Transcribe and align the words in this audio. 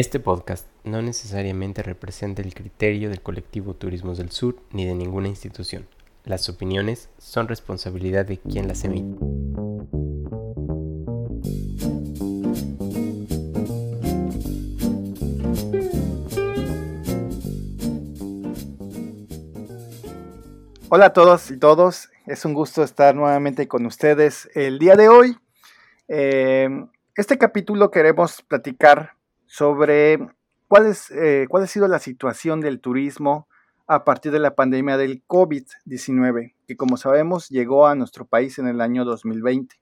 Este 0.00 0.18
podcast 0.18 0.66
no 0.82 1.02
necesariamente 1.02 1.82
representa 1.82 2.40
el 2.40 2.54
criterio 2.54 3.10
del 3.10 3.20
colectivo 3.20 3.74
Turismos 3.74 4.16
del 4.16 4.30
Sur 4.30 4.56
ni 4.72 4.86
de 4.86 4.94
ninguna 4.94 5.28
institución. 5.28 5.86
Las 6.24 6.48
opiniones 6.48 7.10
son 7.18 7.48
responsabilidad 7.48 8.24
de 8.24 8.38
quien 8.38 8.66
las 8.66 8.82
emite. 8.84 9.18
Hola 20.88 21.04
a 21.04 21.12
todos 21.12 21.50
y 21.50 21.58
todos, 21.58 22.08
es 22.24 22.46
un 22.46 22.54
gusto 22.54 22.82
estar 22.82 23.14
nuevamente 23.14 23.68
con 23.68 23.84
ustedes 23.84 24.48
el 24.54 24.78
día 24.78 24.96
de 24.96 25.10
hoy. 25.10 25.36
Eh, 26.08 26.70
este 27.16 27.36
capítulo 27.36 27.90
queremos 27.90 28.40
platicar 28.40 29.19
sobre 29.50 30.20
cuál, 30.68 30.86
es, 30.86 31.10
eh, 31.10 31.46
cuál 31.50 31.64
ha 31.64 31.66
sido 31.66 31.88
la 31.88 31.98
situación 31.98 32.60
del 32.60 32.80
turismo 32.80 33.48
a 33.88 34.04
partir 34.04 34.30
de 34.30 34.38
la 34.38 34.54
pandemia 34.54 34.96
del 34.96 35.26
COVID-19, 35.26 36.54
que 36.68 36.76
como 36.76 36.96
sabemos 36.96 37.48
llegó 37.48 37.88
a 37.88 37.96
nuestro 37.96 38.24
país 38.24 38.60
en 38.60 38.68
el 38.68 38.80
año 38.80 39.04
2020. 39.04 39.74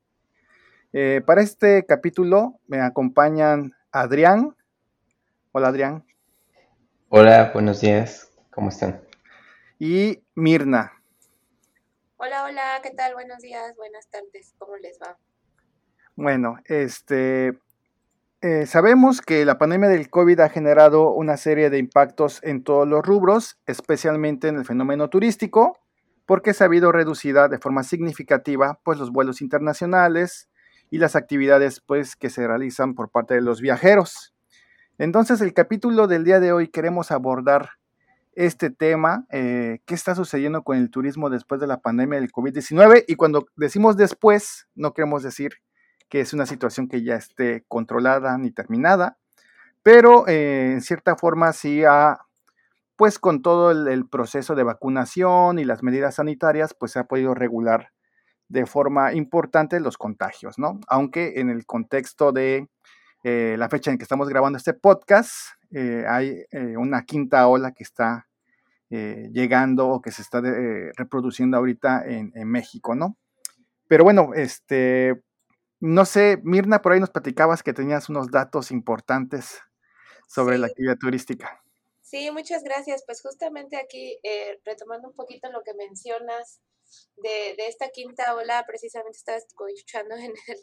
Eh, 0.94 1.20
para 1.27 1.42
este 1.42 1.84
capítulo 1.84 2.58
me 2.66 2.80
acompañan 2.80 3.74
Adrián. 3.92 4.56
Hola 5.52 5.69
Adrián. 5.69 6.02
Hola, 7.10 7.50
buenos 7.52 7.82
días. 7.82 8.32
¿Cómo 8.48 8.70
están? 8.70 9.02
Y 9.78 10.22
Mirna. 10.34 10.94
Hola, 12.16 12.44
hola, 12.44 12.80
¿qué 12.82 12.92
tal? 12.92 13.12
Buenos 13.12 13.42
días, 13.42 13.77
buenas 13.77 14.08
tardes, 14.08 14.55
¿cómo 14.56 14.78
les 14.78 14.98
va? 14.98 15.19
Bueno, 16.16 16.56
este, 16.64 17.58
eh, 18.41 18.66
sabemos 18.66 19.20
que 19.20 19.45
la 19.45 19.59
pandemia 19.59 19.88
del 19.88 20.10
COVID 20.10 20.38
ha 20.41 20.48
generado 20.48 21.12
una 21.12 21.37
serie 21.37 21.70
de 21.70 21.78
impactos 21.78 22.38
en 22.45 22.62
todos 22.62 22.87
los 22.87 23.05
rubros, 23.05 23.59
especialmente 23.66 24.47
en 24.47 24.56
el 24.56 24.64
fenómeno 24.64 25.11
turístico, 25.11 25.77
porque 26.25 26.55
se 26.55 26.62
ha 26.62 26.67
habido 26.67 26.92
reducida 26.92 27.48
de 27.48 27.58
forma 27.58 27.83
significativa 27.83 28.78
pues, 28.84 28.98
los 28.98 29.11
vuelos 29.11 29.42
internacionales 29.42 30.48
y 30.89 30.98
las 30.98 31.17
actividades 31.17 31.80
pues, 31.80 32.14
que 32.14 32.30
se 32.30 32.47
realizan 32.47 32.95
por 32.95 33.11
parte 33.11 33.34
de 33.34 33.41
los 33.41 33.61
viajeros. 33.61 34.34
Entonces, 34.98 35.41
el 35.41 35.52
capítulo 35.52 36.06
del 36.06 36.23
día 36.23 36.39
de 36.39 36.52
hoy 36.52 36.69
queremos 36.69 37.11
abordar 37.11 37.70
este 38.34 38.70
tema, 38.70 39.27
eh, 39.33 39.80
qué 39.84 39.95
está 39.95 40.14
sucediendo 40.14 40.62
con 40.62 40.77
el 40.78 40.91
turismo 40.91 41.28
después 41.28 41.61
de 41.61 41.67
la 41.67 41.80
pandemia 41.80 42.20
del 42.20 42.30
COVID-19 42.30 43.05
y 43.08 43.17
cuando 43.17 43.48
decimos 43.56 43.97
después, 43.97 44.69
no 44.77 44.92
queremos 44.95 45.25
decir 45.25 45.55
que 46.09 46.20
es 46.20 46.33
una 46.33 46.47
situación 46.47 46.89
que 46.89 47.03
ya 47.03 47.17
esté 47.17 47.64
controlada 47.69 48.37
ni 48.39 48.51
terminada, 48.51 49.19
pero 49.83 50.27
eh, 50.27 50.73
en 50.73 50.81
cierta 50.81 51.17
forma 51.17 51.53
sí 51.53 51.84
ha, 51.84 52.19
pues 52.97 53.19
con 53.19 53.42
todo 53.42 53.70
el, 53.70 54.09
proceso 54.09 54.55
de 54.55 54.62
vacunación 54.62 55.59
y 55.59 55.64
las 55.64 55.83
medidas 55.83 56.17
sanitarias, 56.17 56.75
pues 56.75 56.92
se 56.92 56.98
ha 56.98 57.05
podido 57.05 57.34
regular 57.34 57.91
de 58.48 58.67
forma 58.67 59.12
importante 59.12 59.79
los 59.81 59.98
contagios, 59.98 60.59
¿no? 60.59 60.81
Aunque 60.89 61.41
en 61.41 61.51
el 61.51 61.67
contexto 61.67 62.33
de 62.33 62.69
eh, 63.23 63.56
la 63.59 63.69
fecha 63.69 63.91
en 63.91 63.98
que 63.98 64.05
estamos 64.05 64.29
grabando 64.29 64.56
este 64.56 64.73
podcast, 64.73 65.33
eh, 65.70 66.05
hay 66.09 66.45
una 66.77 67.05
quinta 67.05 67.47
ola 67.47 67.73
que 67.73 67.84
está 67.84 68.27
llegando 68.91 69.86
o 69.89 70.01
que 70.01 70.11
se 70.11 70.23
está 70.23 70.41
reproduciendo 70.97 71.59
ahorita 71.59 72.06
en, 72.06 72.33
en, 72.34 72.48
México, 72.48 72.95
¿no? 72.95 73.19
Pero 73.86 74.03
bueno, 74.03 74.31
este, 74.34 75.23
no 75.80 76.04
sé, 76.04 76.38
Mirna, 76.42 76.82
por 76.82 76.92
ahí 76.92 77.00
nos 77.00 77.10
platicabas 77.10 77.62
que 77.62 77.72
tenías 77.72 78.08
unos 78.08 78.30
datos 78.30 78.70
importantes 78.70 79.60
sobre 80.28 80.58
la 80.58 80.66
actividad 80.66 80.96
turística. 80.98 81.62
Sí, 82.02 82.30
muchas 82.30 82.62
gracias. 82.62 83.04
Pues 83.06 83.20
justamente 83.22 83.76
aquí, 83.76 84.18
eh, 84.22 84.58
retomando 84.64 85.08
un 85.08 85.14
poquito 85.14 85.50
lo 85.50 85.62
que 85.62 85.74
mencionas 85.74 86.60
de, 87.16 87.54
esta 87.58 87.90
quinta 87.90 88.34
ola, 88.34 88.64
precisamente 88.67 89.18
estaba 89.18 89.38
escuchando 89.38 90.14
en 90.17 90.33
el, 90.46 90.58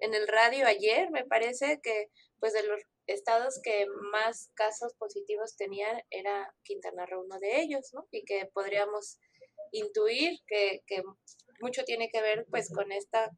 en 0.00 0.14
el 0.14 0.28
radio 0.28 0.66
ayer, 0.66 1.10
me 1.10 1.24
parece 1.24 1.80
que 1.82 2.10
pues 2.38 2.52
de 2.52 2.62
los 2.62 2.80
estados 3.06 3.60
que 3.62 3.86
más 4.12 4.50
casos 4.54 4.94
positivos 4.94 5.56
tenían 5.56 6.02
era 6.10 6.54
Quintana 6.62 7.06
Roo 7.06 7.24
uno 7.24 7.38
de 7.38 7.60
ellos, 7.60 7.90
¿no? 7.92 8.06
Y 8.10 8.24
que 8.24 8.46
podríamos 8.52 9.18
intuir 9.72 10.38
que, 10.46 10.82
que 10.86 11.02
mucho 11.60 11.84
tiene 11.84 12.10
que 12.10 12.22
ver 12.22 12.46
pues 12.50 12.70
con 12.72 12.92
esta 12.92 13.30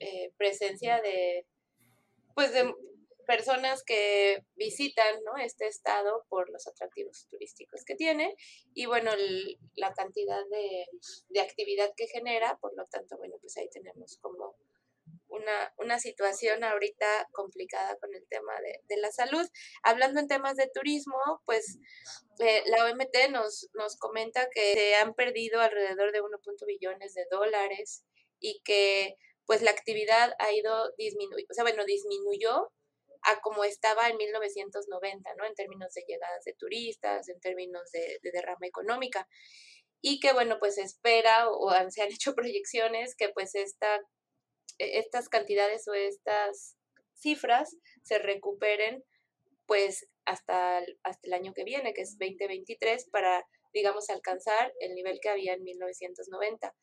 eh, 0.00 0.32
presencia 0.36 1.00
de, 1.00 1.46
pues 2.34 2.52
de 2.52 2.72
personas 3.26 3.82
que 3.84 4.42
visitan 4.56 5.22
¿no? 5.22 5.36
este 5.36 5.66
estado 5.66 6.24
por 6.30 6.48
los 6.50 6.66
atractivos 6.66 7.26
turísticos 7.28 7.84
que 7.84 7.94
tiene 7.94 8.34
y 8.72 8.86
bueno, 8.86 9.10
la 9.74 9.92
cantidad 9.92 10.42
de, 10.50 10.86
de, 11.28 11.40
actividad 11.40 11.92
que 11.94 12.06
genera, 12.06 12.56
por 12.58 12.74
lo 12.74 12.86
tanto, 12.86 13.18
bueno, 13.18 13.36
pues 13.42 13.54
ahí 13.58 13.68
tenemos 13.68 14.16
como 14.22 14.56
una, 15.28 15.74
una 15.76 15.98
situación 15.98 16.64
ahorita 16.64 17.28
complicada 17.32 17.96
con 17.98 18.14
el 18.14 18.26
tema 18.28 18.58
de, 18.60 18.80
de, 18.88 18.96
la 19.00 19.12
salud. 19.12 19.46
Hablando 19.82 20.20
en 20.20 20.28
temas 20.28 20.56
de 20.56 20.70
turismo, 20.72 21.18
pues 21.44 21.78
eh, 22.38 22.62
la 22.66 22.86
OMT 22.86 23.30
nos, 23.30 23.68
nos 23.74 23.96
comenta 23.96 24.48
que 24.50 24.72
se 24.72 24.94
han 24.96 25.14
perdido 25.14 25.60
alrededor 25.60 26.12
de 26.12 26.22
1.1 26.22 26.66
billones 26.66 27.14
de 27.14 27.26
dólares 27.30 28.04
y 28.40 28.62
que 28.64 29.16
pues 29.48 29.62
la 29.62 29.70
actividad 29.70 30.34
ha 30.38 30.52
ido 30.52 30.92
disminuyendo, 30.98 31.50
o 31.50 31.54
sea, 31.54 31.64
bueno, 31.64 31.86
disminuyó 31.86 32.70
a 33.22 33.40
como 33.40 33.64
estaba 33.64 34.10
en 34.10 34.18
1990, 34.18 35.34
¿no? 35.36 35.46
En 35.46 35.54
términos 35.54 35.94
de 35.94 36.04
llegadas 36.06 36.44
de 36.44 36.52
turistas, 36.52 37.30
en 37.30 37.40
términos 37.40 37.90
de, 37.90 38.20
derrama 38.30 38.66
económica. 38.66 39.26
Y 40.02 40.20
que, 40.20 40.34
bueno, 40.34 40.58
pues 40.58 40.76
espera 40.76 41.48
o, 41.48 41.72
se 41.88 42.02
han 42.02 42.12
hecho 42.12 42.34
proyecciones 42.36 43.16
que 43.16 43.30
pues 43.30 43.54
esta, 43.54 43.96
e, 44.76 44.98
estas 44.98 45.30
cantidades 45.30 45.88
o 45.88 45.94
estas 45.94 46.76
cifras 47.14 47.74
se 48.02 48.18
recuperen 48.18 49.02
pues 49.64 50.06
hasta, 50.26 50.82
hasta 51.04 51.26
el 51.26 51.32
año 51.32 51.54
que 51.54 51.64
viene, 51.64 51.94
que 51.94 52.02
es 52.02 52.18
2023, 52.18 53.08
para, 53.08 53.46
digamos, 53.72 54.10
alcanzar 54.10 54.74
el 54.80 54.94
nivel 54.94 55.20
que 55.22 55.30
había 55.30 55.54
en 55.54 55.62
1990. 55.62 56.74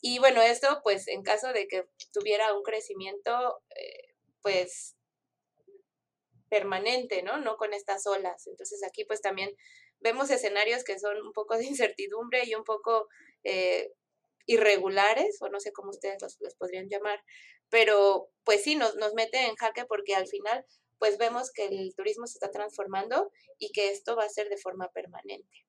Y 0.00 0.18
bueno, 0.18 0.40
esto 0.42 0.80
pues 0.82 1.08
en 1.08 1.22
caso 1.22 1.52
de 1.52 1.68
que 1.68 1.86
tuviera 2.12 2.54
un 2.54 2.62
crecimiento 2.62 3.62
eh, 3.76 4.14
pues 4.42 4.96
permanente, 6.48 7.22
¿no? 7.22 7.38
No 7.38 7.56
con 7.56 7.72
estas 7.74 8.06
olas. 8.06 8.46
Entonces 8.46 8.82
aquí 8.86 9.04
pues 9.04 9.20
también 9.20 9.50
vemos 10.00 10.30
escenarios 10.30 10.84
que 10.84 10.98
son 10.98 11.16
un 11.20 11.32
poco 11.32 11.56
de 11.56 11.64
incertidumbre 11.66 12.44
y 12.44 12.54
un 12.54 12.64
poco 12.64 13.08
eh, 13.44 13.92
irregulares, 14.46 15.40
o 15.40 15.48
no 15.48 15.60
sé 15.60 15.72
cómo 15.72 15.90
ustedes 15.90 16.20
los, 16.20 16.36
los, 16.40 16.56
podrían 16.56 16.88
llamar, 16.88 17.22
pero 17.68 18.30
pues 18.42 18.64
sí, 18.64 18.74
nos, 18.74 18.96
nos 18.96 19.14
mete 19.14 19.46
en 19.46 19.54
jaque 19.54 19.84
porque 19.84 20.16
al 20.16 20.26
final 20.26 20.66
pues 20.98 21.18
vemos 21.18 21.50
que 21.52 21.66
el 21.66 21.94
turismo 21.94 22.26
se 22.26 22.34
está 22.34 22.50
transformando 22.50 23.30
y 23.58 23.70
que 23.72 23.90
esto 23.90 24.16
va 24.16 24.24
a 24.24 24.28
ser 24.28 24.48
de 24.48 24.58
forma 24.58 24.90
permanente. 24.92 25.66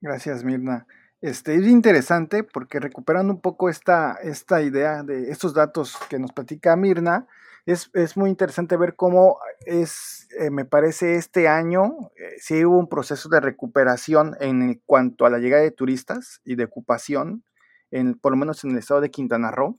Gracias, 0.00 0.42
Mirna. 0.42 0.86
Este, 1.22 1.54
es 1.54 1.66
interesante 1.68 2.42
porque 2.42 2.80
recuperando 2.80 3.32
un 3.32 3.40
poco 3.40 3.68
esta, 3.68 4.18
esta 4.24 4.60
idea 4.60 5.04
de 5.04 5.30
estos 5.30 5.54
datos 5.54 5.96
que 6.10 6.18
nos 6.18 6.32
platica 6.32 6.74
Mirna, 6.74 7.28
es, 7.64 8.16
muy 8.16 8.28
interesante 8.28 8.76
ver 8.76 8.96
cómo 8.96 9.38
es, 9.64 10.26
eh, 10.36 10.50
me 10.50 10.64
parece, 10.64 11.14
este 11.14 11.46
año 11.46 12.10
eh, 12.16 12.34
sí 12.40 12.64
hubo 12.64 12.76
un 12.76 12.88
proceso 12.88 13.28
de 13.28 13.38
recuperación 13.38 14.36
en 14.40 14.82
cuanto 14.84 15.24
a 15.24 15.30
la 15.30 15.38
llegada 15.38 15.62
de 15.62 15.70
turistas 15.70 16.40
y 16.44 16.56
de 16.56 16.64
ocupación, 16.64 17.44
en, 17.92 18.18
por 18.18 18.32
lo 18.32 18.38
menos 18.38 18.64
en 18.64 18.72
el 18.72 18.78
estado 18.78 19.00
de 19.00 19.12
Quintana 19.12 19.52
Roo. 19.52 19.78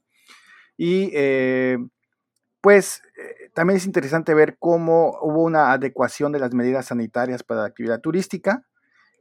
Y 0.78 1.12
eh, 1.14 1.78
pues 2.62 3.02
también 3.54 3.78
es 3.78 3.86
interesante 3.86 4.34
ver 4.34 4.56
cómo 4.58 5.20
hubo 5.22 5.44
una 5.44 5.74
adecuación 5.74 6.31
de 6.31 6.39
las 6.39 6.54
medidas 6.54 6.86
sanitarias 6.86 7.44
para 7.44 7.62
la 7.62 7.68
actividad 7.68 8.00
turística, 8.00 8.66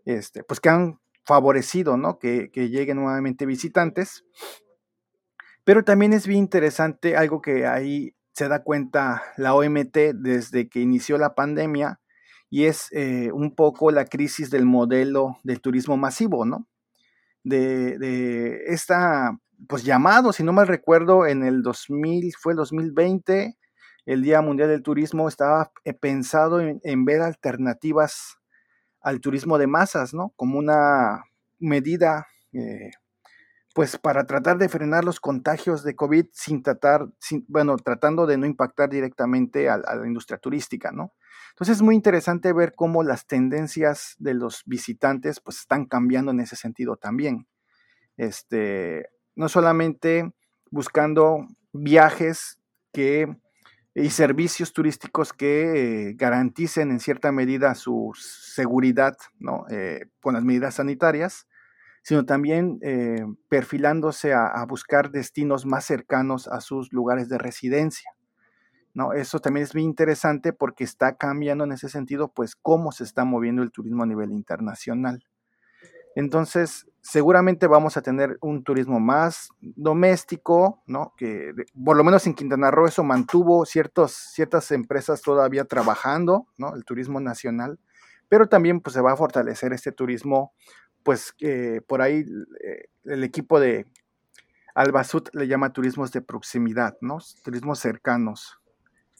este, 0.04 0.44
pues 0.44 0.60
que 0.60 0.68
han 0.68 1.01
favorecido, 1.24 1.96
¿no? 1.96 2.18
Que, 2.18 2.50
lleguen 2.54 2.98
nuevamente 2.98 3.46
visitantes. 3.46 4.24
Pero 5.64 5.84
también 5.84 6.12
es 6.12 6.26
bien 6.26 6.40
interesante 6.40 7.16
algo 7.16 7.40
que 7.40 7.66
ahí 7.66 8.14
se 8.32 8.48
da 8.48 8.62
cuenta 8.62 9.22
la 9.36 9.54
OMT 9.54 9.96
desde 10.14 10.68
que 10.68 10.80
inició 10.80 11.18
la 11.18 11.34
pandemia 11.34 12.00
y 12.50 12.64
es 12.64 12.88
eh, 12.92 13.30
un 13.32 13.54
poco 13.54 13.90
la 13.90 14.06
crisis 14.06 14.50
del 14.50 14.66
modelo 14.66 15.38
del 15.44 15.60
turismo 15.60 15.96
masivo, 15.96 16.44
¿no? 16.44 16.66
De, 17.44 17.98
de, 17.98 18.64
esta, 18.66 19.38
pues 19.68 19.84
llamado, 19.84 20.32
si 20.32 20.42
no 20.42 20.52
mal 20.52 20.66
recuerdo, 20.66 21.26
en 21.26 21.44
el 21.44 21.62
2000, 21.62 22.32
fue 22.38 22.52
el 22.52 22.56
2020, 22.56 23.56
el 24.06 24.22
Día 24.22 24.42
Mundial 24.42 24.68
del 24.68 24.82
Turismo 24.82 25.28
estaba 25.28 25.70
eh, 25.84 25.94
pensado 25.94 26.60
en 26.60 27.04
ver 27.04 27.22
alternativas 27.22 28.41
al 29.02 29.20
turismo 29.20 29.58
de 29.58 29.66
masas, 29.66 30.14
¿no? 30.14 30.32
Como 30.36 30.58
una 30.58 31.24
medida, 31.58 32.26
eh, 32.52 32.90
pues 33.74 33.96
para 33.96 34.26
tratar 34.26 34.58
de 34.58 34.68
frenar 34.68 35.04
los 35.04 35.20
contagios 35.20 35.82
de 35.82 35.96
COVID 35.96 36.26
sin 36.32 36.62
tratar, 36.62 37.08
bueno, 37.48 37.76
tratando 37.76 38.26
de 38.26 38.36
no 38.36 38.46
impactar 38.46 38.90
directamente 38.90 39.68
a, 39.68 39.78
la 39.78 40.06
industria 40.06 40.38
turística, 40.38 40.92
¿no? 40.92 41.14
Entonces 41.50 41.76
es 41.76 41.82
muy 41.82 41.94
interesante 41.94 42.52
ver 42.52 42.74
cómo 42.74 43.02
las 43.02 43.26
tendencias 43.26 44.14
de 44.18 44.34
los 44.34 44.62
visitantes 44.64 45.40
pues 45.40 45.58
están 45.58 45.86
cambiando 45.86 46.30
en 46.30 46.40
ese 46.40 46.56
sentido 46.56 46.96
también. 46.96 47.46
Este, 48.16 49.10
no 49.34 49.48
solamente 49.48 50.32
buscando 50.70 51.46
viajes 51.72 52.58
que 52.92 53.36
y 53.94 54.10
servicios 54.10 54.72
turísticos 54.72 55.32
que 55.32 56.08
eh, 56.08 56.14
garanticen 56.14 56.90
en 56.90 57.00
cierta 57.00 57.30
medida 57.30 57.74
su 57.74 58.12
seguridad 58.16 59.16
¿no? 59.38 59.66
Eh, 59.70 60.06
con 60.20 60.34
las 60.34 60.44
medidas 60.44 60.76
sanitarias, 60.76 61.46
sino 62.02 62.24
también 62.24 62.78
eh, 62.82 63.24
perfilándose 63.48 64.32
a, 64.32 64.64
buscar 64.66 65.10
destinos 65.10 65.66
más 65.66 65.84
cercanos 65.84 66.48
a 66.48 66.60
sus 66.60 66.92
lugares 66.92 67.28
de 67.28 67.38
residencia. 67.38 68.10
¿no? 68.94 69.12
Eso 69.12 69.40
también 69.40 69.64
es 69.64 69.74
muy 69.74 69.84
interesante 69.84 70.52
porque 70.52 70.84
está 70.84 71.16
cambiando 71.16 71.64
en 71.64 71.72
ese 71.72 71.88
sentido, 71.88 72.32
pues, 72.32 72.56
cómo 72.56 72.92
se 72.92 73.04
está 73.04 73.24
moviendo 73.24 73.62
el 73.62 73.70
turismo 73.70 74.02
a 74.02 74.06
nivel 74.06 74.32
internacional. 74.32 75.22
Entonces, 76.14 76.86
seguramente 77.00 77.66
vamos 77.66 77.96
a 77.96 78.02
tener 78.02 78.38
un 78.40 78.62
turismo 78.62 79.00
más 79.00 79.48
doméstico, 79.60 80.82
¿no? 80.86 81.14
Que 81.16 81.52
por 81.84 81.96
lo 81.96 82.04
menos 82.04 82.26
en 82.26 82.34
Quintana 82.34 82.70
Roo 82.70 82.86
eso 82.86 83.02
mantuvo 83.02 83.66
ciertos, 83.66 84.12
ciertas 84.12 84.70
empresas 84.70 85.20
todavía 85.22 85.64
trabajando, 85.64 86.46
¿no? 86.58 86.74
El 86.74 86.84
turismo 86.84 87.20
nacional, 87.20 87.78
pero 88.28 88.48
también 88.48 88.80
pues 88.80 88.94
se 88.94 89.00
va 89.00 89.12
a 89.12 89.16
fortalecer 89.16 89.72
este 89.72 89.92
turismo, 89.92 90.52
pues 91.02 91.34
por 91.86 92.02
ahí 92.02 92.24
eh, 92.64 92.84
el 93.04 93.24
equipo 93.24 93.58
de 93.58 93.86
Albasut 94.74 95.28
le 95.34 95.48
llama 95.48 95.72
turismos 95.72 96.12
de 96.12 96.22
proximidad, 96.22 96.96
¿no? 97.00 97.18
Turismos 97.44 97.80
cercanos. 97.80 98.61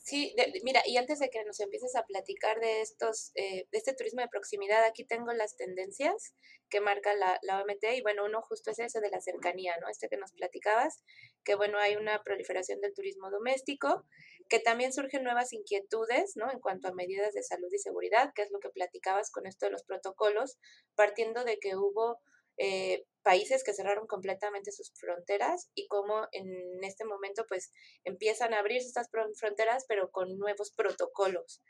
Sí, 0.05 0.35
mira, 0.65 0.83
y 0.85 0.97
antes 0.97 1.21
de 1.21 1.31
que 1.31 1.45
nos 1.45 1.61
empieces 1.61 1.95
a 1.95 2.05
platicar 2.05 2.59
de 2.59 2.81
estos, 2.81 3.31
eh, 3.37 3.69
de 3.71 3.79
este 3.79 3.95
turismo 3.95 4.21
de 4.21 4.29
proximidad, 4.29 4.85
aquí 4.85 5.05
tengo 5.05 5.33
las 5.33 5.57
tendencias 5.57 6.35
que 6.69 6.81
marca 6.81 7.15
la, 7.15 7.39
la, 7.43 7.63
OMT 7.63 7.85
y 7.95 8.03
bueno, 8.03 8.25
uno 8.25 8.43
justo 8.43 8.73
es 8.73 8.81
ese 8.81 9.01
de 9.01 9.11
la 9.11 9.21
cercanía, 9.21 9.77
¿no? 9.81 9.89
Este 9.89 10.09
que 10.09 10.17
nos 10.17 10.33
platicabas, 10.33 11.05
que 11.45 11.55
bueno, 11.55 11.79
hay 11.79 11.95
una 11.95 12.21
proliferación 12.25 12.81
del 12.81 12.95
turismo 12.95 13.31
doméstico, 13.31 14.05
que 14.49 14.59
también 14.59 14.93
surgen 14.93 15.23
nuevas 15.23 15.53
inquietudes, 15.53 16.33
¿no? 16.35 16.51
En 16.51 16.59
cuanto 16.59 16.89
a 16.89 16.95
medidas 16.95 17.33
de 17.33 17.45
salud 17.45 17.69
y 17.73 17.79
seguridad, 17.79 18.33
que 18.35 18.43
es 18.43 18.51
lo 18.51 18.59
que 18.59 18.71
platicabas 18.71 19.31
con 19.31 19.47
esto 19.47 19.67
de 19.67 19.73
los 19.73 19.85
protocolos, 19.85 20.59
partiendo 20.97 21.45
de 21.45 21.59
que 21.61 21.77
hubo 21.77 22.19
eh, 22.57 23.05
países 23.23 23.65
que 23.65 23.75
cerraron 23.75 24.07
completamente 24.07 24.73
sus 24.73 24.93
fronteras 24.95 25.71
y 25.75 25.87
cómo 25.89 26.27
en 26.33 26.83
este 26.83 27.05
momento 27.05 27.45
pues 27.49 27.73
empiezan 28.05 28.55
a 28.55 28.59
abrirse 28.59 28.89
estas 28.89 29.09
fronteras 29.39 29.85
pero 29.89 30.11
con 30.11 30.39
nuevos 30.39 30.73
protocolos. 30.73 31.63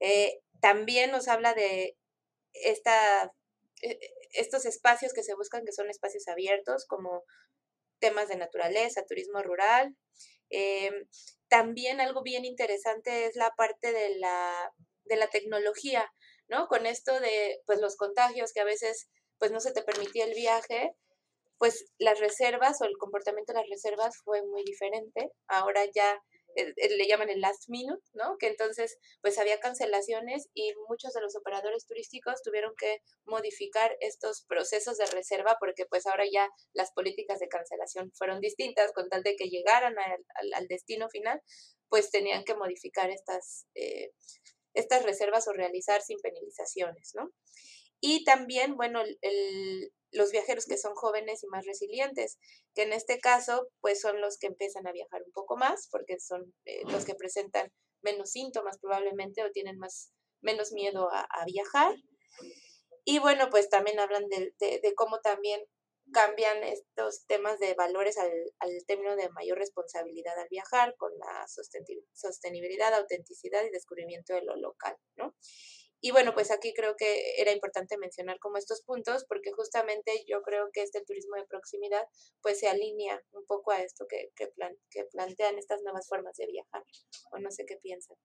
Eh, 0.00 0.40
también 0.60 1.10
nos 1.10 1.28
habla 1.28 1.54
de 1.54 1.96
esta, 2.52 3.32
eh, 3.82 3.98
estos 4.32 4.64
espacios 4.64 5.12
que 5.12 5.22
se 5.22 5.34
buscan 5.34 5.64
que 5.64 5.72
son 5.72 5.90
espacios 5.90 6.28
abiertos 6.28 6.86
como 6.86 7.24
temas 7.98 8.28
de 8.28 8.36
naturaleza, 8.36 9.06
turismo 9.06 9.42
rural. 9.42 9.96
también 11.48 12.00
algo 12.00 12.22
bien 12.22 12.44
interesante 12.44 13.26
es 13.26 13.36
la 13.36 13.50
parte 13.56 13.92
de 13.92 14.16
la, 14.18 14.72
de 15.04 15.16
la 15.16 15.28
tecnología, 15.28 16.10
¿no? 16.48 16.68
Con 16.68 16.86
esto 16.86 17.20
de 17.20 17.60
pues 17.66 17.80
los 17.80 17.96
contagios 17.96 18.52
que 18.52 18.60
a 18.60 18.64
veces 18.64 19.08
pues 19.38 19.50
no 19.50 19.60
se 19.60 19.72
te 19.72 19.82
permitía 19.82 20.24
el 20.24 20.34
viaje, 20.34 20.94
pues 21.58 21.86
las 21.98 22.20
reservas 22.20 22.80
o 22.80 22.84
el 22.84 22.96
comportamiento 22.98 23.52
de 23.52 23.60
las 23.60 23.68
reservas 23.68 24.16
fue 24.24 24.42
muy 24.42 24.62
diferente. 24.64 25.32
Ahora 25.48 25.84
ya 25.92 26.20
eh, 26.58 26.72
eh, 26.76 26.96
le 26.96 27.06
llaman 27.06 27.30
el 27.30 27.40
last 27.40 27.68
minute, 27.68 28.02
¿no? 28.14 28.36
Que 28.38 28.48
entonces 28.48 28.98
pues 29.20 29.38
había 29.38 29.60
cancelaciones 29.60 30.48
y 30.54 30.72
muchos 30.88 31.12
de 31.12 31.20
los 31.20 31.36
operadores 31.36 31.86
turísticos 31.86 32.42
tuvieron 32.42 32.74
que 32.76 33.00
modificar 33.24 33.96
estos 34.00 34.44
procesos 34.48 34.96
de 34.98 35.06
reserva 35.06 35.56
porque 35.60 35.86
pues 35.86 36.06
ahora 36.06 36.24
ya 36.30 36.48
las 36.72 36.92
políticas 36.92 37.38
de 37.38 37.48
cancelación 37.48 38.12
fueron 38.12 38.40
distintas 38.40 38.92
con 38.92 39.08
tal 39.08 39.22
de 39.22 39.36
que 39.36 39.48
llegaran 39.48 39.94
al, 39.98 40.66
destino 40.68 41.08
final, 41.10 41.40
pues 41.88 42.10
tenían 42.10 42.44
que 42.44 42.54
modificar 42.54 43.10
estas, 43.10 43.66
eh, 43.74 44.10
estas 44.74 45.04
reservas 45.04 45.46
o 45.48 45.52
realizar 45.52 46.02
sin 46.02 46.18
penalizaciones, 46.18 47.12
¿no? 47.14 47.32
Y 48.00 48.24
también, 48.24 48.76
bueno, 48.76 49.02
el, 49.02 49.92
los 50.12 50.30
viajeros 50.30 50.66
que 50.66 50.78
son 50.78 50.94
jóvenes 50.94 51.42
y 51.42 51.48
más 51.48 51.66
resilientes, 51.66 52.38
que 52.74 52.82
en 52.82 52.92
este 52.92 53.18
caso, 53.18 53.68
pues 53.80 54.00
son 54.00 54.20
los 54.20 54.38
que 54.38 54.46
empiezan 54.46 54.86
a 54.86 54.92
viajar 54.92 55.22
un 55.22 55.32
poco 55.32 55.56
más, 55.56 55.88
porque 55.90 56.18
son 56.20 56.54
eh, 56.64 56.82
los 56.86 57.04
que 57.04 57.14
presentan 57.14 57.72
menos 58.02 58.30
síntomas 58.30 58.78
probablemente 58.78 59.42
o 59.44 59.50
tienen 59.50 59.78
más, 59.78 60.12
menos 60.40 60.72
miedo 60.72 61.08
a, 61.12 61.44
viajar. 61.46 61.94
Y 63.04 63.18
bueno, 63.18 63.48
pues 63.50 63.68
también 63.68 63.98
hablan 63.98 64.28
de, 64.28 64.52
de, 64.58 64.94
cómo 64.94 65.20
también 65.20 65.60
cambian 66.12 66.62
estos 66.62 67.26
temas 67.26 67.58
de 67.58 67.74
valores 67.74 68.16
al, 68.18 68.30
al, 68.60 68.70
término 68.86 69.16
de 69.16 69.28
mayor 69.30 69.58
responsabilidad 69.58 70.38
al 70.38 70.48
viajar, 70.48 70.94
con 70.96 71.10
la 71.18 71.46
sostenibilidad, 72.14 72.94
autenticidad 72.94 73.64
y 73.64 73.70
descubrimiento 73.70 74.34
de 74.34 74.42
lo 74.42 74.56
local, 74.56 74.96
¿no? 75.16 75.34
Y 76.00 76.12
bueno, 76.12 76.32
pues 76.32 76.50
aquí 76.50 76.72
creo 76.74 76.94
que 76.96 77.34
era 77.38 77.52
importante 77.52 77.98
mencionar 77.98 78.38
como 78.38 78.56
estos 78.56 78.82
puntos 78.82 79.24
porque 79.28 79.50
justamente 79.52 80.12
yo 80.28 80.42
creo 80.42 80.70
que 80.72 80.82
este 80.82 81.02
turismo 81.04 81.36
de 81.36 81.46
proximidad 81.46 82.02
pues 82.40 82.60
se 82.60 82.68
alinea 82.68 83.20
un 83.32 83.44
poco 83.46 83.72
a 83.72 83.82
esto 83.82 84.06
que, 84.08 84.30
que, 84.36 84.48
que 84.90 85.04
plantean 85.10 85.58
estas 85.58 85.82
nuevas 85.82 86.08
formas 86.08 86.36
de 86.36 86.46
viajar 86.46 86.84
o 87.32 87.38
no 87.38 87.50
sé 87.50 87.66
qué 87.66 87.76
piensan. 87.82 88.16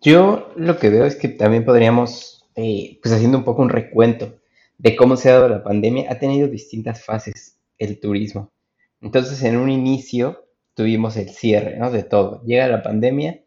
Yo 0.00 0.52
lo 0.56 0.78
que 0.78 0.90
veo 0.90 1.04
es 1.04 1.16
que 1.16 1.28
también 1.28 1.64
podríamos, 1.64 2.48
eh, 2.56 2.98
pues 3.02 3.14
haciendo 3.14 3.38
un 3.38 3.44
poco 3.44 3.62
un 3.62 3.68
recuento 3.68 4.40
de 4.78 4.96
cómo 4.96 5.16
se 5.16 5.30
ha 5.30 5.34
dado 5.34 5.48
la 5.48 5.62
pandemia, 5.62 6.10
ha 6.10 6.18
tenido 6.18 6.48
distintas 6.48 7.04
fases 7.04 7.58
el 7.78 8.00
turismo. 8.00 8.52
Entonces 9.00 9.42
en 9.42 9.56
un 9.56 9.70
inicio 9.70 10.48
tuvimos 10.74 11.16
el 11.16 11.30
cierre 11.30 11.76
¿no? 11.76 11.90
de 11.90 12.02
todo. 12.02 12.42
Llega 12.44 12.68
la 12.68 12.82
pandemia 12.82 13.44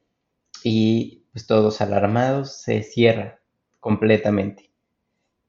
y 0.64 1.21
pues 1.33 1.48
todos 1.48 1.81
alarmados, 1.81 2.62
se 2.62 2.83
cierra 2.83 3.39
completamente. 3.80 4.72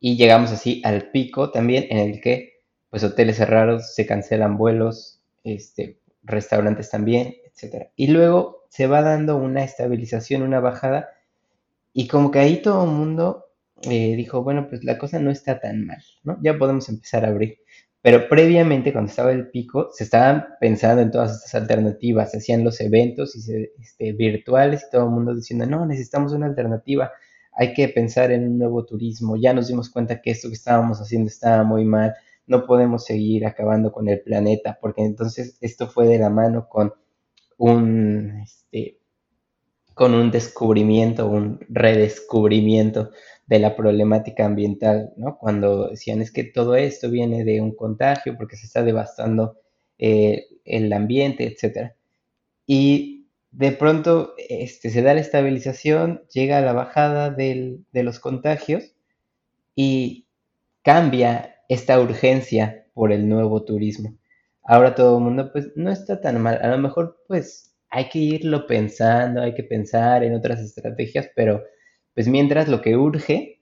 Y 0.01 0.17
llegamos 0.17 0.51
así 0.51 0.83
al 0.85 1.11
pico 1.11 1.51
también 1.51 1.87
en 1.91 1.99
el 1.99 2.21
que 2.21 2.53
pues 2.93 3.05
hoteles 3.05 3.39
cerrados, 3.39 3.95
se 3.95 4.05
cancelan 4.05 4.59
vuelos, 4.59 5.23
este, 5.45 5.99
restaurantes 6.23 6.91
también, 6.91 7.37
etc. 7.47 7.87
Y 7.97 8.09
luego 8.09 8.67
se 8.69 8.87
va 8.87 9.01
dando 9.01 9.37
una 9.39 9.65
estabilización, 9.65 10.43
una 10.43 10.61
bajada, 10.61 11.09
y 11.95 12.07
como 12.07 12.31
que 12.31 12.41
ahí 12.41 12.61
todo 12.61 12.85
el 12.85 12.91
mundo 12.91 13.47
eh, 13.83 14.15
dijo, 14.15 14.43
bueno, 14.43 14.69
pues 14.69 14.85
la 14.85 14.99
cosa 14.99 15.19
no 15.21 15.31
está 15.31 15.59
tan 15.59 15.87
mal, 15.87 16.03
¿no? 16.23 16.39
Ya 16.43 16.59
podemos 16.59 16.89
empezar 16.91 17.25
a 17.25 17.29
abrir. 17.29 17.61
Pero 18.03 18.29
previamente, 18.29 18.93
cuando 18.93 19.11
estaba 19.11 19.31
el 19.31 19.49
pico, 19.49 19.91
se 19.93 20.03
estaban 20.03 20.45
pensando 20.61 21.03
en 21.03 21.13
todas 21.13 21.37
estas 21.37 21.55
alternativas, 21.55 22.33
se 22.33 22.39
hacían 22.39 22.65
los 22.65 22.81
eventos 22.81 23.37
y 23.37 23.69
este, 23.81 24.13
virtuales 24.13 24.85
y 24.87 24.91
todo 24.91 25.05
el 25.05 25.11
mundo 25.11 25.35
diciendo, 25.35 25.67
no, 25.67 25.87
necesitamos 25.87 26.33
una 26.33 26.47
alternativa, 26.47 27.13
hay 27.53 27.75
que 27.75 27.89
pensar 27.89 28.33
en 28.33 28.49
un 28.49 28.59
nuevo 28.59 28.85
turismo, 28.85 29.37
ya 29.37 29.55
nos 29.55 29.69
dimos 29.69 29.89
cuenta 29.89 30.21
que 30.21 30.33
esto 30.33 30.49
que 30.49 30.55
estábamos 30.55 31.01
haciendo 31.01 31.29
estaba 31.29 31.63
muy 31.63 31.85
mal, 31.85 32.15
no 32.49 32.67
podemos 32.67 33.05
seguir 33.05 33.47
acabando 33.47 33.93
con 33.93 34.09
el 34.09 34.21
planeta, 34.21 34.79
porque 34.81 35.03
entonces 35.03 35.57
esto 35.61 35.87
fue 35.87 36.09
de 36.09 36.19
la 36.19 36.29
mano 36.29 36.69
con 36.69 36.93
un, 37.57 38.41
este, 38.43 38.99
con 39.95 40.15
un 40.15 40.33
descubrimiento, 40.33 41.29
un 41.29 41.61
redescubrimiento 41.69 43.11
de 43.53 43.59
la 43.59 43.77
problemática 43.77 44.47
ambiental, 44.47 45.13
¿no? 45.19 45.37
Cuando 45.37 45.91
decían 45.91 46.23
es 46.23 46.33
que 46.33 46.43
todo 46.43 46.75
esto 46.75 47.11
viene 47.11 47.45
de 47.45 47.61
un 47.61 47.77
contagio 47.77 48.35
porque 48.39 48.57
se 48.57 48.65
está 48.65 48.83
devastando 48.83 49.59
eh, 49.99 50.47
el 50.65 50.91
ambiente, 50.91 51.45
etc. 51.45 51.93
Y 52.67 53.27
de 53.51 53.73
pronto 53.73 54.33
este, 54.39 54.89
se 54.89 55.03
da 55.03 55.13
la 55.13 55.21
estabilización, 55.21 56.23
llega 56.33 56.63
la 56.63 56.73
bajada 56.73 57.29
de 57.29 57.85
los 57.93 58.21
contagios 58.21 58.95
y 59.75 60.29
cambia 60.81 61.57
esta 61.69 62.01
urgencia 62.01 62.87
por 62.95 63.13
el 63.13 63.29
nuevo 63.29 63.67
turismo. 63.67 64.17
Ahora 64.63 64.95
todo 64.95 65.19
el 65.19 65.25
mundo 65.25 65.53
pues 65.53 65.73
no 65.77 65.91
está 65.91 66.23
tan 66.23 66.41
mal, 66.41 66.59
a 66.63 66.69
lo 66.69 66.79
mejor 66.79 67.23
pues 67.29 67.75
hay 67.91 68.09
que 68.09 68.19
irlo 68.19 68.67
pensando, 68.67 69.43
hay 69.43 69.53
que 69.53 69.65
pensar 69.65 70.25
en 70.25 70.35
otras 70.35 70.61
estrategias, 70.61 71.29
pero 71.37 71.63
pues 72.15 72.29
mientras 72.29 72.69
lo 72.69 72.81
que 72.83 72.97
urge, 72.97 73.61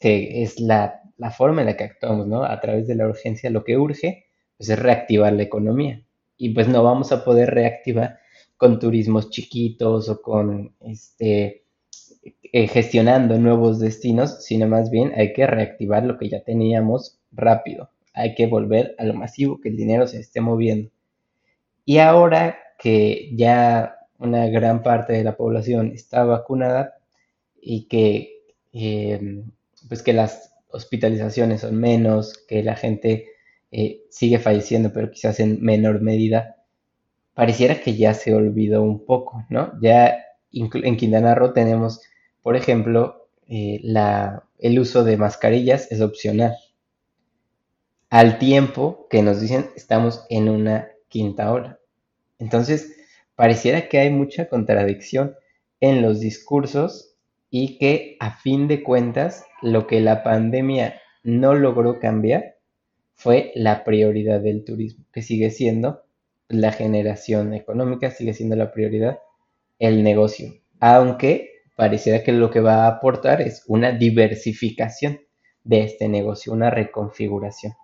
que 0.00 0.42
es 0.42 0.60
la, 0.60 1.02
forma 1.36 1.62
en 1.62 1.66
la 1.66 1.76
que 1.76 1.84
actuamos, 1.84 2.26
¿no? 2.26 2.44
A 2.44 2.60
través 2.60 2.86
de 2.86 2.94
la 2.94 3.06
urgencia, 3.06 3.50
lo 3.50 3.64
que 3.64 3.76
urge, 3.76 4.26
pues 4.56 4.70
es 4.70 4.78
reactivar 4.78 5.32
la 5.32 5.42
economía. 5.42 6.02
Y 6.36 6.50
pues 6.50 6.68
no 6.68 6.82
vamos 6.82 7.12
a 7.12 7.24
poder 7.24 7.50
reactivar 7.50 8.18
con 8.56 8.78
turismos 8.78 9.30
chiquitos 9.30 10.08
o 10.08 10.20
con 10.20 10.74
este 10.80 11.64
eh, 12.52 12.66
gestionando 12.68 13.38
nuevos 13.38 13.78
destinos, 13.78 14.44
sino 14.44 14.66
más 14.66 14.90
bien 14.90 15.12
hay 15.16 15.32
que 15.32 15.46
reactivar 15.46 16.04
lo 16.04 16.18
que 16.18 16.28
ya 16.28 16.42
teníamos 16.42 17.18
rápido. 17.32 17.90
hay 18.14 18.34
que 18.34 18.46
volver 18.46 18.94
a 18.98 19.04
lo 19.04 19.14
masivo, 19.14 19.60
que 19.60 19.68
el 19.68 19.76
dinero 19.76 20.06
se 20.06 20.18
esté 20.18 20.40
moviendo. 20.40 20.90
Y 21.84 21.98
ahora 21.98 22.58
que 22.78 23.30
ya 23.34 23.98
una 24.18 24.48
gran 24.48 24.82
parte 24.82 25.12
de 25.12 25.24
la 25.24 25.36
población 25.36 25.92
está 25.94 26.24
vacunada 26.24 26.97
y 27.60 27.88
que, 27.88 28.42
eh, 28.72 29.42
pues 29.88 30.02
que 30.02 30.12
las 30.12 30.54
hospitalizaciones 30.70 31.62
son 31.62 31.76
menos, 31.76 32.44
que 32.46 32.62
la 32.62 32.76
gente 32.76 33.28
eh, 33.70 34.02
sigue 34.10 34.38
falleciendo, 34.38 34.92
pero 34.92 35.10
quizás 35.10 35.40
en 35.40 35.62
menor 35.62 36.00
medida, 36.00 36.56
pareciera 37.34 37.80
que 37.80 37.96
ya 37.96 38.14
se 38.14 38.34
olvidó 38.34 38.82
un 38.82 39.04
poco, 39.04 39.44
¿no? 39.48 39.72
Ya 39.80 40.24
en 40.52 40.96
Quintana 40.96 41.34
Roo 41.34 41.52
tenemos, 41.52 42.00
por 42.42 42.56
ejemplo, 42.56 43.28
eh, 43.46 43.80
la, 43.82 44.44
el 44.58 44.78
uso 44.78 45.04
de 45.04 45.16
mascarillas 45.16 45.90
es 45.92 46.00
opcional. 46.00 46.56
Al 48.10 48.38
tiempo 48.38 49.06
que 49.10 49.22
nos 49.22 49.40
dicen 49.40 49.70
estamos 49.76 50.24
en 50.30 50.48
una 50.48 50.88
quinta 51.08 51.52
ola. 51.52 51.78
Entonces, 52.38 52.96
pareciera 53.34 53.88
que 53.88 53.98
hay 53.98 54.10
mucha 54.10 54.48
contradicción 54.48 55.36
en 55.80 56.02
los 56.02 56.20
discursos 56.20 57.14
y 57.50 57.78
que 57.78 58.16
a 58.20 58.32
fin 58.38 58.68
de 58.68 58.82
cuentas 58.82 59.46
lo 59.62 59.86
que 59.86 60.00
la 60.00 60.22
pandemia 60.22 61.00
no 61.22 61.54
logró 61.54 61.98
cambiar 61.98 62.56
fue 63.14 63.52
la 63.54 63.84
prioridad 63.84 64.40
del 64.40 64.64
turismo, 64.64 65.04
que 65.12 65.22
sigue 65.22 65.50
siendo 65.50 66.02
la 66.48 66.72
generación 66.72 67.52
económica, 67.52 68.10
sigue 68.10 68.32
siendo 68.32 68.56
la 68.56 68.72
prioridad 68.72 69.18
el 69.78 70.02
negocio, 70.02 70.54
aunque 70.80 71.62
pareciera 71.76 72.22
que 72.24 72.32
lo 72.32 72.50
que 72.50 72.60
va 72.60 72.84
a 72.84 72.88
aportar 72.88 73.40
es 73.40 73.64
una 73.66 73.92
diversificación 73.92 75.20
de 75.64 75.82
este 75.82 76.08
negocio, 76.08 76.52
una 76.52 76.70
reconfiguración. 76.70 77.74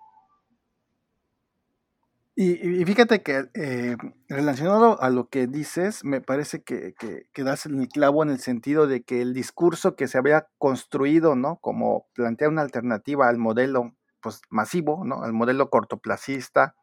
Y, 2.36 2.84
fíjate 2.84 3.22
que 3.22 3.48
eh, 3.54 3.96
relacionado 4.28 5.00
a 5.00 5.08
lo 5.08 5.28
que 5.28 5.46
dices, 5.46 6.04
me 6.04 6.20
parece 6.20 6.64
que, 6.64 6.94
que, 6.94 7.44
das 7.44 7.66
el 7.66 7.86
clavo 7.88 8.24
en 8.24 8.30
el 8.30 8.40
sentido 8.40 8.88
de 8.88 9.04
que 9.04 9.22
el 9.22 9.34
discurso 9.34 9.94
que 9.94 10.08
se 10.08 10.18
había 10.18 10.48
construido, 10.58 11.36
¿no? 11.36 11.58
Como 11.60 12.08
plantear 12.12 12.50
una 12.50 12.62
alternativa 12.62 13.28
al 13.28 13.38
modelo 13.38 13.94
pues, 14.20 14.42
masivo, 14.50 15.04
¿no? 15.04 15.22
Al 15.22 15.32
modelo 15.32 15.70
cortoplacista, 15.70 16.74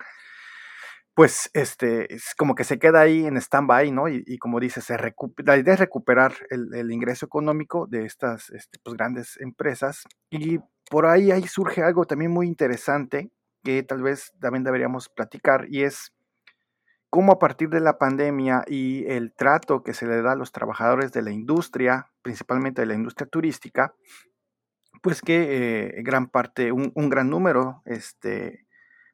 pues 1.15 1.49
este, 1.53 2.13
es 2.13 2.33
como 2.37 2.55
que 2.55 2.63
se 2.63 2.79
queda 2.79 3.01
ahí 3.01 3.25
en 3.25 3.35
stand-by, 3.35 3.91
¿no? 3.91 4.07
Y, 4.07 4.37
como 4.37 4.61
dices, 4.61 4.85
se 4.85 4.97
la 4.97 5.57
idea 5.57 5.73
es 5.73 5.79
recuperar 5.81 6.33
el, 6.49 6.91
ingreso 6.91 7.25
económico 7.25 7.87
de 7.87 8.05
estas 8.05 8.49
este, 8.51 8.79
pues, 8.81 8.95
grandes 8.95 9.37
empresas. 9.41 10.03
Y 10.29 10.59
por 10.89 11.07
ahí, 11.07 11.31
ahí 11.31 11.45
surge 11.45 11.83
algo 11.83 12.05
también 12.05 12.31
muy 12.31 12.47
interesante 12.47 13.31
que 13.63 13.83
tal 13.83 14.01
vez 14.01 14.33
también 14.39 14.63
deberíamos 14.63 15.09
platicar 15.09 15.67
y 15.69 15.83
es 15.83 16.13
cómo 17.09 17.33
a 17.33 17.39
partir 17.39 17.69
de 17.69 17.81
la 17.81 17.97
pandemia 17.97 18.63
y 18.67 19.05
el 19.07 19.33
trato 19.33 19.83
que 19.83 19.93
se 19.93 20.07
le 20.07 20.21
da 20.21 20.31
a 20.31 20.35
los 20.35 20.51
trabajadores 20.51 21.11
de 21.11 21.21
la 21.21 21.31
industria, 21.31 22.09
principalmente 22.21 22.81
de 22.81 22.87
la 22.87 22.93
industria 22.93 23.27
turística, 23.27 23.93
pues 25.01 25.21
que 25.21 25.97
eh, 25.97 26.01
gran 26.03 26.27
parte, 26.29 26.71
un, 26.71 26.91
gran 27.09 27.29
número, 27.29 27.81
este, 27.85 28.65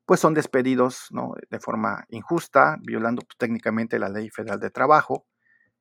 pues 0.05 0.19
son 0.19 0.33
despedidos 0.33 1.07
¿no? 1.11 1.33
de 1.49 1.59
forma 1.59 2.05
injusta, 2.09 2.77
violando 2.83 3.23
pues, 3.23 3.37
técnicamente 3.37 3.97
la 3.97 4.09
ley 4.09 4.29
federal 4.29 4.59
de 4.59 4.69
trabajo, 4.69 5.25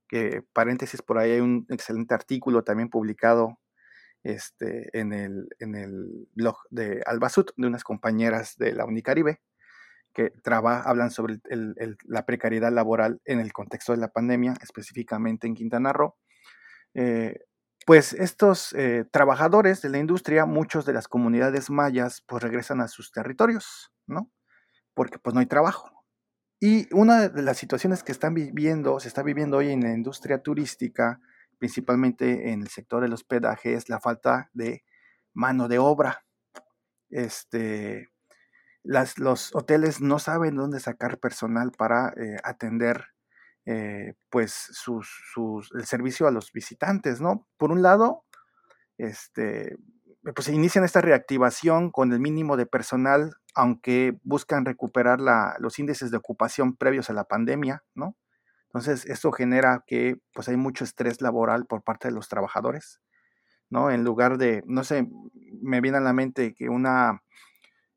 que 0.09 0.43
paréntesis 0.53 1.03
por 1.03 1.19
ahí 1.19 1.33
hay 1.33 1.41
un 1.41 1.67
excelente 1.69 2.15
artículo 2.15 2.63
también 2.65 2.89
publicado 2.89 3.59
este, 4.27 4.89
en, 4.99 5.13
el, 5.13 5.49
en 5.59 5.75
el 5.75 6.29
blog 6.35 6.57
de 6.71 7.03
Albasut, 7.07 7.51
de 7.57 7.67
unas 7.67 7.85
compañeras 7.85 8.57
de 8.57 8.73
la 8.73 8.85
Unicaribe, 8.85 9.41
que 10.13 10.33
hablan 10.45 11.11
sobre 11.11 11.41
la 12.05 12.25
precariedad 12.25 12.73
laboral 12.73 13.21
en 13.27 13.39
el 13.39 13.53
contexto 13.53 13.93
de 13.93 13.99
la 13.99 14.09
pandemia, 14.09 14.55
específicamente 14.63 15.47
en 15.47 15.55
Quintana 15.55 15.93
Roo. 15.93 16.17
Eh, 16.95 17.39
pues 17.87 18.15
estos 18.15 18.73
eh, 18.73 19.05
trabajadores 19.13 19.83
de 19.83 19.91
la 19.91 19.99
industria, 19.99 20.47
muchos 20.47 20.87
de 20.87 20.95
las 20.95 21.07
comunidades 21.07 21.71
mayas, 21.71 22.23
pues 22.27 22.43
regresan 22.43 22.81
a 22.81 22.89
sus 22.89 23.13
territorios, 23.13 23.93
¿no? 24.07 24.31
Porque 24.95 25.19
pues 25.19 25.35
no 25.35 25.41
hay 25.41 25.47
trabajo. 25.47 25.91
Y 26.59 26.93
una 26.95 27.29
de 27.29 27.43
las 27.43 27.59
situaciones 27.59 28.03
que 28.03 28.13
están 28.13 28.33
viviendo, 28.33 28.99
se 28.99 29.09
está 29.09 29.23
viviendo 29.23 29.59
hoy 29.59 29.71
en 29.71 29.83
la 29.83 29.93
industria 29.93 30.43
turística, 30.43 31.21
principalmente 31.59 32.53
en 32.53 32.63
el 32.63 32.69
sector 32.69 33.03
del 33.03 33.13
hospedaje, 33.13 33.75
es 33.75 33.89
la 33.89 34.01
falta 34.01 34.51
de 34.53 34.85
mano 35.35 35.69
de 35.69 35.79
obra. 35.79 36.25
Este, 37.11 38.11
los 38.83 39.55
hoteles 39.55 40.01
no 40.01 40.19
saben 40.19 40.57
dónde 40.57 40.81
sacar 40.81 41.19
personal 41.19 41.73
para 41.73 42.13
eh, 42.17 42.37
atender 42.45 43.07
eh, 43.65 44.15
pues 44.31 44.71
el 45.75 45.87
servicio 45.87 46.29
a 46.29 46.31
los 46.31 46.53
visitantes, 46.53 47.21
¿no? 47.21 47.49
Por 47.57 47.73
un 47.73 47.83
lado, 47.83 48.25
este, 48.97 49.77
pues 50.35 50.49
inician 50.49 50.85
esta 50.85 51.01
reactivación 51.01 51.91
con 51.91 52.13
el 52.13 52.21
mínimo 52.21 52.57
de 52.57 52.67
personal, 52.67 53.35
aunque 53.55 54.19
buscan 54.23 54.65
recuperar 54.65 55.21
la, 55.21 55.57
los 55.59 55.79
índices 55.79 56.11
de 56.11 56.17
ocupación 56.17 56.77
previos 56.77 57.11
a 57.11 57.13
la 57.13 57.25
pandemia, 57.25 57.85
¿no? 57.95 58.17
Entonces, 58.77 59.07
esto 59.07 59.33
genera 59.33 59.85
que 59.87 60.21
pues 60.35 60.51
hay 60.51 60.59
mucho 60.59 60.85
estrés 60.85 61.23
laboral 61.23 61.65
por 61.65 61.83
parte 61.83 62.09
de 62.09 62.15
los 62.15 62.29
trabajadores, 62.29 63.01
¿no? 63.71 63.91
En 63.91 64.05
lugar 64.05 64.37
de, 64.37 64.63
no 64.67 64.85
sé, 64.85 65.09
me 65.63 65.81
viene 65.81 65.97
a 65.97 66.03
la 66.03 66.13
mente 66.13 66.53
que 66.53 66.69
una 66.69 67.23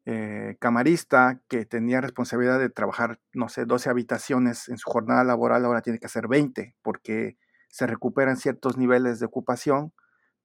eh, 0.06 0.56
camarista 0.62 1.42
que 1.50 1.66
tenía 1.66 2.00
responsabilidad 2.00 2.60
de 2.60 2.70
trabajar, 2.70 3.20
no 3.34 3.50
sé, 3.50 3.66
12 3.66 3.90
habitaciones 3.90 4.70
en 4.70 4.78
su 4.78 4.90
jornada 4.90 5.26
laboral, 5.26 5.66
ahora 5.66 5.82
tiene 5.82 6.00
que 6.00 6.06
hacer 6.06 6.30
20 6.30 6.78
porque 6.82 7.38
se 7.68 7.86
recuperan 7.86 8.38
ciertos 8.38 8.78
niveles 8.78 9.20
de 9.20 9.26
ocupación, 9.26 9.92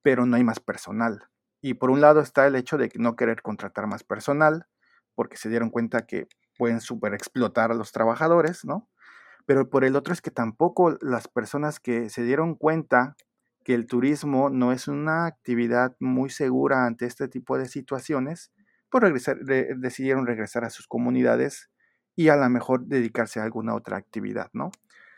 pero 0.01 0.25
no 0.25 0.35
hay 0.35 0.43
más 0.43 0.59
personal. 0.59 1.29
Y 1.61 1.75
por 1.75 1.91
un 1.91 2.01
lado 2.01 2.19
está 2.19 2.45
el 2.45 2.57
hecho 2.57 2.77
de 2.77 2.91
no 2.95 3.15
querer 3.15 3.41
contratar 3.41 3.87
más 3.87 4.03
personal, 4.03 4.67
porque 5.13 5.37
se 5.37 5.47
dieron 5.47 5.69
cuenta 5.69 6.05
que 6.05 6.27
pueden 6.57 6.81
super 6.81 7.13
explotar 7.13 7.71
a 7.71 7.75
los 7.75 7.93
trabajadores, 7.93 8.65
¿no? 8.65 8.89
Pero 9.45 9.69
por 9.69 9.83
el 9.83 9.95
otro 9.95 10.13
es 10.13 10.21
que 10.21 10.31
tampoco 10.31 10.97
las 11.01 11.27
personas 11.27 11.79
que 11.79 12.09
se 12.09 12.23
dieron 12.23 12.55
cuenta 12.55 13.15
que 13.63 13.73
el 13.73 13.87
turismo 13.87 14.49
no 14.49 14.71
es 14.71 14.87
una 14.87 15.25
actividad 15.25 15.95
muy 15.99 16.29
segura 16.29 16.85
ante 16.85 17.05
este 17.05 17.27
tipo 17.27 17.57
de 17.57 17.67
situaciones, 17.67 18.51
pues 18.89 19.01
regresar, 19.03 19.39
decidieron 19.39 20.27
regresar 20.27 20.63
a 20.63 20.69
sus 20.69 20.87
comunidades 20.87 21.69
y 22.15 22.29
a 22.29 22.35
lo 22.35 22.49
mejor 22.49 22.85
dedicarse 22.85 23.39
a 23.39 23.43
alguna 23.43 23.75
otra 23.75 23.97
actividad, 23.97 24.49
¿no? 24.53 24.71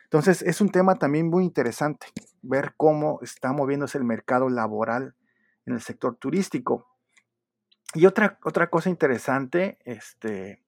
Entonces 0.05 0.41
es 0.41 0.61
un 0.61 0.69
tema 0.69 0.95
también 0.95 1.29
muy 1.29 1.43
interesante 1.43 2.07
ver 2.41 2.73
cómo 2.77 3.19
está 3.21 3.51
moviéndose 3.51 3.97
el 3.97 4.05
mercado 4.05 4.49
laboral 4.49 5.15
en 5.65 5.73
el 5.73 5.81
sector 5.81 6.15
turístico. 6.15 6.87
Y 7.93 8.05
otra, 8.05 8.39
otra 8.43 8.69
cosa 8.69 8.89
interesante, 8.89 9.77
este, 9.83 10.63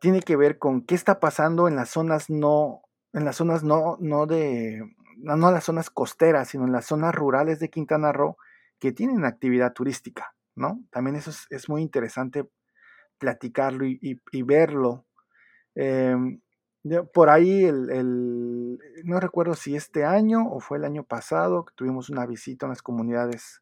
tiene 0.00 0.22
que 0.22 0.34
ver 0.34 0.58
con 0.58 0.82
qué 0.82 0.94
está 0.94 1.20
pasando 1.20 1.68
en 1.68 1.76
las 1.76 1.90
zonas 1.90 2.30
no, 2.30 2.82
en 3.12 3.24
las 3.24 3.36
zonas 3.36 3.62
no, 3.62 3.96
no 4.00 4.26
de, 4.26 4.82
no, 5.18 5.50
las 5.50 5.64
zonas 5.64 5.90
costeras, 5.90 6.48
sino 6.48 6.64
en 6.64 6.72
las 6.72 6.86
zonas 6.86 7.14
rurales 7.14 7.60
de 7.60 7.68
Quintana 7.68 8.10
Roo 8.10 8.36
que 8.78 8.92
tienen 8.92 9.24
actividad 9.24 9.74
turística, 9.74 10.34
¿no? 10.56 10.80
También 10.90 11.16
eso 11.16 11.30
es, 11.50 11.68
muy 11.68 11.82
interesante 11.82 12.48
platicarlo 13.18 13.84
y, 13.86 14.42
verlo. 14.42 15.04
Em, 15.74 16.40
por 17.12 17.28
ahí, 17.28 17.64
el, 17.64 18.78
no 19.04 19.20
recuerdo 19.20 19.52
si 19.52 19.76
este 19.76 20.04
año 20.04 20.48
o 20.48 20.60
fue 20.60 20.78
el 20.78 20.84
año 20.84 21.04
pasado, 21.04 21.66
que 21.66 21.74
tuvimos 21.74 22.08
una 22.08 22.24
visita 22.24 22.64
a 22.64 22.70
las 22.70 22.80
comunidades 22.80 23.60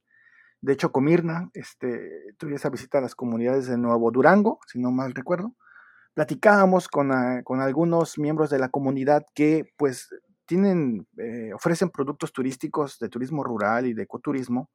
de 0.61 0.77
Chocomirna, 0.77 1.51
este, 1.55 2.35
tuve 2.37 2.55
esa 2.55 2.71
visita 2.71 2.99
a 2.99 3.01
las 3.01 3.17
comunidades 3.17 3.67
de 3.67 3.77
Nuevo 3.77 4.13
Durango, 4.13 4.61
si 4.69 4.79
no 4.79 4.93
mal 4.93 5.15
recuerdo, 5.15 5.57
platicábamos 6.19 6.89
con, 6.89 7.13
ah, 7.13 7.43
con, 7.45 7.61
algunos 7.61 8.19
miembros 8.19 8.51
de 8.51 8.59
la 8.59 8.71
comunidad 8.71 9.25
que 9.37 9.73
pues 9.77 10.09
tienen, 10.47 11.07
eh, 11.17 11.53
ofrecen 11.55 11.91
productos 11.91 12.33
turísticos 12.33 12.99
de 12.99 13.09
turismo 13.09 13.45
rural 13.45 13.87
y 13.87 13.95
de 13.95 14.03
ecoturismo, 14.03 14.69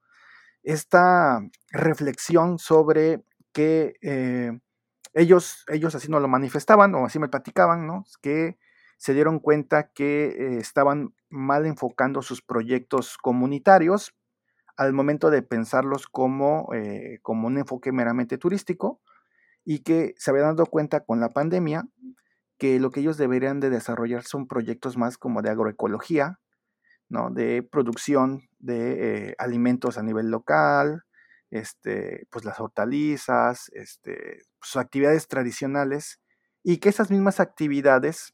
esta 0.63 1.41
reflexión 1.69 2.59
sobre 2.59 3.25
que 3.51 3.95
eh, 4.01 4.57
ellos, 5.13 5.65
ellos 5.67 5.93
así 5.95 6.07
no 6.09 6.21
lo 6.21 6.29
manifestaban 6.29 6.95
o 6.95 7.05
así 7.05 7.19
me 7.19 7.27
platicaban, 7.27 7.87
¿no? 7.87 8.05
Que 8.21 8.57
se 8.97 9.13
dieron 9.13 9.39
cuenta 9.39 9.91
que 9.93 10.27
eh, 10.27 10.57
estaban 10.59 11.13
mal 11.29 11.65
enfocando 11.65 12.21
sus 12.21 12.41
proyectos 12.41 13.17
comunitarios 13.17 14.15
al 14.77 14.93
momento 14.93 15.29
de 15.29 15.41
pensarlos 15.41 16.07
como, 16.07 16.69
como 17.21 17.47
un 17.47 17.57
enfoque 17.57 17.91
meramente 17.91 18.37
turístico, 18.37 19.01
y 19.65 19.79
que 19.79 20.13
se 20.17 20.31
habían 20.31 20.55
dado 20.55 20.65
cuenta 20.65 21.01
con 21.01 21.19
la 21.19 21.29
pandemia 21.29 21.85
que 22.57 22.79
lo 22.79 22.91
que 22.91 23.01
ellos 23.01 23.17
deberían 23.17 23.59
de 23.59 23.69
desarrollar 23.69 24.23
son 24.23 24.47
proyectos 24.47 24.97
más 24.97 25.17
como 25.17 25.41
de 25.41 25.49
agroecología, 25.49 26.39
¿no? 27.09 27.29
de 27.29 27.63
producción 27.63 28.43
de 28.59 29.29
eh, 29.29 29.35
alimentos 29.37 29.97
a 29.97 30.03
nivel 30.03 30.29
local, 30.29 31.03
este, 31.51 32.27
pues 32.31 32.45
las 32.45 32.59
hortalizas, 32.59 33.69
este, 33.73 34.41
sus 34.61 34.77
actividades 34.77 35.27
tradicionales 35.27 36.19
y 36.63 36.77
que 36.77 36.89
esas 36.89 37.11
mismas 37.11 37.39
actividades 37.39 38.33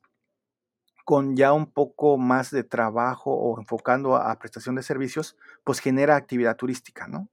con 1.09 1.35
ya 1.35 1.53
un 1.53 1.71
poco 1.71 2.19
más 2.19 2.51
de 2.51 2.63
trabajo 2.63 3.33
o 3.33 3.59
enfocando 3.59 4.15
a, 4.15 4.37
prestación 4.37 4.75
de 4.75 4.83
servicios, 4.83 5.35
pues 5.63 5.79
genera 5.79 6.15
actividad 6.15 6.55
turística, 6.55 7.07
¿no? 7.07 7.29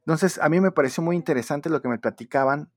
Entonces, 0.00 0.38
a 0.38 0.50
mí 0.50 0.60
me 0.60 0.70
pareció 0.70 1.02
muy 1.02 1.16
interesante 1.16 1.70
lo 1.70 1.80
que 1.80 1.88
me 1.88 1.98
platicaban. 1.98 2.70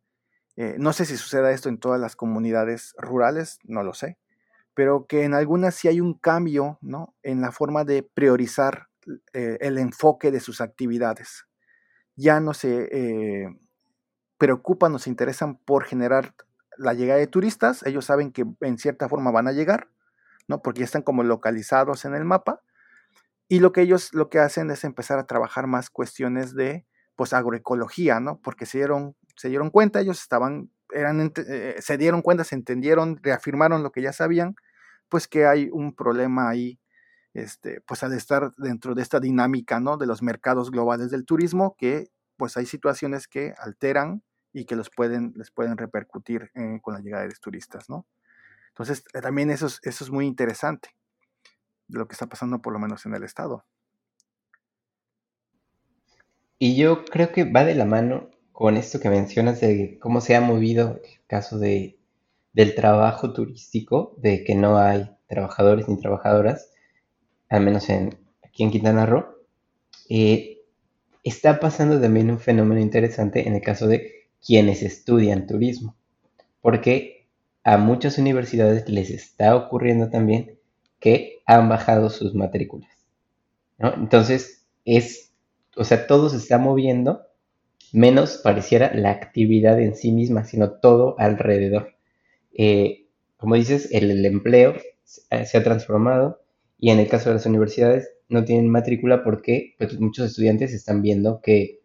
Eh, 0.59 0.75
no 0.77 0.91
sé 0.91 1.05
si 1.05 1.15
suceda 1.15 1.53
esto 1.53 1.69
en 1.69 1.77
todas 1.77 2.01
las 2.01 2.17
comunidades 2.17 2.93
rurales, 2.97 3.59
no 3.63 3.81
lo 3.81 3.93
sé, 3.93 4.17
pero 4.73 5.05
que 5.07 5.23
en 5.23 5.33
algunas 5.33 5.73
sí 5.73 5.87
hay 5.87 6.01
un 6.01 6.15
cambio, 6.15 6.77
¿no? 6.81 7.15
En 7.23 7.39
la 7.39 7.53
forma 7.53 7.85
de 7.85 8.03
priorizar 8.03 8.89
eh, 9.31 9.57
el 9.61 9.77
enfoque 9.77 10.31
de 10.31 10.41
sus 10.41 10.59
actividades. 10.59 11.45
Ya 12.17 12.41
no 12.41 12.53
se 12.53 12.89
eh, 12.91 13.47
preocupan 14.37 14.93
o 14.93 14.99
se 14.99 15.09
interesan 15.09 15.55
por 15.59 15.85
generar 15.85 16.35
la 16.77 16.93
llegada 16.93 17.21
de 17.21 17.27
turistas, 17.27 17.85
ellos 17.85 18.03
saben 18.03 18.33
que 18.33 18.43
en 18.59 18.77
cierta 18.77 19.07
forma 19.07 19.31
van 19.31 19.47
a 19.47 19.53
llegar, 19.53 19.87
¿no? 20.49 20.61
Porque 20.61 20.79
ya 20.79 20.85
están 20.85 21.03
como 21.03 21.23
localizados 21.23 22.03
en 22.03 22.15
el 22.15 22.25
mapa. 22.25 22.61
Y 23.47 23.61
lo 23.61 23.71
que 23.71 23.79
ellos 23.79 24.13
lo 24.13 24.29
que 24.29 24.39
hacen 24.39 24.71
es 24.71 24.83
empezar 24.83 25.19
a 25.19 25.25
trabajar 25.25 25.67
más 25.67 25.89
cuestiones 25.89 26.53
de 26.53 26.85
pues 27.15 27.33
agroecología, 27.33 28.21
¿no? 28.21 28.39
Porque 28.41 28.65
se 28.65 28.77
dieron, 28.77 29.15
se 29.39 29.47
dieron 29.47 29.69
cuenta, 29.69 30.01
ellos 30.01 30.19
estaban, 30.19 30.69
eran, 30.91 31.31
eh, 31.33 31.77
se 31.79 31.97
dieron 31.97 32.21
cuenta, 32.21 32.43
se 32.43 32.55
entendieron, 32.55 33.23
reafirmaron 33.23 33.83
lo 33.83 33.93
que 33.93 34.01
ya 34.01 34.11
sabían, 34.11 34.53
pues 35.07 35.29
que 35.29 35.45
hay 35.45 35.69
un 35.71 35.95
problema 35.95 36.49
ahí, 36.49 36.77
este, 37.33 37.79
pues 37.87 38.03
al 38.03 38.11
estar 38.11 38.51
dentro 38.57 38.95
de 38.95 39.01
esta 39.01 39.21
dinámica, 39.21 39.79
¿no? 39.79 39.95
De 39.95 40.07
los 40.07 40.21
mercados 40.21 40.71
globales 40.71 41.09
del 41.09 41.23
turismo, 41.23 41.77
que 41.77 42.09
pues 42.35 42.57
hay 42.57 42.65
situaciones 42.65 43.29
que 43.29 43.53
alteran 43.57 44.23
y 44.51 44.65
que 44.65 44.75
los 44.75 44.89
pueden, 44.89 45.31
les 45.37 45.51
pueden 45.51 45.77
repercutir 45.77 46.51
eh, 46.55 46.79
con 46.81 46.93
la 46.93 46.99
llegada 46.99 47.23
de 47.23 47.29
los 47.29 47.39
turistas, 47.39 47.89
¿no? 47.89 48.05
Entonces, 48.67 49.05
eh, 49.13 49.21
también 49.21 49.51
eso 49.51 49.67
es, 49.67 49.79
eso 49.83 50.03
es 50.03 50.09
muy 50.11 50.25
interesante, 50.25 50.89
lo 51.87 52.09
que 52.09 52.13
está 52.13 52.27
pasando 52.27 52.61
por 52.61 52.73
lo 52.73 52.79
menos 52.79 53.05
en 53.05 53.15
el 53.15 53.23
Estado. 53.23 53.63
Y 56.57 56.75
yo 56.75 57.05
creo 57.05 57.31
que 57.31 57.49
va 57.49 57.63
de 57.63 57.75
la 57.75 57.85
mano 57.85 58.31
con 58.59 58.75
esto 58.75 58.99
que 58.99 59.09
mencionas 59.09 59.61
de 59.61 59.97
cómo 60.01 60.19
se 60.19 60.35
ha 60.35 60.41
movido 60.41 60.99
el 61.01 61.25
caso 61.27 61.59
de, 61.59 61.97
del 62.51 62.75
trabajo 62.75 63.31
turístico, 63.31 64.17
de 64.17 64.43
que 64.43 64.53
no 64.53 64.77
hay 64.77 65.09
trabajadores 65.27 65.87
ni 65.87 65.97
trabajadoras, 65.97 66.69
al 67.47 67.61
menos 67.61 67.87
en, 67.87 68.19
aquí 68.43 68.63
en 68.63 68.71
Quintana 68.71 69.05
Roo. 69.05 69.27
Eh, 70.09 70.57
está 71.23 71.61
pasando 71.61 72.01
también 72.01 72.29
un 72.29 72.37
fenómeno 72.37 72.81
interesante 72.81 73.47
en 73.47 73.55
el 73.55 73.61
caso 73.61 73.87
de 73.87 74.27
quienes 74.45 74.83
estudian 74.83 75.47
turismo, 75.47 75.95
porque 76.59 77.27
a 77.63 77.77
muchas 77.77 78.17
universidades 78.17 78.89
les 78.89 79.09
está 79.09 79.55
ocurriendo 79.55 80.09
también 80.09 80.59
que 80.99 81.39
han 81.45 81.69
bajado 81.69 82.09
sus 82.09 82.35
matrículas. 82.35 82.91
Entonces, 83.77 84.65
es, 84.83 85.31
o 85.77 85.85
sea, 85.85 86.07
todo 86.07 86.27
se 86.27 86.35
está 86.35 86.57
moviendo, 86.57 87.28
menos 87.93 88.39
pareciera 88.43 88.93
la 88.93 89.11
actividad 89.11 89.79
en 89.79 89.95
sí 89.95 90.11
misma, 90.11 90.43
sino 90.45 90.71
todo 90.79 91.15
alrededor. 91.19 91.95
Eh, 92.53 93.07
como 93.37 93.55
dices, 93.55 93.89
el, 93.91 94.25
empleo 94.25 94.75
se 95.03 95.57
ha 95.57 95.63
transformado 95.63 96.41
y 96.77 96.91
en 96.91 96.99
el 96.99 97.07
caso 97.07 97.29
de 97.29 97.35
las 97.35 97.45
universidades 97.45 98.09
no 98.29 98.45
tienen 98.45 98.69
matrícula 98.69 99.23
porque 99.23 99.75
pues, 99.77 99.99
muchos 99.99 100.27
estudiantes 100.27 100.73
están 100.73 101.01
viendo 101.01 101.41
que 101.41 101.79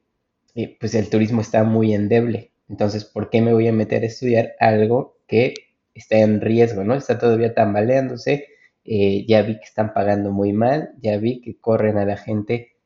eh, 0.54 0.76
pues 0.78 0.94
el 0.94 1.08
turismo 1.08 1.40
está 1.40 1.64
muy 1.64 1.94
endeble. 1.94 2.52
Entonces, 2.68 3.04
¿por 3.04 3.30
qué 3.30 3.42
me 3.42 3.52
voy 3.52 3.66
a 3.66 3.72
meter 3.72 4.02
a 4.02 4.06
estudiar 4.06 4.52
algo 4.60 5.18
que 5.26 5.54
está 5.94 6.18
en 6.18 6.40
riesgo, 6.40 6.84
¿no? 6.84 6.94
Está 6.94 7.18
todavía 7.18 7.54
tambaleándose. 7.54 8.46
Eh, 8.84 9.24
ya 9.26 9.42
vi 9.42 9.58
que 9.58 9.64
están 9.64 9.94
pagando 9.94 10.30
muy 10.30 10.52
mal, 10.52 10.90
ya 11.00 11.16
vi 11.16 11.40
que 11.40 11.58
corren 11.58 11.96
a 11.98 12.04
la 12.04 12.16
gente 12.16 12.76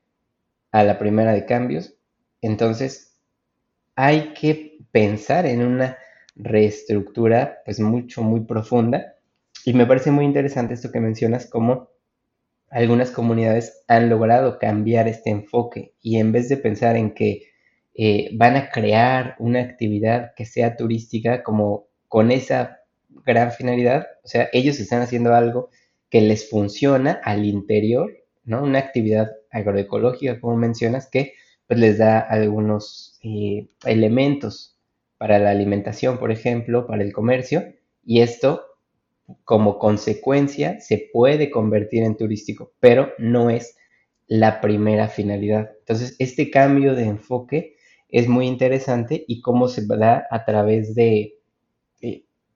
a 0.71 0.85
la 0.85 0.99
primera 0.99 1.33
de 1.33 1.45
cambios. 1.45 1.95
Entonces, 2.41 3.08
hay 4.01 4.33
que 4.33 4.79
pensar 4.93 5.45
en 5.45 5.61
una 5.61 5.99
reestructura, 6.37 7.63
pues 7.65 7.81
mucho, 7.81 8.23
muy 8.23 8.43
profunda. 8.43 9.17
Y 9.65 9.73
me 9.73 9.87
parece 9.87 10.13
muy 10.13 10.25
interesante 10.25 10.75
esto 10.75 10.93
que 10.93 11.01
mencionas, 11.01 11.47
como 11.47 11.91
algunas 12.71 13.11
comunidades 13.11 13.83
han 13.89 14.09
logrado 14.09 14.61
cambiar 14.61 15.09
este 15.09 15.31
enfoque 15.31 15.95
y 16.01 16.19
en 16.19 16.31
vez 16.31 16.49
de 16.49 16.59
pensar 16.59 16.95
en 16.95 17.13
que 17.13 17.49
eh, 17.97 18.31
van 18.35 18.55
a 18.55 18.71
crear 18.71 19.35
una 19.41 19.63
actividad 19.63 20.31
que 20.37 20.45
sea 20.45 20.77
turística 20.77 21.43
como 21.43 21.89
con 22.07 22.31
esa 22.31 22.79
gran 23.27 23.51
finalidad, 23.51 24.07
o 24.23 24.29
sea, 24.29 24.49
ellos 24.53 24.79
están 24.79 25.03
haciendo 25.03 25.35
algo 25.35 25.71
que 26.09 26.21
les 26.21 26.49
funciona 26.49 27.21
al 27.25 27.45
interior, 27.45 28.13
¿no? 28.45 28.63
Una 28.63 28.79
actividad 28.79 29.33
agroecológica, 29.51 30.41
como 30.41 30.57
mencionas, 30.57 31.11
que 31.11 31.33
pues 31.69 31.79
les 31.79 31.99
da 31.99 32.19
algunos 32.19 33.21
eh, 33.23 33.69
elementos 33.85 34.77
para 35.19 35.39
la 35.39 35.51
alimentación, 35.51 36.19
por 36.19 36.33
ejemplo, 36.33 36.87
para 36.87 37.05
el 37.05 37.13
comercio, 37.13 37.75
y 38.05 38.21
esto 38.21 38.63
como 39.45 39.79
consecuencia 39.79 40.81
se 40.81 41.11
puede 41.13 41.51
convertir 41.51 42.03
en 42.03 42.17
turístico, 42.17 42.73
pero 42.81 43.13
no 43.19 43.51
es 43.51 43.77
la 44.27 44.61
primera 44.61 45.09
finalidad. 45.09 45.71
Entonces, 45.81 46.17
este 46.19 46.51
cambio 46.51 46.95
de 46.95 47.05
enfoque 47.05 47.77
es 48.09 48.27
muy 48.27 48.47
interesante 48.47 49.25
y 49.29 49.43
cómo 49.43 49.69
se 49.69 49.87
da 49.87 50.27
a 50.31 50.45
través 50.45 50.95
de 50.95 51.39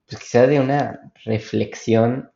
pues 0.07 0.19
quizá 0.19 0.47
de 0.47 0.59
una 0.59 1.11
reflexión 1.25 2.31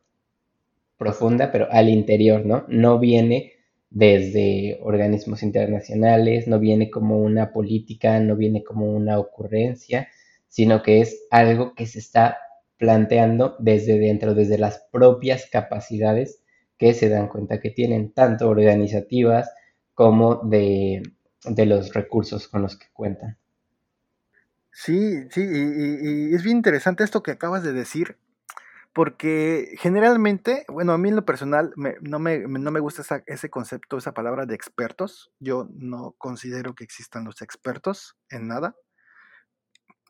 profunda, 0.96 1.52
pero 1.52 1.68
al 1.70 1.88
interior, 1.88 2.44
¿no? 2.44 2.64
No 2.68 2.98
viene 2.98 3.52
desde 3.90 4.78
organismos 4.82 5.42
internacionales, 5.42 6.46
no 6.46 6.58
viene 6.58 6.90
como 6.90 7.18
una 7.18 7.52
política, 7.52 8.20
no 8.20 8.36
viene 8.36 8.62
como 8.62 8.92
una 8.92 9.18
ocurrencia, 9.18 10.08
sino 10.48 10.82
que 10.82 11.00
es 11.00 11.26
algo 11.30 11.74
que 11.74 11.86
se 11.86 11.98
está 11.98 12.38
planteando 12.76 13.56
desde 13.58 13.98
dentro, 13.98 14.34
desde 14.34 14.58
las 14.58 14.86
propias 14.92 15.46
capacidades 15.50 16.42
que 16.78 16.94
se 16.94 17.08
dan 17.08 17.28
cuenta 17.28 17.60
que 17.60 17.70
tienen, 17.70 18.12
tanto 18.12 18.48
organizativas 18.48 19.50
como 19.94 20.36
de, 20.36 21.02
los 21.44 21.92
recursos 21.92 22.46
con 22.46 22.62
los 22.62 22.76
que 22.76 22.86
cuentan. 22.92 23.36
Sí, 24.70 25.28
sí, 25.30 25.40
y, 25.40 26.34
es 26.34 26.44
bien 26.44 26.58
interesante 26.58 27.02
esto 27.02 27.22
que 27.22 27.32
acabas 27.32 27.64
de 27.64 27.72
decir, 27.72 28.16
porque 28.98 29.76
generalmente, 29.78 30.64
bueno, 30.66 30.90
a 30.92 30.98
mí 30.98 31.08
en 31.08 31.14
lo 31.14 31.24
personal 31.24 31.72
no, 32.00 32.18
me, 32.18 32.40
no, 32.40 32.70
me, 32.72 32.80
gusta 32.80 33.22
ese 33.26 33.48
concepto, 33.48 33.96
esa 33.96 34.12
palabra 34.12 34.44
de 34.44 34.56
expertos. 34.56 35.30
Yo 35.38 35.68
no 35.70 36.16
considero 36.18 36.74
que 36.74 36.82
existan 36.82 37.24
los 37.24 37.40
expertos 37.40 38.16
en 38.28 38.48
nada. 38.48 38.74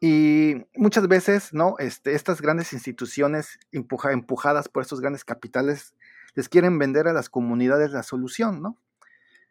Y 0.00 0.54
muchas 0.74 1.06
veces, 1.06 1.52
¿no? 1.52 1.74
Este, 1.78 2.14
estas 2.14 2.40
grandes 2.40 2.72
instituciones 2.72 3.58
empujadas 3.72 4.70
por 4.70 4.82
estos 4.82 5.02
grandes 5.02 5.22
capitales 5.22 5.92
les 6.34 6.48
quieren 6.48 6.78
vender 6.78 7.08
a 7.08 7.12
las 7.12 7.28
comunidades 7.28 7.90
la 7.90 8.02
solución, 8.02 8.62
¿no? 8.62 8.80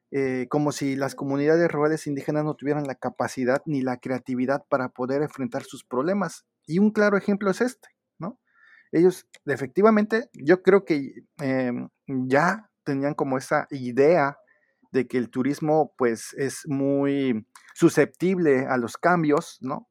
Eh, 0.10 0.47
como 0.50 0.71
si 0.71 0.95
las 0.95 1.13
comunidades 1.13 1.71
rurales 1.71 2.08
indígenas 2.08 2.43
no 2.43 2.56
tuvieran 2.56 2.88
la 2.88 2.95
capacidad 2.95 3.62
ni 3.67 3.82
la 3.82 3.97
creatividad 3.97 4.65
para 4.67 4.89
poder 4.89 5.21
enfrentar 5.21 5.62
sus 5.62 5.84
problemas. 5.84 6.47
Y 6.65 6.80
un 6.80 6.89
claro 6.89 7.17
ejemplo 7.17 7.52
es 7.52 7.62
este. 7.62 7.97
Ellos, 8.91 9.28
efectivamente, 9.45 10.30
yo 10.34 10.63
creo 10.63 10.86
que 10.86 11.23
em, 11.39 11.89
ya 12.08 12.69
tenían 12.84 13.13
como 13.13 13.38
esa 13.38 13.67
idea 13.71 14.38
de 14.91 15.08
que 15.08 15.17
el 15.17 15.30
turismo, 15.30 15.93
pues, 15.97 16.34
es 16.38 16.63
muy 16.67 17.45
susceptible 17.76 18.65
a 18.67 18.78
los 18.78 18.97
cambios, 18.97 19.58
¿no? 19.62 19.89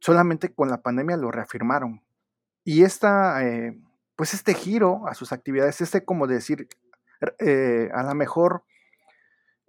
Solamente 0.00 0.54
con 0.54 0.70
la 0.70 0.82
pandemia 0.82 1.16
lo 1.16 1.30
reafirmaron. 1.30 2.02
Y 2.64 2.82
esta, 2.84 3.44
eh, 3.46 3.78
pues, 4.16 4.34
este 4.34 4.54
giro 4.54 5.06
a 5.08 5.14
sus 5.14 5.32
actividades, 5.32 5.80
este 5.80 6.04
como 6.04 6.26
decir, 6.26 6.68
eh, 7.38 7.90
a 7.94 8.02
lo 8.02 8.14
mejor 8.14 8.64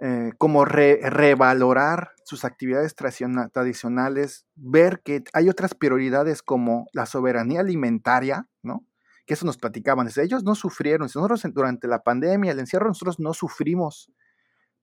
eh, 0.03 0.31
como 0.39 0.65
revalorar 0.65 2.13
sus 2.25 2.43
actividades 2.43 2.95
tradicionales, 2.95 4.47
ver 4.55 5.03
que 5.03 5.23
hay 5.31 5.47
otras 5.47 5.75
prioridades 5.75 6.41
como 6.41 6.87
la 6.91 7.05
soberanía 7.05 7.59
alimentaria, 7.59 8.47
¿no? 8.63 8.83
Que 9.27 9.35
eso 9.35 9.45
nos 9.45 9.57
platicaban. 9.57 10.09
Ellos 10.17 10.43
no 10.43 10.55
sufrieron, 10.55 11.01
nosotros 11.05 11.43
durante 11.53 11.87
la 11.87 12.01
pandemia, 12.01 12.51
el 12.51 12.59
encierro, 12.59 12.87
nosotros 12.87 13.19
no 13.19 13.35
sufrimos, 13.35 14.11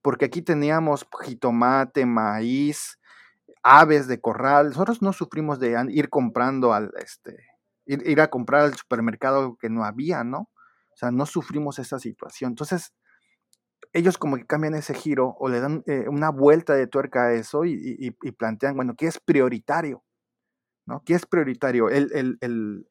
porque 0.01 0.23
aquí 0.23 0.41
teníamos 0.41 1.05
jitomate, 1.25 2.05
maíz, 2.05 2.97
aves 3.61 4.07
de 4.07 4.21
corral, 4.21 4.69
nosotros 4.69 5.01
no 5.01 5.11
sufrimos 5.11 5.59
de 5.59 5.85
ir 5.89 6.09
comprando 6.09 6.73
al, 6.73 6.91
este, 6.95 7.35
ir, 7.85 8.07
ir 8.07 8.21
a 8.21 8.29
comprar 8.29 8.61
al 8.61 8.75
supermercado 8.75 9.57
que 9.57 9.69
no 9.69 9.83
había, 9.83 10.23
¿no? 10.23 10.49
O 10.93 10.95
sea, 10.95 11.11
no 11.11 11.25
sufrimos 11.25 11.77
esa 11.77 11.99
situación. 11.99 12.51
Entonces, 12.51 12.93
ellos 13.93 14.17
como 14.17 14.37
que 14.37 14.45
cambian 14.45 14.75
ese 14.75 14.93
giro 14.93 15.35
o 15.39 15.49
le 15.49 15.59
dan 15.59 15.83
eh, 15.87 16.05
una 16.07 16.29
vuelta 16.29 16.75
de 16.75 16.87
tuerca 16.87 17.25
a 17.25 17.33
eso 17.33 17.65
y, 17.65 18.11
plantean, 18.37 18.75
bueno, 18.75 18.95
¿qué 18.95 19.07
es 19.07 19.19
prioritario? 19.19 20.03
¿no? 20.85 21.03
¿Qué 21.05 21.15
es 21.15 21.25
prioritario? 21.25 21.89
¿El, 21.89 22.37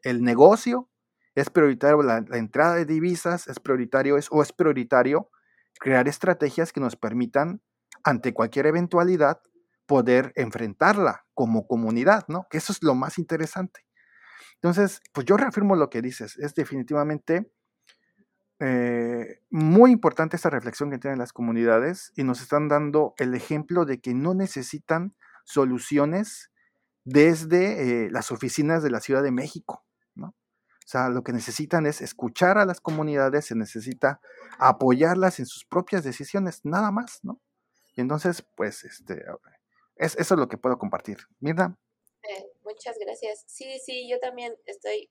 el, 0.02 0.22
negocio? 0.22 0.90
¿Es 1.34 1.50
prioritario 1.50 2.02
la, 2.02 2.24
entrada 2.32 2.76
de 2.76 2.84
divisas? 2.84 3.46
¿Es 3.46 3.60
prioritario 3.60 4.16
es, 4.16 4.28
o 4.30 4.42
es 4.42 4.52
prioritario 4.52 5.30
crear 5.78 6.08
estrategias 6.08 6.72
que 6.72 6.80
nos 6.80 6.96
permitan, 6.96 7.62
ante 8.02 8.34
cualquier 8.34 8.66
eventualidad, 8.66 9.40
poder 9.86 10.32
enfrentarla 10.36 11.26
como 11.34 11.66
comunidad, 11.66 12.24
¿no? 12.28 12.46
Que 12.50 12.58
eso 12.58 12.72
es 12.72 12.82
lo 12.82 12.94
más 12.94 13.18
interesante. 13.18 13.80
Entonces, 14.54 15.00
pues 15.12 15.24
yo 15.24 15.36
reafirmo 15.36 15.76
lo 15.76 15.88
que 15.88 16.02
dices, 16.02 16.36
es 16.38 16.54
definitivamente 16.54 17.52
eh, 18.60 19.40
muy 19.50 19.92
importante 19.92 20.34
esta 20.34 20.50
reflexión 20.50 20.90
que 20.90 20.98
tienen 20.98 21.20
las 21.20 21.32
comunidades 21.32 22.12
y 22.16 22.24
nos 22.24 22.40
están 22.40 22.68
dando 22.68 23.14
el 23.18 23.34
ejemplo 23.34 23.84
de 23.84 24.00
que 24.00 24.14
no 24.14 24.34
necesitan 24.34 25.14
soluciones 25.44 26.50
desde 27.04 28.06
eh, 28.06 28.10
las 28.10 28.32
oficinas 28.32 28.82
de 28.82 28.90
la 28.90 29.00
Ciudad 29.00 29.22
de 29.22 29.30
México, 29.30 29.84
¿no? 30.16 30.28
O 30.28 30.90
sea, 30.90 31.08
lo 31.08 31.22
que 31.22 31.32
necesitan 31.32 31.86
es 31.86 32.00
escuchar 32.00 32.58
a 32.58 32.64
las 32.64 32.80
comunidades, 32.80 33.46
se 33.46 33.54
necesita 33.54 34.20
apoyarlas 34.58 35.38
en 35.38 35.46
sus 35.46 35.64
propias 35.64 36.02
decisiones, 36.02 36.60
nada 36.64 36.90
más, 36.90 37.20
¿no? 37.22 37.40
Y 37.94 38.00
entonces, 38.00 38.44
pues, 38.56 38.82
este, 38.84 39.24
es, 39.96 40.16
eso 40.16 40.34
es 40.34 40.40
lo 40.40 40.48
que 40.48 40.58
puedo 40.58 40.78
compartir. 40.78 41.18
Mirna. 41.38 41.78
Eh, 42.22 42.46
muchas 42.64 42.96
gracias. 42.98 43.44
Sí, 43.46 43.78
sí, 43.84 44.08
yo 44.10 44.18
también 44.18 44.54
estoy 44.66 45.08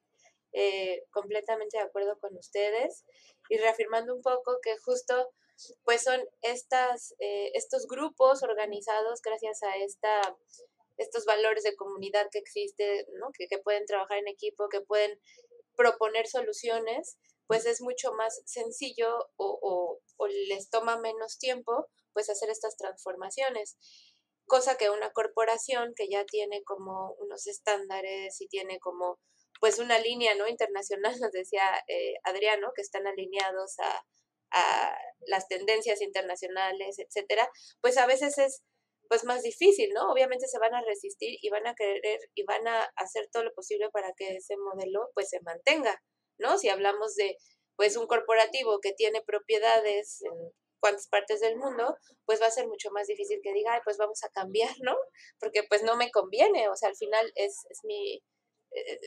completamente 1.12 1.78
de 1.78 1.84
acuerdo 1.84 2.18
con 2.20 2.36
ustedes 2.36 3.06
y 3.50 3.58
reafirmando 3.58 4.16
un 4.16 4.22
poco 4.22 4.60
que 4.62 4.78
justo 4.78 5.32
pues 5.84 6.04
son 6.04 6.22
estas, 6.42 7.16
eh, 7.20 7.52
estos 7.56 7.88
grupos 7.88 8.44
organizados 8.44 9.22
gracias 9.22 9.64
a 9.64 9.76
esta, 9.78 10.22
estos 10.98 11.26
valores 11.26 11.64
de 11.64 11.76
comunidad 11.76 12.28
que 12.32 12.40
existen, 12.40 13.06
¿no? 13.20 13.30
que, 13.34 13.48
pueden 13.60 13.86
trabajar 13.86 14.20
en 14.20 14.28
equipo, 14.28 14.70
que 14.70 14.82
pueden 14.82 15.20
proponer 15.76 16.28
soluciones, 16.28 17.18
pues 17.48 17.66
es 17.66 17.82
mucho 17.82 18.14
más 18.14 18.42
sencillo 18.46 19.30
o, 19.38 20.00
o 20.18 20.28
les 20.28 20.70
toma 20.70 21.00
menos 21.00 21.40
tiempo 21.40 21.88
pues 22.14 22.30
hacer 22.30 22.50
estas 22.50 22.76
transformaciones 22.78 23.78
cosa 24.48 24.78
que 24.78 24.90
una 24.90 25.12
corporación 25.12 25.94
que 25.96 26.08
ya 26.10 26.26
tiene 26.26 26.64
como 26.64 27.14
unos 27.20 27.46
estándares 27.48 28.42
y 28.42 28.48
tiene 28.48 28.80
como 28.80 29.20
pues 29.60 29.80
una 29.80 30.00
línea 30.00 30.36
no 30.36 30.48
internacional, 30.48 31.20
nos 31.20 31.32
decía 31.32 31.64
eh, 31.88 32.16
Adriano, 32.24 32.72
que 32.76 32.82
están 32.82 33.08
alineados 33.08 33.76
a, 33.80 34.04
las 35.28 35.50
tendencias 35.50 36.02
internacionales, 36.02 37.00
etcétera, 37.00 37.50
pues 37.82 37.98
a 37.98 38.06
veces 38.06 38.38
es 38.38 38.64
pues 39.10 39.26
más 39.26 39.44
difícil, 39.44 39.92
¿no? 39.94 40.10
Obviamente 40.10 40.48
se 40.48 40.58
van 40.58 40.74
a 40.74 40.82
resistir 40.82 41.38
y 41.42 41.50
van 41.50 41.68
a 41.68 41.76
querer 41.76 42.20
y 42.34 42.44
van 42.44 42.66
a 42.66 42.84
hacer 42.96 43.28
todo 43.32 43.44
lo 43.44 43.54
posible 43.54 43.90
para 43.92 44.14
que 44.14 44.38
ese 44.38 44.56
modelo 44.56 45.12
pues 45.14 45.30
se 45.30 45.42
mantenga, 45.42 46.02
¿no? 46.38 46.58
Si 46.58 46.70
hablamos 46.70 47.16
de 47.16 47.38
pues 47.76 47.98
un 47.98 48.08
corporativo 48.08 48.80
que 48.80 48.94
tiene 48.94 49.22
propiedades 49.22 50.22
en 50.24 50.52
cuantas 50.80 51.08
partes 51.08 51.42
del 51.42 51.58
mundo, 51.58 51.98
pues 52.26 52.42
va 52.42 52.48
a 52.48 52.52
ser 52.52 52.68
mucho 52.68 52.90
más 52.92 53.08
difícil 53.08 53.40
que 53.44 53.54
diga, 53.54 53.82
pues 53.84 53.98
vamos 53.98 54.24
a 54.24 54.30
cambiar, 54.30 54.74
¿no? 54.82 54.96
Porque 55.40 55.64
pues 55.64 55.84
no 55.84 55.96
me 55.96 56.12
conviene, 56.12 56.70
o 56.70 56.76
sea, 56.76 56.90
al 56.90 56.96
final 56.96 57.32
es, 57.36 57.66
es 57.70 57.84
mi, 57.84 58.24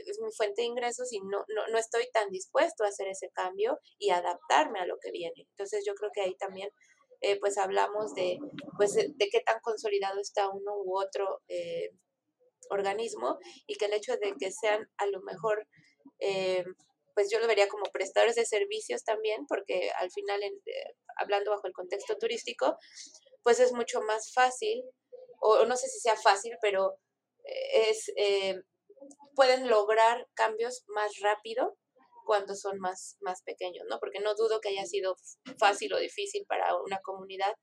es 0.06 0.20
mi 0.20 0.30
fuente 0.32 0.62
de 0.62 0.68
ingresos 0.68 1.12
y 1.12 1.20
no, 1.20 1.44
no, 1.48 1.68
no 1.68 1.78
estoy 1.78 2.08
tan 2.12 2.30
dispuesto 2.30 2.84
a 2.84 2.88
hacer 2.88 3.08
ese 3.08 3.30
cambio 3.30 3.78
y 3.98 4.10
adaptarme 4.10 4.80
a 4.80 4.86
lo 4.86 4.98
que 5.00 5.10
viene. 5.10 5.46
Entonces 5.50 5.84
yo 5.86 5.94
creo 5.94 6.10
que 6.12 6.22
ahí 6.22 6.36
también 6.36 6.70
eh, 7.22 7.38
pues 7.38 7.58
hablamos 7.58 8.14
de, 8.14 8.38
pues, 8.78 8.94
de, 8.94 9.28
qué 9.30 9.40
tan 9.40 9.60
consolidado 9.60 10.20
está 10.20 10.48
uno 10.48 10.72
u 10.84 10.98
otro 10.98 11.42
eh, 11.48 11.90
organismo 12.70 13.38
y 13.66 13.76
que 13.76 13.86
el 13.86 13.92
hecho 13.92 14.16
de 14.16 14.34
que 14.38 14.50
sean 14.50 14.88
a 14.96 15.06
lo 15.06 15.20
mejor 15.22 15.66
pues 17.14 17.30
yo 17.30 17.38
lo 17.40 17.46
vería 17.46 17.68
como 17.68 17.84
prestadores 17.92 18.36
de 18.36 18.44
servicios 18.44 19.04
también, 19.04 19.46
porque 19.46 19.90
al 19.98 20.10
final, 20.10 20.40
hablando 21.16 21.50
bajo 21.50 21.66
el 21.66 21.72
contexto 21.72 22.16
turístico, 22.16 22.76
pues 23.42 23.58
es 23.58 23.72
mucho 23.72 24.00
más 24.02 24.32
fácil, 24.34 24.84
o, 25.40 25.64
no 25.64 25.76
sé 25.76 25.88
si 25.88 25.98
sea 25.98 26.16
fácil, 26.16 26.56
pero 26.60 26.98
es 27.44 28.10
pueden 29.34 29.68
lograr 29.68 30.28
cambios 30.34 30.84
más 30.88 31.18
rápido 31.20 31.76
cuando 32.24 32.54
son 32.54 32.78
más, 32.78 33.16
más 33.20 33.42
pequeños, 33.42 33.84
¿no? 33.88 33.98
Porque 33.98 34.20
no 34.20 34.34
dudo 34.34 34.60
que 34.60 34.68
haya 34.68 34.86
sido 34.86 35.16
fácil 35.58 35.92
o 35.94 35.98
difícil 35.98 36.44
para 36.46 36.76
una 36.76 37.00
comunidad, 37.00 37.54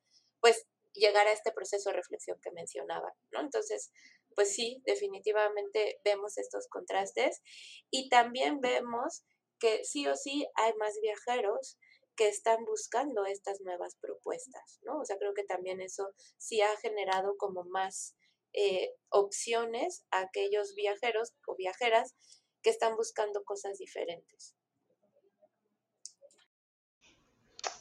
pues 0.42 0.66
llegar 0.94 1.28
a 1.28 1.32
este 1.32 1.52
proceso 1.52 1.90
de 1.90 1.96
reflexión 1.96 2.38
que 2.42 2.52
mencionaba, 2.52 3.14
¿no? 3.32 3.42
Entonces, 3.42 3.92
pues 4.36 4.54
sí, 4.54 4.82
definitivamente 4.86 6.00
vemos 6.04 6.38
estos 6.38 6.68
contrastes 6.68 7.42
y 7.90 8.10
también 8.10 8.60
vemos 8.60 9.24
que 9.60 9.84
sí 9.84 10.08
o 10.08 10.16
sí 10.16 10.48
hay 10.56 10.74
más 10.76 11.00
viajeros 11.02 11.78
que 12.16 12.28
están 12.28 12.66
buscando 12.66 13.26
estas 13.26 13.62
nuevas 13.62 13.96
propuestas, 14.02 14.80
¿no? 14.84 15.00
O 15.00 15.06
sea, 15.06 15.18
creo 15.18 15.34
que 15.34 15.44
también 15.44 15.82
eso 15.82 16.10
sí 16.38 16.62
ha 16.62 16.76
generado 16.78 17.38
como 17.38 17.64
más 17.64 18.16
eh, 18.60 18.90
opciones 19.10 20.04
a 20.10 20.22
aquellos 20.22 20.74
viajeros 20.74 21.34
o 21.46 21.56
viajeras 21.56 22.16
que 22.64 22.72
están 22.72 22.96
buscando 22.96 23.44
cosas 23.44 23.78
diferentes. 23.78 24.56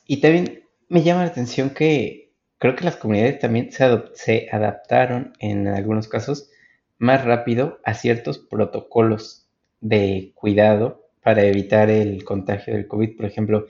Y 0.05 0.21
también 0.21 0.69
me 0.89 1.03
llama 1.03 1.25
la 1.25 1.31
atención 1.31 1.71
que 1.71 2.35
creo 2.59 2.77
que 2.77 2.85
las 2.85 2.97
comunidades 2.97 3.39
también 3.39 3.73
se, 3.73 3.87
se 4.13 4.49
adaptaron 4.53 5.33
en 5.39 5.67
algunos 5.67 6.09
casos 6.09 6.51
más 6.99 7.25
rápido 7.25 7.81
a 7.83 7.95
ciertos 7.95 8.39
protocolos 8.39 9.49
de 9.81 10.33
cuidado 10.35 11.09
para 11.23 11.43
evitar 11.45 11.89
el 11.89 12.23
contagio 12.23 12.75
del 12.75 12.87
COVID. 12.87 13.17
Por 13.17 13.25
ejemplo, 13.25 13.67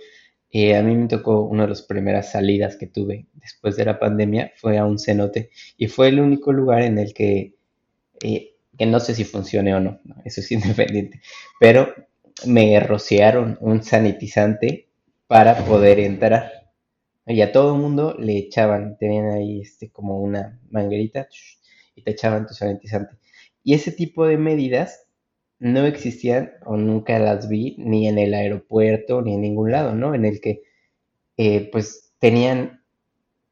eh, 0.51 0.77
a 0.77 0.83
mí 0.83 0.95
me 0.95 1.09
tocó 1.09 1.43
una 1.43 1.65
de 1.65 1.71
las 1.71 1.83
primeras 1.83 2.33
salidas 2.33 2.77
que 2.77 2.87
tuve 2.87 3.27
después 3.35 3.77
de 3.77 3.85
la 3.85 3.99
pandemia, 3.99 4.53
fue 4.57 4.79
a 4.79 4.85
un 4.85 4.99
cenote 4.99 5.51
y 5.77 5.89
fue 5.89 6.09
el 6.09 6.21
único 6.21 6.53
lugar 6.53 6.83
en 6.83 6.99
el 6.99 7.13
que, 7.15 7.55
eh, 8.23 8.55
que 8.79 8.87
no 8.87 9.01
sé 9.01 9.15
si 9.15 9.25
funcione 9.25 9.75
o 9.75 9.81
no, 9.81 10.01
eso 10.25 10.41
es 10.41 10.51
independiente, 10.53 11.21
pero 11.61 11.93
me 12.45 12.79
rociaron 12.81 13.57
un 13.61 13.83
sanitizante 13.83 14.89
para 15.27 15.65
poder 15.65 16.01
entrar. 16.01 16.53
Y 17.27 17.41
a 17.41 17.51
todo 17.51 17.75
el 17.75 17.81
mundo 17.81 18.15
le 18.19 18.37
echaban, 18.39 18.97
tenían 18.99 19.31
ahí 19.31 19.61
este, 19.61 19.91
como 19.91 20.21
una 20.21 20.61
manguerita 20.71 21.29
y 21.97 22.03
te 22.03 22.13
echaban 22.13 22.47
tu 22.47 22.55
sanitizante. 22.55 23.17
Y 23.65 23.75
ese 23.75 23.91
tipo 23.91 24.27
de 24.27 24.37
medidas 24.37 25.06
no 25.59 25.87
existían 25.87 26.53
o 26.65 26.77
nunca 26.77 27.19
las 27.19 27.49
vi 27.49 27.77
ni 27.79 28.09
en 28.09 28.19
el 28.19 28.35
aeropuerto 28.35 29.23
ni 29.23 29.35
en 29.35 29.41
ningún 29.41 29.73
lado, 29.73 29.95
¿no? 29.95 30.15
En 30.15 30.25
el 30.25 30.41
que 30.41 30.63
eh, 31.37 31.69
pues 31.73 32.13
tenían 32.19 32.83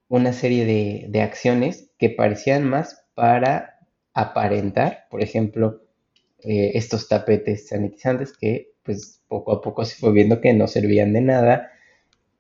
una 0.08 0.32
serie 0.32 0.64
de, 1.10 1.22
acciones 1.22 1.90
que 1.98 2.10
parecían 2.10 2.64
más 2.64 3.04
para 3.14 3.78
aparentar, 4.12 5.06
por 5.10 5.22
ejemplo, 5.22 5.82
eh, 6.40 6.72
estos 6.74 7.08
tapetes 7.08 7.68
sanitizantes 7.68 8.36
que 8.36 8.74
pues 8.82 9.22
poco 9.28 9.52
a 9.52 9.62
poco 9.62 9.84
se 9.84 9.96
fue 9.96 10.12
viendo 10.12 10.40
que 10.40 10.52
no 10.52 10.66
servían 10.68 11.14
de 11.14 11.22
nada 11.22 11.70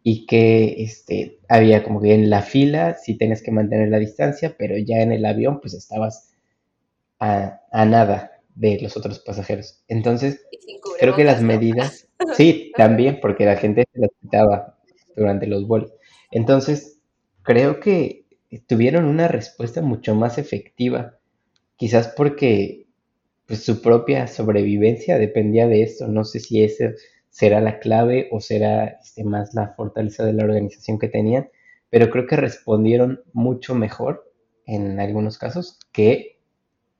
y 0.02 0.26
que 0.26 0.82
este, 0.82 1.40
había 1.48 1.82
como 1.82 2.00
que 2.02 2.14
en 2.14 2.28
la 2.28 2.42
fila 2.42 2.94
sí 2.94 3.16
tenías 3.16 3.42
que 3.42 3.50
mantener 3.50 3.88
la 3.88 3.98
distancia, 3.98 4.54
pero 4.58 4.76
ya 4.76 4.98
en 4.98 5.12
el 5.12 5.24
avión 5.24 5.60
pues 5.60 5.74
estabas 5.74 6.34
a, 7.18 7.62
a 7.72 7.84
nada, 7.86 8.33
de 8.54 8.78
los 8.80 8.96
otros 8.96 9.20
pasajeros. 9.20 9.82
Entonces, 9.88 10.46
creo 10.98 11.14
que 11.14 11.24
las 11.24 11.42
medidas, 11.42 12.08
sí, 12.36 12.72
también, 12.76 13.18
porque 13.20 13.44
la 13.44 13.56
gente 13.56 13.84
se 13.92 14.00
las 14.00 14.10
quitaba 14.20 14.78
durante 15.16 15.46
los 15.46 15.66
vuelos. 15.66 15.92
Entonces, 16.30 17.00
creo 17.42 17.80
que 17.80 18.24
tuvieron 18.66 19.04
una 19.04 19.28
respuesta 19.28 19.82
mucho 19.82 20.14
más 20.14 20.38
efectiva, 20.38 21.18
quizás 21.76 22.08
porque 22.08 22.86
pues, 23.46 23.64
su 23.64 23.82
propia 23.82 24.26
sobrevivencia 24.26 25.18
dependía 25.18 25.66
de 25.66 25.82
esto. 25.82 26.08
No 26.08 26.24
sé 26.24 26.40
si 26.40 26.62
esa 26.62 26.92
será 27.30 27.60
la 27.60 27.80
clave 27.80 28.28
o 28.30 28.40
será 28.40 28.98
este, 29.02 29.24
más 29.24 29.54
la 29.54 29.74
fortaleza 29.74 30.24
de 30.24 30.32
la 30.34 30.44
organización 30.44 30.98
que 30.98 31.08
tenían, 31.08 31.48
pero 31.90 32.10
creo 32.10 32.26
que 32.26 32.36
respondieron 32.36 33.22
mucho 33.32 33.74
mejor 33.74 34.30
en 34.66 35.00
algunos 35.00 35.38
casos 35.38 35.78
que 35.92 36.38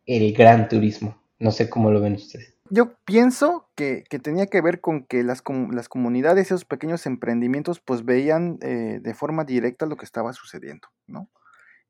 el 0.06 0.32
gran 0.32 0.68
turismo. 0.68 1.23
No 1.38 1.50
sé 1.50 1.68
cómo 1.68 1.90
lo 1.90 2.00
ven 2.00 2.14
ustedes. 2.14 2.54
Yo 2.70 2.94
pienso 3.04 3.68
que, 3.74 4.04
tenía 4.22 4.46
que 4.46 4.60
ver 4.62 4.80
con 4.80 5.04
que 5.04 5.22
las, 5.22 5.42
las 5.70 5.88
comunidades, 5.88 6.46
esos 6.46 6.64
pequeños 6.64 7.06
emprendimientos, 7.06 7.80
pues 7.80 8.04
veían 8.04 8.58
eh, 8.62 9.00
de 9.02 9.14
forma 9.14 9.44
directa 9.44 9.86
lo 9.86 9.96
que 9.96 10.06
estaba 10.06 10.32
sucediendo, 10.32 10.88
¿no? 11.06 11.28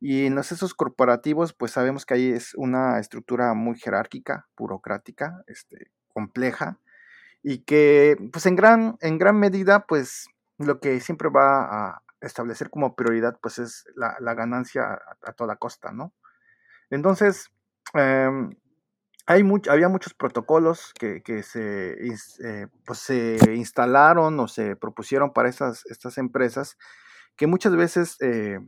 Y 0.01 0.27
en 0.27 0.35
los 0.35 0.53
esos 0.53 0.75
corporativos, 0.75 1.55
pues 1.55 1.73
sabemos 1.73 2.05
que 2.05 2.15
ahí 2.15 2.31
es 2.31 2.55
una 2.57 2.99
estructura 2.99 3.55
muy 3.55 3.79
jerárquica, 3.79 4.49
burocrática, 4.57 5.43
este, 5.47 5.91
compleja, 6.09 6.81
y 7.43 7.59
que, 7.59 8.17
pues 8.33 8.47
en 8.47 8.57
gran, 8.57 8.97
en 9.01 9.19
gran 9.19 9.39
medida, 9.39 9.87
pues 9.87 10.27
lo 10.59 10.81
que 10.81 11.01
siempre 11.01 11.29
va 11.29 11.65
a, 11.65 12.03
establecer 12.21 12.71
como 12.71 12.97
prioridad 12.97 13.39
pues 13.43 13.59
es 13.59 13.85
la, 13.97 14.17
ganancia 14.35 14.99
a, 15.23 15.33
toda 15.35 15.57
costa, 15.57 15.93
¿no? 15.93 16.15
Entonces, 16.89 17.51
em, 17.93 18.51
hay 19.27 19.43
había 19.69 19.89
muchos 19.89 20.15
protocolos 20.15 20.93
que, 20.99 21.23
se, 21.43 21.93
eh, 21.93 22.67
pues 22.85 22.99
se 22.99 23.55
instalaron 23.55 24.39
o 24.41 24.49
se 24.49 24.77
propusieron 24.77 25.33
para 25.33 25.49
estas, 25.49 25.87
estas 25.87 26.19
empresas 26.19 26.77
que 27.37 27.47
muchas 27.47 27.75
veces 27.75 28.17
eh, 28.21 28.59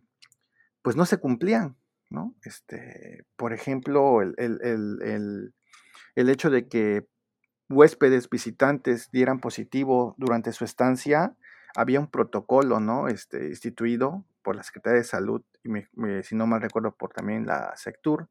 pues 0.82 0.96
no 0.96 1.04
se 1.06 1.18
cumplían, 1.18 1.76
¿no? 2.10 2.34
Este, 2.42 3.24
por 3.36 3.52
ejemplo, 3.52 4.22
el, 4.22 4.34
el 6.16 6.28
hecho 6.30 6.50
de 6.50 6.68
que 6.68 7.06
huéspedes 7.68 8.30
visitantes 8.30 9.10
dieran 9.10 9.40
positivo 9.40 10.14
durante 10.18 10.52
su 10.52 10.64
estancia, 10.64 11.36
había 11.76 12.00
un 12.00 12.10
protocolo, 12.10 12.80
¿no? 12.80 13.08
Este, 13.08 13.48
instituido 13.48 14.24
por 14.42 14.56
la 14.56 14.62
Secretaría 14.62 14.98
de 14.98 15.04
Salud 15.04 15.42
y 15.62 15.68
si 16.22 16.34
no 16.34 16.46
mal 16.46 16.62
recuerdo 16.62 16.92
por 16.96 17.12
también 17.12 17.46
la 17.46 17.76
Sectur, 17.76 18.28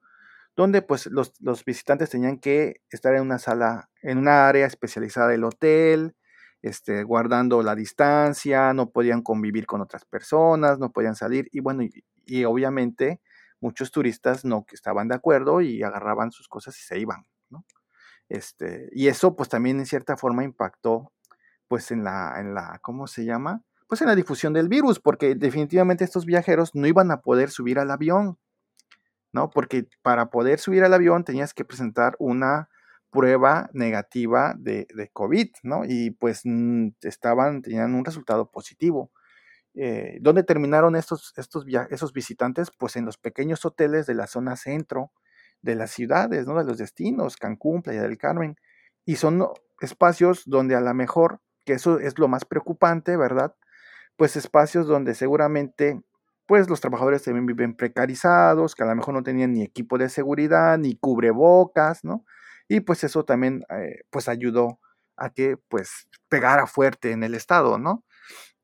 donde 0.56 0.82
pues 0.82 1.08
los, 1.08 1.34
visitantes 1.66 2.10
tenían 2.10 2.40
que 2.40 2.82
estar 2.90 3.14
en 3.16 3.22
una 3.22 3.40
sala, 3.40 3.90
en 4.02 4.18
una 4.18 4.48
área 4.48 4.66
especializada 4.66 5.28
del 5.30 5.44
hotel, 5.44 6.16
este, 6.62 7.04
guardando 7.04 7.62
la 7.62 7.76
distancia, 7.76 8.74
no 8.74 8.90
podían 8.90 9.22
convivir 9.22 9.66
con 9.66 9.82
otras 9.82 10.06
personas, 10.06 10.80
no 10.80 10.92
podían 10.92 11.16
salir 11.16 11.48
y 11.52 11.60
bueno, 11.60 11.84
y, 12.26 12.44
obviamente 12.46 13.22
muchos 13.62 13.92
turistas 13.92 14.46
no 14.46 14.66
estaban 14.72 15.08
de 15.08 15.16
acuerdo 15.16 15.62
y 15.62 15.84
agarraban 15.84 16.32
sus 16.32 16.48
cosas 16.48 16.78
y 16.80 16.84
se 16.84 17.00
iban, 17.00 17.26
¿no? 17.50 17.66
Este, 18.30 18.90
y 18.92 19.08
eso 19.08 19.36
pues 19.36 19.50
también 19.50 19.80
en 19.80 19.86
cierta 19.86 20.18
forma 20.18 20.44
impactó 20.44 21.12
pues 21.68 21.92
en 21.92 22.04
la, 22.04 22.36
en 22.40 22.54
la, 22.54 22.80
¿cómo 22.82 23.08
se 23.08 23.26
llama? 23.26 23.62
Pues 23.88 24.02
en 24.02 24.08
la 24.08 24.16
difusión 24.16 24.54
del 24.54 24.68
virus, 24.68 25.00
porque 25.00 25.36
definitivamente 25.36 26.04
estos 26.04 26.26
viajeros 26.26 26.74
no 26.76 26.88
iban 26.88 27.12
a 27.12 27.22
poder 27.22 27.50
subir 27.50 27.80
al 27.80 27.92
avión, 27.92 28.38
¿no? 29.36 29.50
Porque 29.50 29.88
para 30.02 30.30
poder 30.30 30.60
subir 30.60 30.86
al 30.86 30.94
avión 30.94 31.26
tenías 31.26 31.54
que 31.54 31.66
presentar 31.66 32.16
una 32.20 32.70
prueba 33.12 33.70
negativa 33.74 34.56
de, 34.58 34.88
COVID, 35.12 35.50
¿no? 35.64 35.84
Y 35.86 36.12
pues 36.12 36.44
estaban, 37.02 37.62
tenían 37.62 37.96
un 37.96 38.06
resultado 38.06 38.50
positivo. 38.50 39.12
Eh, 39.74 40.20
¿Dónde 40.22 40.44
terminaron 40.44 40.96
estos, 40.96 41.34
estos 41.36 41.66
esos 41.90 42.14
visitantes? 42.14 42.72
Pues 42.80 42.96
en 42.96 43.06
los 43.06 43.18
pequeños 43.18 43.66
hoteles 43.66 44.06
de 44.06 44.14
la 44.14 44.26
zona 44.26 44.56
centro 44.56 45.12
de 45.62 45.76
las 45.76 45.92
ciudades, 45.92 46.48
¿no? 46.48 46.58
De 46.58 46.64
los 46.64 46.78
destinos, 46.78 47.36
Cancún, 47.36 47.82
Playa 47.82 48.04
del 48.04 48.18
Carmen. 48.18 48.56
Y 49.04 49.18
son 49.18 49.46
espacios 49.82 50.44
donde 50.46 50.76
a 50.76 50.82
lo 50.82 50.94
mejor 50.94 51.42
que 51.66 51.74
eso 51.74 52.00
es 52.00 52.18
lo 52.18 52.30
más 52.30 52.46
preocupante, 52.46 53.18
¿verdad? 53.18 53.54
Pues 54.16 54.38
espacios 54.38 54.88
donde 54.88 55.14
seguramente 55.14 56.02
pues 56.46 56.70
los 56.70 56.82
trabajadores 56.82 57.24
también 57.24 57.46
viven 57.46 57.76
precarizados, 57.76 58.76
que 58.76 58.84
a 58.84 58.86
lo 58.86 58.96
mejor 58.96 59.14
no 59.14 59.24
tenían 59.24 59.54
ni 59.54 59.64
equipo 59.64 59.98
de 59.98 60.10
seguridad, 60.10 60.78
ni 60.78 60.96
cubrebocas, 60.96 62.04
¿no? 62.04 62.26
Y 62.68 62.82
pues 62.82 63.04
eso 63.04 63.26
también 63.26 63.64
eh, 63.70 64.04
pues 64.10 64.28
ayudó 64.28 64.80
a 65.18 65.30
que 65.32 65.58
pues 65.70 66.08
pegara 66.30 66.68
fuerte 66.68 67.12
en 67.12 67.24
el 67.24 67.36
Estado, 67.36 67.78
¿no? 67.78 68.04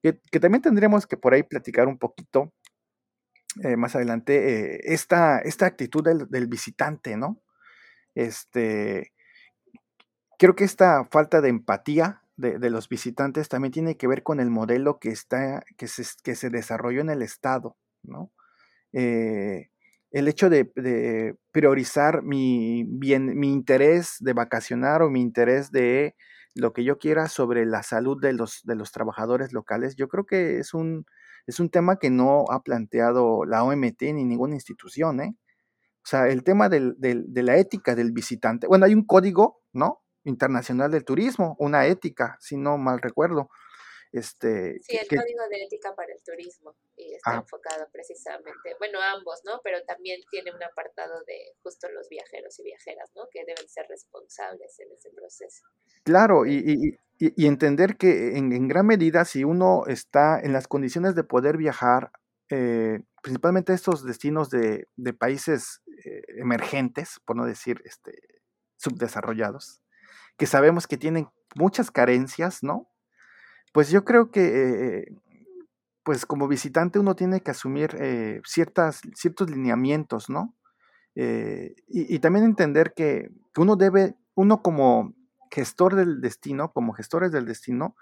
Que, 0.04 0.14
también 0.40 0.62
tendríamos 0.62 1.06
que 1.06 1.18
por 1.18 1.34
ahí 1.34 1.44
platicar 1.44 1.88
un 1.88 2.00
poquito 2.00 2.52
eh, 3.64 3.78
más 3.78 3.96
adelante 3.96 4.76
eh, 4.76 4.82
esta, 4.86 5.40
esta, 5.40 5.68
actitud 5.68 6.04
del, 6.04 6.28
del, 6.30 6.48
visitante, 6.48 7.18
¿no? 7.18 7.42
Este, 8.16 9.14
creo 10.40 10.56
que 10.56 10.64
esta 10.64 11.06
falta 11.12 11.42
de 11.42 11.50
empatía 11.50 12.21
de, 12.38 12.70
los 12.70 12.90
visitantes 12.90 13.50
también 13.50 13.72
tiene 13.72 13.98
que 13.98 14.08
ver 14.08 14.24
con 14.24 14.40
el 14.40 14.50
modelo 14.50 15.00
que, 15.00 15.10
está, 15.10 15.64
que, 15.78 15.88
se, 15.88 16.04
que 16.24 16.36
se 16.36 16.50
desarrolló 16.50 17.02
en 17.02 17.10
el 17.10 17.22
Estado, 17.22 17.78
¿no? 18.04 18.32
Eh, 18.94 19.70
el 20.12 20.28
hecho 20.28 20.50
de, 20.50 21.36
priorizar 21.52 22.22
mi, 22.24 22.84
bien, 22.88 23.38
mi 23.40 23.52
interés 23.52 24.18
de 24.20 24.34
vacacionar 24.34 25.02
o 25.02 25.10
mi 25.10 25.22
interés 25.22 25.72
de 25.72 26.16
lo 26.54 26.74
que 26.74 26.84
yo 26.84 26.98
quiera 26.98 27.30
sobre 27.30 27.66
la 27.66 27.82
salud 27.84 28.20
de 28.22 28.34
los, 28.34 28.62
de 28.64 28.76
los 28.76 28.92
trabajadores 28.92 29.54
locales, 29.54 29.96
yo 29.96 30.10
creo 30.10 30.26
que 30.26 30.60
es 30.60 30.74
un, 30.74 31.06
es 31.48 31.62
un 31.62 31.70
tema 31.70 31.98
que 31.98 32.10
no 32.10 32.46
ha 32.50 32.62
planteado 32.62 33.46
la 33.46 33.64
OMT 33.64 34.02
ni 34.14 34.26
ninguna 34.26 34.56
institución, 34.56 35.22
¿eh? 35.22 35.36
O 36.04 36.08
sea, 36.08 36.28
el 36.28 36.44
tema 36.44 36.68
de 36.68 36.96
la 37.44 37.58
ética 37.58 37.94
del 37.94 38.12
visitante. 38.12 38.66
Bueno, 38.66 38.86
hay 38.86 38.96
un 38.96 39.06
código, 39.06 39.62
¿no? 39.72 40.02
Internacional 40.24 40.92
del 40.92 41.06
Turismo, 41.06 41.56
una 41.60 41.88
ética, 41.88 42.38
si 42.40 42.58
no 42.58 42.78
mal 42.78 43.02
recuerdo. 43.02 43.50
Este, 44.12 44.78
sí, 44.82 44.98
el 44.98 45.08
Código 45.08 45.48
de 45.50 45.64
Ética 45.64 45.96
para 45.96 46.12
el 46.12 46.22
Turismo, 46.22 46.76
y 46.98 47.14
está 47.14 47.32
ah. 47.32 47.38
enfocado 47.38 47.88
precisamente, 47.94 48.76
bueno, 48.78 49.00
ambos, 49.02 49.40
¿no? 49.46 49.62
Pero 49.64 49.82
también 49.86 50.20
tiene 50.30 50.54
un 50.54 50.62
apartado 50.62 51.24
de 51.26 51.54
justo 51.64 51.88
los 51.90 52.10
viajeros 52.10 52.60
y 52.60 52.64
viajeras, 52.64 53.10
¿no? 53.16 53.24
Que 53.32 53.46
deben 53.46 53.70
ser 53.70 53.86
responsables 53.88 54.78
en 54.80 54.92
ese 54.92 55.12
proceso. 55.12 55.64
Claro, 56.04 56.46
y, 56.46 56.98
y, 57.18 57.48
entender 57.48 57.96
que 57.96 58.38
en, 58.38 58.68
gran 58.68 58.86
medida 58.86 59.24
si 59.24 59.46
uno 59.46 59.84
está 59.88 60.42
en 60.42 60.52
las 60.52 60.68
condiciones 60.68 61.16
de 61.16 61.24
poder 61.24 61.56
viajar, 61.56 62.12
eh, 62.50 63.00
principalmente 63.24 63.74
estos 63.74 64.04
destinos 64.04 64.50
de, 64.50 64.88
de 64.98 65.14
países 65.14 65.82
eh, 66.04 66.22
emergentes, 66.38 67.22
por 67.24 67.38
no 67.38 67.46
decir 67.46 67.82
este, 67.86 68.12
subdesarrollados, 68.76 69.81
que 70.42 70.48
sabemos 70.48 70.88
que 70.88 70.98
tienen 70.98 71.30
muchas 71.54 71.92
carencias, 71.92 72.64
¿no? 72.64 72.90
Pues 73.74 73.92
yo 73.92 74.04
creo 74.04 74.32
que, 74.32 74.42
eh, 75.02 75.16
pues 76.02 76.26
como 76.26 76.48
visitante 76.48 76.98
uno 76.98 77.16
tiene 77.16 77.42
que 77.42 77.52
asumir 77.52 77.96
eh, 78.00 78.42
ciertas, 78.44 79.02
ciertos 79.14 79.52
lineamientos, 79.52 80.32
¿no? 80.32 80.56
Eh, 81.14 81.76
y, 81.88 82.18
también 82.18 82.44
entender 82.44 82.96
que, 82.96 83.30
uno 83.56 83.76
debe, 83.76 84.16
uno 84.34 84.64
como 84.64 85.14
gestor 85.52 85.94
del 85.94 86.22
destino, 86.22 86.74
como 86.74 86.94
gestores 86.94 87.32
del 87.32 87.46
destino, 87.46 87.96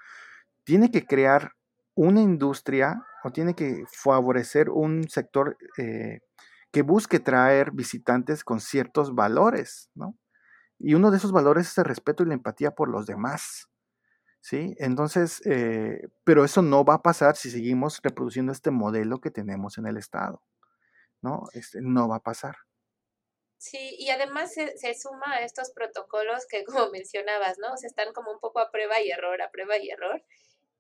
tiene 0.64 0.92
que 0.92 1.06
crear 1.06 1.56
una 1.94 2.22
industria 2.22 3.04
o 3.26 3.32
tiene 3.32 3.54
que 3.54 3.84
favorecer 3.92 4.70
un 4.70 5.10
sector 5.10 5.58
que 5.76 6.82
busque 6.84 7.20
traer 7.20 7.72
visitantes 7.72 8.46
con 8.46 8.62
ciertos 8.62 9.14
valores, 9.14 9.90
¿no? 9.94 10.16
Y 10.80 10.94
uno 10.94 11.12
de 11.12 11.18
esos 11.18 11.32
valores 11.32 11.68
es 11.68 11.78
el 11.78 11.86
respeto 11.86 12.24
y 12.24 12.28
la 12.28 12.34
empatía 12.34 12.72
por 12.72 12.90
los 12.90 13.06
demás. 13.06 13.68
¿Sí? 14.42 14.74
Entonces, 14.78 15.42
eh, 15.46 16.08
pero 16.24 16.46
eso 16.46 16.62
no 16.62 16.86
va 16.86 16.96
a 16.96 17.02
pasar 17.02 17.36
si 17.36 17.52
seguimos 17.52 18.00
reproduciendo 18.02 18.54
este 18.54 18.72
modelo 18.72 19.20
que 19.20 19.32
tenemos 19.32 19.78
en 19.78 19.88
el 19.88 19.98
Estado. 19.98 20.42
¿No? 21.22 21.44
Este, 21.54 21.80
no 21.82 22.08
va 22.08 22.18
a 22.18 22.24
pasar. 22.24 22.56
Sí, 23.60 23.98
y 24.00 24.10
además 24.10 24.54
se, 24.54 24.94
suma 24.94 25.34
a 25.34 25.44
estos 25.44 25.72
protocolos 25.72 26.48
que, 26.48 26.64
como 26.64 26.90
mencionabas, 26.92 27.58
¿no? 27.60 27.74
O 27.74 27.78
sea, 27.78 27.88
están 27.88 28.14
como 28.14 28.32
un 28.32 28.40
poco 28.40 28.60
a 28.60 28.72
prueba 28.72 29.02
y 29.02 29.12
error, 29.12 29.42
a 29.42 29.52
prueba 29.52 29.78
y 29.78 29.90
error. 29.90 30.24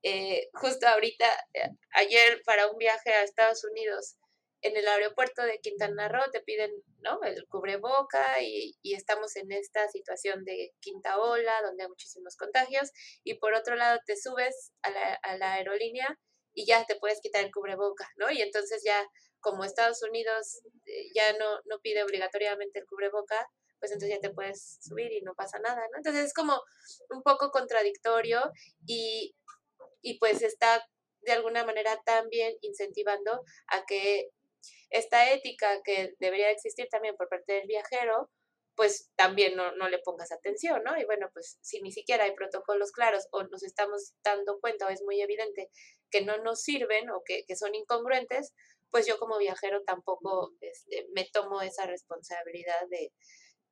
Eh, 0.01 0.49
justo 0.53 0.87
ahorita, 0.87 1.25
eh, 1.53 1.71
ayer 1.91 2.41
para 2.45 2.67
un 2.71 2.77
viaje 2.77 3.11
a 3.11 3.23
Estados 3.23 3.65
Unidos, 3.65 4.15
en 4.61 4.75
el 4.75 4.87
aeropuerto 4.87 5.43
de 5.43 5.59
Quintana 5.59 6.09
Roo 6.09 6.29
te 6.31 6.41
piden 6.41 6.71
¿no? 6.99 7.21
el 7.23 7.45
cubreboca 7.47 8.41
y, 8.41 8.77
y, 8.81 8.93
estamos 8.93 9.35
en 9.35 9.51
esta 9.51 9.87
situación 9.89 10.43
de 10.43 10.73
quinta 10.79 11.17
ola 11.17 11.61
donde 11.63 11.83
hay 11.83 11.89
muchísimos 11.89 12.35
contagios 12.35 12.91
y 13.23 13.35
por 13.35 13.53
otro 13.53 13.75
lado 13.75 13.99
te 14.05 14.17
subes 14.17 14.71
a 14.81 14.89
la, 14.89 15.13
a 15.15 15.37
la 15.37 15.53
aerolínea 15.53 16.19
y 16.53 16.65
ya 16.65 16.85
te 16.85 16.97
puedes 16.97 17.21
quitar 17.21 17.43
el 17.43 17.51
cubreboca, 17.51 18.09
¿no? 18.17 18.31
Y 18.31 18.41
entonces 18.41 18.81
ya 18.83 19.07
como 19.39 19.63
Estados 19.63 20.01
Unidos 20.03 20.61
eh, 20.85 21.09
ya 21.15 21.33
no, 21.37 21.59
no 21.65 21.79
pide 21.81 22.03
obligatoriamente 22.03 22.79
el 22.79 22.85
cubreboca, 22.85 23.47
pues 23.79 23.91
entonces 23.91 24.17
ya 24.17 24.21
te 24.21 24.33
puedes 24.33 24.77
subir 24.81 25.11
y 25.13 25.21
no 25.21 25.35
pasa 25.35 25.59
nada, 25.59 25.81
¿no? 25.91 25.97
Entonces 25.97 26.25
es 26.25 26.33
como 26.33 26.61
un 27.09 27.23
poco 27.23 27.51
contradictorio 27.51 28.41
y, 28.85 29.35
y 30.01 30.19
pues 30.19 30.41
está 30.41 30.85
de 31.21 31.31
alguna 31.31 31.65
manera 31.65 32.01
también 32.05 32.55
incentivando 32.61 33.43
a 33.67 33.85
que 33.85 34.29
esta 34.89 35.31
ética 35.31 35.81
que 35.83 36.15
debería 36.19 36.51
existir 36.51 36.87
también 36.89 37.15
por 37.15 37.29
parte 37.29 37.53
del 37.53 37.67
viajero, 37.67 38.29
pues 38.79 39.11
también 39.17 39.57
no, 39.57 39.75
no, 39.75 39.89
le 39.89 39.99
pongas 39.99 40.31
atención, 40.31 40.81
¿no? 40.85 40.97
Y 40.97 41.03
bueno, 41.03 41.29
pues 41.33 41.57
si 41.61 41.81
ni 41.81 41.91
siquiera 41.91 42.23
hay 42.23 42.33
protocolos 42.33 42.93
claros 42.93 43.27
o 43.31 43.43
nos 43.43 43.61
estamos 43.61 44.13
dando 44.23 44.57
cuenta 44.61 44.87
o 44.87 44.89
es 44.89 45.01
muy 45.03 45.21
evidente 45.21 45.69
que 46.09 46.23
no 46.23 46.37
nos 46.37 46.61
sirven 46.61 47.09
o 47.09 47.21
que, 47.25 47.43
que 47.45 47.57
son 47.57 47.75
incongruentes, 47.75 48.53
pues 48.89 49.05
yo 49.05 49.19
como 49.19 49.37
viajero 49.37 49.83
tampoco 49.83 50.53
este, 50.61 51.07
me 51.13 51.25
tomo 51.25 51.61
esa 51.61 51.87
responsabilidad 51.87 52.87
de, 52.89 53.11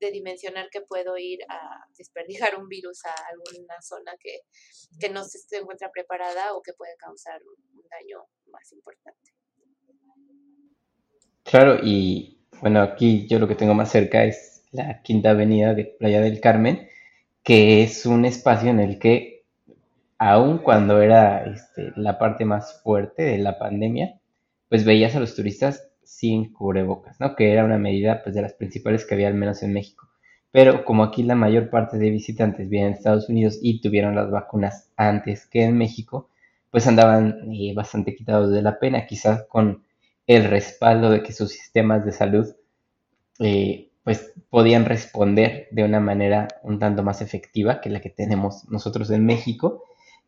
de, 0.01 0.11
dimensionar 0.11 0.69
que 0.69 0.81
puedo 0.81 1.17
ir 1.17 1.39
a 1.47 1.85
desperdigar 1.97 2.59
un 2.59 2.67
virus 2.67 3.05
a 3.05 3.13
alguna 3.29 3.81
zona 3.81 4.13
que, 4.19 4.41
que 4.99 5.07
no 5.07 5.23
se 5.23 5.39
encuentra 5.55 5.89
preparada 5.89 6.53
o 6.53 6.61
que 6.61 6.73
puede 6.73 6.97
causar 6.97 7.41
un 7.43 7.87
daño 7.89 8.25
más 8.47 8.71
importante. 8.73 9.36
Claro, 11.49 11.77
y 11.81 12.37
bueno, 12.61 12.81
aquí 12.81 13.25
yo 13.27 13.39
lo 13.39 13.47
que 13.47 13.55
tengo 13.55 13.73
más 13.73 13.89
cerca 13.89 14.23
es 14.25 14.63
la 14.71 15.01
Quinta 15.01 15.29
Avenida 15.31 15.73
de 15.73 15.85
Playa 15.85 16.21
del 16.21 16.41
Carmen, 16.41 16.87
que 17.43 17.83
es 17.83 18.05
un 18.05 18.25
espacio 18.25 18.69
en 18.69 18.79
el 18.79 18.99
que 18.99 19.45
aun 20.19 20.59
cuando 20.59 21.01
era 21.01 21.45
este, 21.45 21.93
la 21.95 22.19
parte 22.19 22.45
más 22.45 22.81
fuerte 22.83 23.23
de 23.23 23.39
la 23.39 23.59
pandemia, 23.59 24.19
pues 24.69 24.85
veías 24.85 25.15
a 25.15 25.19
los 25.21 25.35
turistas 25.35 25.89
sin 26.03 26.53
cubrebocas, 26.53 27.19
¿no? 27.19 27.35
Que 27.35 27.53
era 27.53 27.65
una 27.65 27.77
medida 27.79 28.23
pues 28.23 28.35
de 28.35 28.41
las 28.43 28.53
principales 28.53 29.05
que 29.05 29.15
había 29.15 29.27
al 29.29 29.35
menos 29.35 29.63
en 29.63 29.73
México. 29.73 30.09
Pero 30.51 30.85
como 30.85 31.03
aquí 31.03 31.23
la 31.23 31.35
mayor 31.35 31.69
parte 31.69 31.97
de 31.97 32.09
visitantes 32.11 32.69
vienen 32.69 32.93
de 32.93 32.97
Estados 32.99 33.29
Unidos 33.29 33.59
y 33.61 33.81
tuvieron 33.81 34.15
las 34.15 34.31
vacunas 34.31 34.91
antes 34.97 35.47
que 35.47 35.63
en 35.63 35.77
México, 35.77 36.29
pues 36.71 36.87
andaban 36.87 37.51
eh, 37.53 37.73
bastante 37.75 38.15
quitados 38.15 38.51
de 38.51 38.61
la 38.61 38.79
pena, 38.79 39.07
quizás 39.07 39.43
con 39.49 39.83
el 40.27 40.43
respaldo 40.43 41.09
de 41.09 41.23
que 41.23 41.33
sus 41.33 41.51
sistemas 41.51 42.05
de 42.05 42.11
salud 42.11 42.53
eh, 43.39 43.91
pues 44.03 44.33
podían 44.49 44.85
responder 44.85 45.67
de 45.71 45.83
una 45.83 45.99
manera 45.99 46.47
un 46.63 46.79
tanto 46.79 47.03
más 47.03 47.21
efectiva 47.21 47.81
que 47.81 47.89
la 47.89 47.99
que 47.99 48.09
tenemos 48.09 48.65
nosotros 48.69 49.09
en 49.11 49.25
México. 49.25 49.83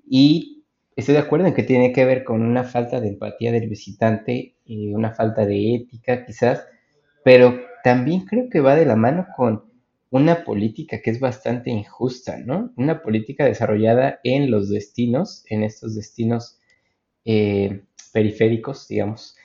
Y 0.06 0.66
estoy 0.96 1.16
de 1.16 1.22
acuerdo 1.22 1.48
en 1.48 1.54
que 1.54 1.64
tiene 1.64 1.94
que 1.94 2.04
ver 2.04 2.24
con 2.24 2.42
una 2.42 2.64
falta 2.64 3.00
de 3.00 3.10
empatía 3.10 3.52
del 3.52 3.70
visitante, 3.70 4.56
una 4.66 5.12
falta 5.12 5.46
de 5.46 5.76
ética 5.76 6.26
quizás, 6.26 6.66
pero 7.24 7.60
también 7.84 8.26
creo 8.26 8.50
que 8.50 8.60
va 8.60 8.76
de 8.76 8.86
la 8.86 8.96
mano 8.96 9.28
con 9.36 9.64
una 10.10 10.44
política 10.44 11.02
que 11.02 11.12
es 11.12 11.20
bastante 11.20 11.70
injusta, 11.70 12.38
¿no? 12.38 12.74
Una 12.76 13.02
política 13.02 13.46
desarrollada 13.46 14.20
en 14.24 14.52
los 14.52 14.70
destinos, 14.70 15.44
en 15.48 15.64
estos 15.64 15.96
destinos 15.96 16.60
eh, 17.24 17.84
periféricos, 18.12 18.88
digamos, 18.88 19.38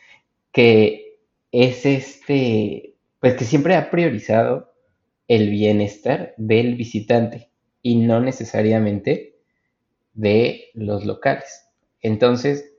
que 0.55 1.19
es 1.51 1.85
este, 1.85 2.95
pues 3.21 3.35
que 3.35 3.45
siempre 3.45 3.75
ha 3.75 3.91
priorizado 3.91 4.73
el 5.27 5.51
bienestar 5.51 6.33
del 6.37 6.77
visitante 6.77 7.51
y 7.83 7.97
no 7.97 8.21
necesariamente 8.21 9.37
de 10.15 10.67
los 10.75 11.05
locales. 11.05 11.67
Entonces, 12.01 12.73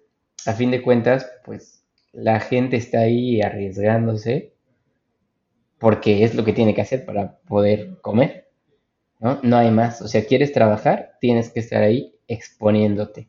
a 0.46 0.54
fin 0.54 0.72
de 0.72 0.82
cuentas, 0.82 1.30
pues 1.44 1.86
la 2.14 2.40
gente 2.40 2.78
está 2.78 3.02
ahí 3.02 3.42
arriesgándose 3.42 4.54
porque 5.78 6.24
es 6.24 6.34
lo 6.34 6.46
que 6.46 6.54
tiene 6.54 6.74
que 6.74 6.82
hacer 6.82 7.06
para 7.06 7.40
poder 7.40 8.00
comer, 8.00 8.48
¿no? 9.20 9.40
No 9.44 9.58
hay 9.58 9.70
más. 9.70 10.02
O 10.02 10.08
sea, 10.08 10.26
quieres 10.26 10.54
trabajar, 10.54 11.18
tienes 11.20 11.50
que 11.50 11.60
estar 11.60 11.84
ahí 11.84 12.16
exponiéndote 12.30 13.28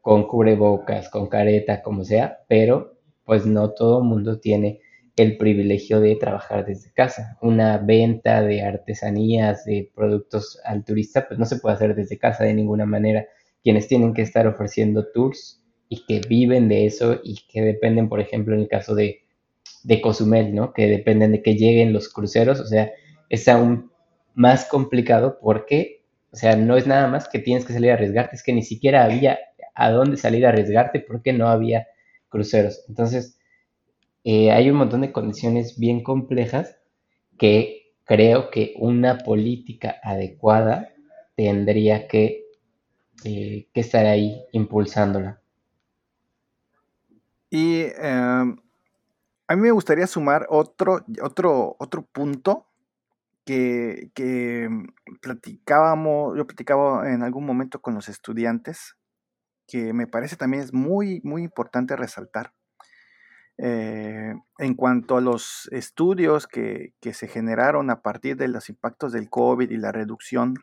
con 0.00 0.26
cubrebocas, 0.26 1.10
con 1.10 1.28
careta, 1.28 1.82
como 1.82 2.04
sea, 2.04 2.40
pero 2.48 3.01
pues 3.32 3.46
no 3.46 3.70
todo 3.70 4.04
mundo 4.04 4.40
tiene 4.40 4.80
el 5.16 5.38
privilegio 5.38 6.00
de 6.00 6.16
trabajar 6.16 6.66
desde 6.66 6.92
casa. 6.92 7.38
Una 7.40 7.78
venta 7.78 8.42
de 8.42 8.60
artesanías, 8.60 9.64
de 9.64 9.90
productos 9.94 10.60
al 10.66 10.84
turista, 10.84 11.26
pues 11.26 11.40
no 11.40 11.46
se 11.46 11.56
puede 11.56 11.76
hacer 11.76 11.94
desde 11.94 12.18
casa 12.18 12.44
de 12.44 12.52
ninguna 12.52 12.84
manera. 12.84 13.24
Quienes 13.62 13.88
tienen 13.88 14.12
que 14.12 14.20
estar 14.20 14.46
ofreciendo 14.46 15.06
tours 15.14 15.64
y 15.88 16.04
que 16.04 16.20
viven 16.28 16.68
de 16.68 16.84
eso 16.84 17.20
y 17.24 17.38
que 17.50 17.62
dependen, 17.62 18.10
por 18.10 18.20
ejemplo, 18.20 18.54
en 18.54 18.60
el 18.60 18.68
caso 18.68 18.94
de, 18.94 19.22
de 19.82 20.02
Cozumel, 20.02 20.54
¿no? 20.54 20.74
Que 20.74 20.86
dependen 20.86 21.32
de 21.32 21.42
que 21.42 21.54
lleguen 21.54 21.94
los 21.94 22.10
cruceros, 22.10 22.60
o 22.60 22.66
sea, 22.66 22.92
es 23.30 23.48
aún 23.48 23.92
más 24.34 24.66
complicado 24.66 25.38
porque, 25.40 26.04
o 26.32 26.36
sea, 26.36 26.54
no 26.54 26.76
es 26.76 26.86
nada 26.86 27.08
más 27.08 27.30
que 27.30 27.38
tienes 27.38 27.64
que 27.64 27.72
salir 27.72 27.92
a 27.92 27.94
arriesgarte, 27.94 28.36
es 28.36 28.42
que 28.42 28.52
ni 28.52 28.62
siquiera 28.62 29.04
había 29.04 29.38
a 29.74 29.90
dónde 29.90 30.18
salir 30.18 30.44
a 30.44 30.50
arriesgarte 30.50 31.00
porque 31.00 31.32
no 31.32 31.48
había 31.48 31.86
cruceros. 32.32 32.84
Entonces, 32.88 33.38
eh, 34.24 34.50
hay 34.50 34.70
un 34.70 34.78
montón 34.78 35.02
de 35.02 35.12
condiciones 35.12 35.78
bien 35.78 36.02
complejas 36.02 36.76
que 37.38 37.94
creo 38.04 38.50
que 38.50 38.74
una 38.78 39.18
política 39.18 39.96
adecuada 40.02 40.88
tendría 41.36 42.08
que, 42.08 42.46
eh, 43.24 43.68
que 43.72 43.80
estar 43.80 44.06
ahí 44.06 44.42
impulsándola. 44.52 45.40
Y 47.50 47.82
em, 47.82 48.56
a 49.46 49.56
mí 49.56 49.62
me 49.62 49.70
gustaría 49.70 50.06
sumar 50.06 50.46
otro, 50.48 51.04
otro, 51.22 51.76
otro 51.78 52.02
punto 52.02 52.66
que, 53.44 54.10
que 54.14 54.68
platicábamos, 55.20 56.38
yo 56.38 56.46
platicaba 56.46 57.12
en 57.12 57.22
algún 57.22 57.44
momento 57.44 57.82
con 57.82 57.94
los 57.94 58.08
estudiantes 58.08 58.96
que 59.66 59.92
me 59.92 60.06
parece 60.06 60.36
también 60.36 60.62
es 60.62 60.72
muy, 60.72 61.20
muy 61.24 61.42
importante 61.42 61.96
resaltar. 61.96 62.52
Eh, 63.58 64.34
en 64.58 64.74
cuanto 64.74 65.18
a 65.18 65.20
los 65.20 65.68
estudios 65.72 66.46
que, 66.46 66.94
se 67.12 67.28
generaron 67.28 67.90
a 67.90 68.00
partir 68.00 68.36
de 68.36 68.48
los 68.48 68.68
impactos 68.70 69.12
del 69.12 69.28
COVID 69.28 69.70
y 69.70 69.76
la 69.76 69.92
reducción 69.92 70.54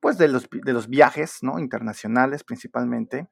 pues, 0.00 0.18
de, 0.18 0.28
los, 0.28 0.48
de 0.50 0.72
los 0.72 0.88
viajes 0.88 1.38
¿no? 1.42 1.58
internacionales 1.58 2.42
principalmente, 2.44 3.28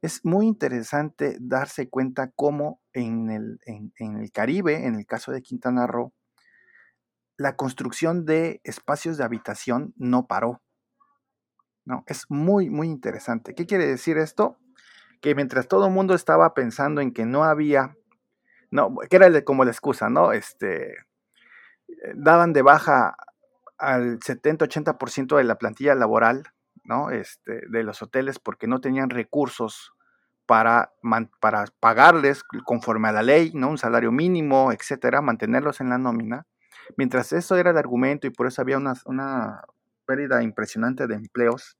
es 0.00 0.24
muy 0.24 0.46
interesante 0.46 1.36
darse 1.40 1.88
cuenta 1.88 2.32
cómo 2.34 2.80
en 2.92 3.30
el, 3.30 3.60
en 3.66 4.16
el 4.16 4.32
Caribe, 4.32 4.86
en 4.86 4.96
el 4.96 5.06
caso 5.06 5.30
de 5.30 5.42
Quintana 5.42 5.86
Roo, 5.86 6.12
la 7.36 7.56
construcción 7.56 8.24
de 8.24 8.60
espacios 8.64 9.16
de 9.18 9.24
habitación 9.24 9.94
no 9.96 10.26
paró. 10.26 10.62
¿No? 11.84 12.04
Es 12.06 12.26
muy, 12.28 12.70
muy 12.70 12.88
interesante. 12.88 13.54
¿Qué 13.54 13.66
quiere 13.66 13.86
decir 13.86 14.18
esto? 14.18 14.58
Que 15.20 15.34
mientras 15.34 15.68
todo 15.68 15.86
el 15.86 15.92
mundo 15.92 16.14
estaba 16.14 16.54
pensando 16.54 17.00
en 17.00 17.12
que 17.12 17.24
no 17.24 17.44
había, 17.44 17.96
no, 18.70 18.94
que 19.08 19.16
era 19.16 19.44
como 19.44 19.64
la 19.64 19.70
excusa, 19.70 20.08
¿no? 20.08 20.32
Este, 20.32 20.92
eh, 20.92 22.12
daban 22.14 22.52
de 22.52 22.62
baja 22.62 23.16
al 23.78 24.20
70-80% 24.20 25.36
de 25.36 25.44
la 25.44 25.58
plantilla 25.58 25.94
laboral, 25.94 26.44
¿no? 26.84 27.10
Este, 27.10 27.62
de 27.68 27.82
los 27.82 28.02
hoteles 28.02 28.38
porque 28.38 28.66
no 28.66 28.80
tenían 28.80 29.10
recursos 29.10 29.92
para, 30.46 30.92
para 31.40 31.64
pagarles 31.80 32.42
conforme 32.64 33.08
a 33.08 33.12
la 33.12 33.22
ley, 33.22 33.52
¿no? 33.54 33.68
Un 33.68 33.78
salario 33.78 34.12
mínimo, 34.12 34.72
etcétera, 34.72 35.20
mantenerlos 35.20 35.80
en 35.80 35.88
la 35.90 35.98
nómina. 35.98 36.46
Mientras 36.96 37.32
eso 37.32 37.56
era 37.56 37.70
el 37.70 37.78
argumento 37.78 38.26
y 38.26 38.30
por 38.30 38.46
eso 38.46 38.60
había 38.60 38.76
una, 38.76 38.94
una 39.06 39.62
pérdida 40.12 40.42
impresionante 40.42 41.06
de 41.06 41.14
empleos, 41.14 41.78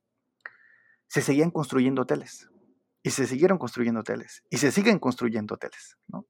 se 1.07 1.21
seguían 1.21 1.51
construyendo 1.51 2.03
hoteles. 2.03 2.49
Y 3.03 3.11
se 3.11 3.27
siguieron 3.27 3.59
construyendo 3.59 4.01
hoteles. 4.01 4.43
Y 4.49 4.57
se 4.57 4.73
siguen 4.73 4.99
construyendo 4.99 5.57
hoteles. 5.57 5.99
¿no? 6.09 6.27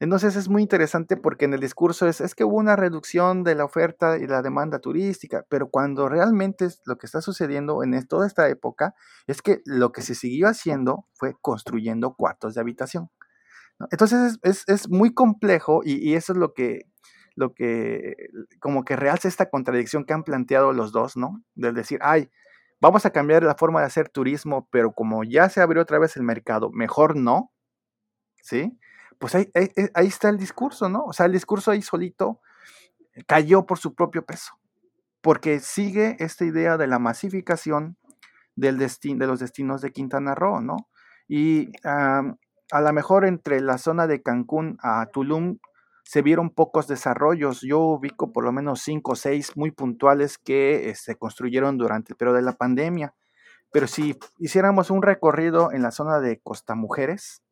Entonces 0.00 0.34
es 0.34 0.48
muy 0.48 0.62
interesante 0.62 1.16
porque 1.16 1.44
en 1.44 1.54
el 1.54 1.60
discurso 1.60 2.08
es, 2.08 2.20
es 2.20 2.34
que 2.34 2.42
hubo 2.42 2.56
una 2.56 2.74
reducción 2.74 3.44
de 3.44 3.54
la 3.54 3.64
oferta 3.64 4.18
y 4.18 4.26
la 4.26 4.42
demanda 4.42 4.80
turística, 4.80 5.44
pero 5.48 5.70
cuando 5.70 6.08
realmente 6.08 6.66
lo 6.84 6.98
que 6.98 7.06
está 7.06 7.20
sucediendo 7.20 7.84
en 7.84 8.06
toda 8.08 8.26
esta 8.26 8.48
época 8.48 8.94
es 9.28 9.40
que 9.40 9.62
lo 9.64 9.92
que 9.92 10.02
se 10.02 10.16
siguió 10.16 10.48
haciendo 10.48 11.06
fue 11.14 11.34
construyendo 11.40 12.14
cuartos 12.14 12.54
de 12.54 12.60
habitación. 12.60 13.08
Entonces 13.90 14.38
es, 14.42 14.88
muy 14.88 15.12
complejo 15.14 15.82
y, 15.84 16.14
eso 16.14 16.32
es 16.32 16.38
lo 16.38 16.54
que, 16.54 16.86
lo 17.36 17.54
que 17.54 18.16
como 18.60 18.84
que 18.84 18.96
realza 18.96 19.28
esta 19.28 19.48
contradicción 19.50 20.04
que 20.04 20.14
han 20.14 20.24
planteado 20.24 20.72
los 20.72 20.90
dos, 20.90 21.16
¿no? 21.16 21.42
Del 21.54 21.74
decir, 21.74 22.00
ay, 22.02 22.30
vamos 22.80 23.06
a 23.06 23.10
cambiar 23.10 23.42
la 23.42 23.54
forma 23.54 23.80
de 23.80 23.86
hacer 23.86 24.08
turismo, 24.08 24.68
pero 24.70 24.92
como 24.92 25.22
ya 25.22 25.48
se 25.48 25.60
abrió 25.60 25.82
otra 25.82 25.98
vez 25.98 26.16
el 26.16 26.22
mercado, 26.22 26.70
mejor 26.72 27.14
no, 27.16 27.52
¿sí? 28.42 28.78
Pues 29.18 29.34
ahí, 29.34 29.50
ahí, 29.94 30.06
está 30.06 30.28
el 30.28 30.38
discurso, 30.38 30.88
¿no? 30.88 31.04
O 31.04 31.12
sea, 31.12 31.26
el 31.26 31.32
discurso 31.32 31.70
ahí 31.70 31.82
solito 31.82 32.40
cayó 33.26 33.66
por 33.66 33.78
su 33.78 33.94
propio 33.94 34.24
peso, 34.26 34.58
porque 35.20 35.60
sigue 35.60 36.16
esta 36.18 36.44
idea 36.44 36.76
de 36.76 36.86
la 36.86 36.98
masificación 36.98 37.96
del 38.56 38.78
de 38.78 39.26
los 39.26 39.40
destinos 39.40 39.82
de 39.82 39.92
Quintana 39.92 40.34
Roo, 40.34 40.60
¿no? 40.60 40.88
Y 41.28 41.72
a 41.82 42.80
lo 42.80 42.92
mejor 42.92 43.24
entre 43.26 43.60
la 43.60 43.78
zona 43.78 44.06
de 44.06 44.22
Cancún 44.22 44.78
a 44.82 45.06
Tulum 45.06 45.58
se 46.06 46.22
vieron 46.22 46.50
pocos 46.50 46.86
desarrollos. 46.86 47.62
Yo 47.62 47.80
ubico 47.80 48.32
por 48.32 48.44
lo 48.44 48.52
menos 48.52 48.80
cinco 48.80 49.12
o 49.12 49.16
seis 49.16 49.56
muy 49.56 49.72
puntuales 49.72 50.38
que 50.38 50.82
se 50.84 50.90
este, 50.90 51.16
construyeron 51.16 51.78
durante 51.78 52.12
el 52.12 52.16
periodo 52.16 52.36
de 52.36 52.42
la 52.42 52.52
pandemia. 52.52 53.12
Pero 53.72 53.88
si 53.88 54.16
hiciéramos 54.38 54.90
un 54.90 55.02
recorrido 55.02 55.72
en 55.72 55.82
la 55.82 55.90
zona 55.90 56.20
de 56.20 56.38
Costa 56.40 56.76
Mujeres, 56.76 57.42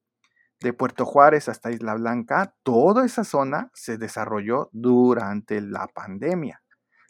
de 0.61 0.73
Puerto 0.73 1.05
Juárez 1.05 1.49
hasta 1.49 1.73
Isla 1.73 1.95
Blanca, 1.95 2.55
toda 2.62 3.05
esa 3.05 3.25
zona 3.25 3.71
se 3.75 3.99
desarrolló 3.99 4.71
durante 4.73 5.61
la 5.61 5.88
pandemia, 5.88 6.62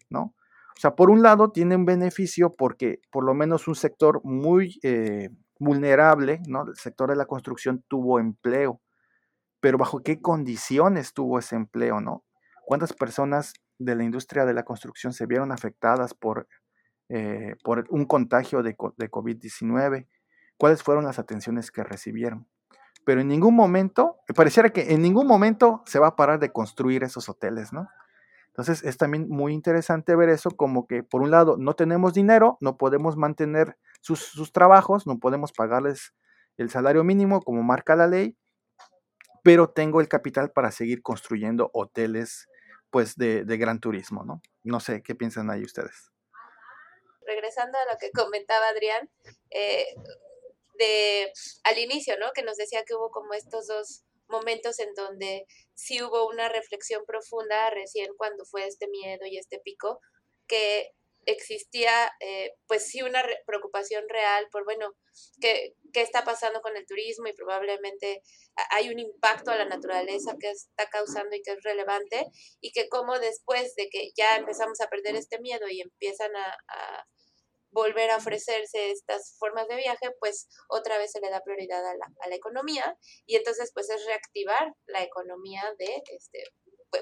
¿no? 0.09 0.35
O 0.77 0.81
sea, 0.81 0.97
por 0.97 1.11
un 1.11 1.23
lado 1.23 1.53
tiene 1.53 1.77
un 1.77 1.85
beneficio 1.85 2.55
porque 2.57 3.01
por 3.13 3.23
lo 3.23 3.35
menos 3.35 3.69
un 3.69 3.75
sector 3.75 4.23
muy 4.25 4.81
eh, 4.83 5.29
vulnerable, 5.59 6.41
¿no? 6.49 6.67
El 6.67 6.77
sector 6.77 7.11
de 7.11 7.17
la 7.17 7.27
construcción 7.27 7.85
tuvo 7.87 8.19
empleo 8.19 8.81
pero 9.65 9.79
bajo 9.79 10.03
qué 10.03 10.21
condiciones 10.21 11.15
tuvo 11.15 11.39
ese 11.39 11.57
empleo, 11.57 11.99
¿no? 11.99 12.23
¿Cuántas 12.67 12.93
personas 12.93 13.55
de 13.79 13.95
la 13.95 14.05
industria 14.05 14.45
de 14.45 14.53
la 14.53 14.63
construcción 14.63 15.15
se 15.15 15.25
vieron 15.25 15.53
afectadas 15.53 16.13
por, 16.13 16.47
eh, 17.09 17.55
por 17.65 17.87
un 17.89 18.05
contagio 18.05 18.63
de, 18.63 18.77
de 18.99 19.11
COVID-19? 19.11 20.07
¿Cuáles 20.59 20.83
fueron 20.83 21.05
las 21.05 21.19
atenciones 21.19 21.71
que 21.71 21.83
recibieron? 21.83 22.47
Pero 23.07 23.23
en 23.23 23.29
ningún 23.29 23.55
momento, 23.55 24.19
pareciera 24.37 24.69
que 24.69 24.93
en 24.93 25.01
ningún 25.01 25.27
momento 25.27 25.83
se 25.87 25.99
va 25.99 26.09
a 26.09 26.17
parar 26.17 26.41
de 26.41 26.53
construir 26.53 27.03
esos 27.03 27.31
hoteles, 27.31 27.73
¿no? 27.73 27.89
Entonces 28.49 28.85
es 28.85 28.99
también 28.99 29.31
muy 29.31 29.55
interesante 29.55 30.15
ver 30.15 30.29
eso 30.29 30.51
como 30.51 30.87
que 30.87 31.03
por 31.03 31.23
un 31.23 31.31
lado 31.31 31.57
no 31.57 31.73
tenemos 31.73 32.13
dinero, 32.13 32.59
no 32.61 32.77
podemos 32.77 33.17
mantener 33.17 33.79
sus, 34.03 34.53
trabajos, 34.53 35.07
no 35.07 35.19
podemos 35.21 35.53
pagarles 35.53 36.13
el 36.59 36.69
salario 36.69 37.03
mínimo 37.03 37.41
como 37.41 37.63
marca 37.63 37.97
la 37.97 38.09
ley, 38.09 38.37
pero 39.45 39.69
tengo 39.69 40.01
el 40.01 40.09
capital 40.09 40.51
para 40.53 40.73
seguir 40.73 41.03
construyendo 41.03 41.71
hoteles 41.75 42.49
pues 42.91 43.17
de, 43.17 43.45
gran 43.59 43.79
turismo, 43.79 44.25
¿no? 44.25 44.41
No 44.63 44.81
sé, 44.81 45.03
¿qué 45.03 45.15
piensan 45.15 45.51
ahí 45.51 45.63
ustedes? 45.63 46.11
Regresando 47.27 47.77
a 47.77 47.93
lo 47.93 47.99
que 47.99 48.11
comentaba 48.11 48.69
Adrián, 48.69 49.11
eh, 49.51 49.87
de 50.79 51.31
al 51.65 51.79
inicio, 51.79 52.19
¿no? 52.19 52.33
Que 52.35 52.43
nos 52.43 52.57
decía 52.57 52.85
que 52.87 52.95
hubo 52.95 53.11
como 53.11 53.35
estos 53.35 53.67
dos 53.67 54.05
momentos 54.29 54.79
en 54.79 54.95
donde 54.95 55.45
sí 55.75 56.03
hubo 56.03 56.27
una 56.27 56.49
reflexión 56.49 57.05
profunda 57.05 57.69
recién 57.69 58.15
cuando 58.17 58.47
fue 58.47 58.67
este 58.67 58.89
miedo 58.89 59.27
y 59.27 59.37
este 59.37 59.61
pico, 59.63 60.01
que 60.47 60.89
existía 61.27 62.13
eh, 62.21 62.53
pues 62.67 62.87
sí 62.87 63.03
una 63.03 63.25
preocupación 63.47 64.05
real 64.09 64.49
por, 64.51 64.65
bueno, 64.65 64.95
¿qué, 65.41 65.75
¿qué, 65.93 66.03
está 66.03 66.25
pasando 66.25 66.61
con 66.61 66.77
el 66.77 66.87
turismo 66.87 67.27
y 67.29 67.35
probablemente 67.35 68.23
hay 68.71 68.89
un 68.89 68.99
impacto 68.99 69.51
a 69.51 69.57
la 69.57 69.65
naturaleza 69.65 70.37
que 70.41 70.51
está 70.51 70.89
causando 70.91 71.35
y 71.35 71.43
que 71.43 71.53
es 71.53 71.63
relevante 71.63 72.27
y 72.61 72.73
que 72.73 72.89
como 72.89 73.19
después 73.19 73.75
de 73.77 73.89
que 73.89 74.11
ya 74.17 74.37
empezamos 74.37 74.81
a 74.81 74.89
perder 74.89 75.17
este 75.17 75.41
miedo 75.41 75.69
y 75.69 75.81
empiezan 75.81 76.35
a 76.37 76.57
volver 77.75 78.11
a 78.11 78.17
ofrecerse 78.17 78.93
estas 78.93 79.37
formas 79.39 79.67
de 79.69 79.77
viaje, 79.77 80.09
pues 80.21 80.49
otra 80.69 80.97
vez 80.97 81.11
se 81.11 81.21
le 81.21 81.29
da 81.29 81.43
prioridad 81.43 81.85
a 81.85 81.95
la, 81.95 82.07
a 82.21 82.29
la 82.29 82.37
economía 82.37 82.97
y 83.27 83.37
entonces 83.37 83.73
pues 83.75 83.91
es 83.91 84.07
reactivar 84.07 84.73
la 84.87 85.03
economía 85.03 85.63
de 85.79 86.03
este 86.07 86.45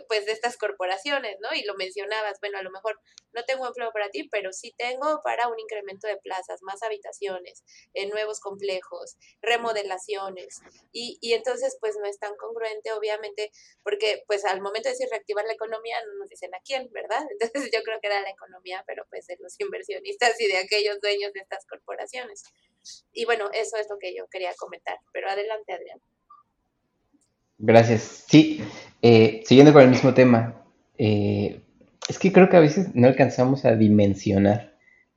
pues 0.09 0.26
de 0.26 0.32
estas 0.32 0.57
corporaciones, 0.57 1.36
¿no? 1.40 1.49
Y 1.55 1.62
lo 1.64 1.74
mencionabas, 1.74 2.38
bueno, 2.40 2.59
a 2.59 2.62
lo 2.62 2.70
mejor 2.70 3.01
no 3.32 3.45
tengo 3.45 3.66
empleo 3.66 3.90
para 3.93 4.11
ti, 4.11 4.28
pero 4.28 4.53
sí 4.53 4.74
tengo 4.76 5.20
para 5.22 5.49
un 5.49 5.59
incremento 5.59 6.07
de 6.07 6.16
plazas, 6.16 6.62
más 6.62 6.82
habitaciones, 6.82 7.64
eh, 7.95 8.07
nuevos 8.07 8.40
complejos, 8.40 9.16
remodelaciones. 9.40 10.61
Y, 10.93 11.18
y 11.20 11.34
entonces, 11.34 11.76
pues 11.80 11.97
no 11.97 12.07
es 12.07 12.18
tan 12.18 12.36
congruente, 12.36 12.93
obviamente, 12.93 13.51
porque 13.82 14.22
pues 14.26 14.45
al 14.45 14.61
momento 14.61 14.88
de 14.88 14.95
decir 14.95 15.09
reactivar 15.11 15.45
la 15.45 15.55
economía, 15.55 15.97
no 16.07 16.14
nos 16.18 16.28
dicen 16.28 16.55
a 16.55 16.61
quién, 16.64 16.90
¿verdad? 16.93 17.24
Entonces 17.30 17.70
yo 17.72 17.82
creo 17.82 18.01
que 18.01 18.09
era 18.09 18.20
la 18.20 18.30
economía, 18.30 18.84
pero 18.86 19.05
pues 19.11 19.26
de 19.26 19.36
los 19.40 19.59
inversionistas 19.59 20.40
y 20.40 20.49
de 20.49 20.59
aquellos 20.59 21.01
dueños 21.01 21.32
de 21.32 21.40
estas 21.40 21.66
corporaciones. 21.66 22.43
Y 23.12 23.24
bueno, 23.24 23.51
eso 23.53 23.76
es 23.76 23.88
lo 23.88 23.99
que 23.99 24.14
yo 24.14 24.26
quería 24.28 24.55
comentar. 24.55 24.99
Pero 25.12 25.28
adelante, 25.28 25.72
Adrián. 25.72 26.01
Gracias. 27.65 28.25
Sí, 28.29 28.61
eh, 29.03 29.43
siguiendo 29.47 29.73
con 29.73 29.83
el 29.83 29.91
mismo 29.91 30.15
tema, 30.15 30.65
eh, 30.99 31.63
es 32.09 32.19
que 32.19 32.33
creo 32.33 32.49
que 32.49 32.57
a 32.57 32.61
veces 32.61 32.89
no 32.95 33.07
alcanzamos 33.07 33.65
a 33.65 33.77
dimensionar 33.77 34.75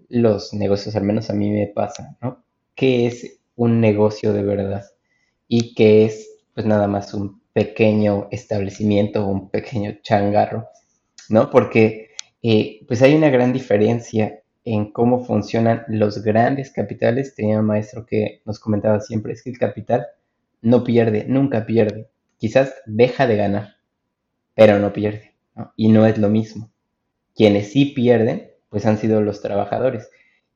los 0.10 0.54
negocios, 0.54 0.96
al 0.96 1.06
menos 1.06 1.32
a 1.32 1.34
mí 1.34 1.50
me 1.50 1.66
pasa, 1.66 2.16
¿no? 2.22 2.44
¿Qué 2.76 3.08
es 3.08 3.40
un 3.56 3.82
negocio 3.82 4.32
de 4.32 4.44
verdad? 4.44 4.86
Y 5.48 5.74
qué 5.74 6.06
es, 6.06 6.30
pues 6.54 6.68
nada 6.68 6.88
más 6.88 7.16
un 7.16 7.42
pequeño 7.52 8.28
establecimiento, 8.30 9.26
un 9.26 9.50
pequeño 9.50 9.98
changarro, 10.04 10.68
¿no? 11.30 11.50
Porque 11.50 12.12
eh, 12.44 12.82
pues 12.88 13.02
hay 13.02 13.16
una 13.16 13.32
gran 13.32 13.54
diferencia 13.54 14.44
en 14.66 14.92
cómo 14.92 15.26
funcionan 15.26 15.84
los 15.88 16.22
grandes 16.24 16.72
capitales. 16.72 17.34
Tenía 17.34 17.60
un 17.60 17.66
maestro 17.66 18.06
que 18.06 18.42
nos 18.46 18.60
comentaba 18.60 19.02
siempre, 19.02 19.34
es 19.34 19.42
que 19.42 19.50
el 19.50 19.58
capital 19.58 20.06
no 20.62 20.84
pierde, 20.84 21.26
nunca 21.28 21.66
pierde 21.66 22.10
quizás 22.38 22.74
deja 22.86 23.28
de 23.28 23.38
ganar, 23.38 23.76
pero 24.54 24.80
no 24.80 24.94
pierde. 24.94 25.36
Y 25.76 25.90
no 25.90 26.06
es 26.06 26.18
lo 26.18 26.30
mismo. 26.30 26.72
Quienes 27.36 27.72
sí 27.72 27.86
pierden, 27.86 28.52
pues 28.70 28.86
han 28.86 28.98
sido 28.98 29.22
los 29.22 29.42
trabajadores. 29.42 30.10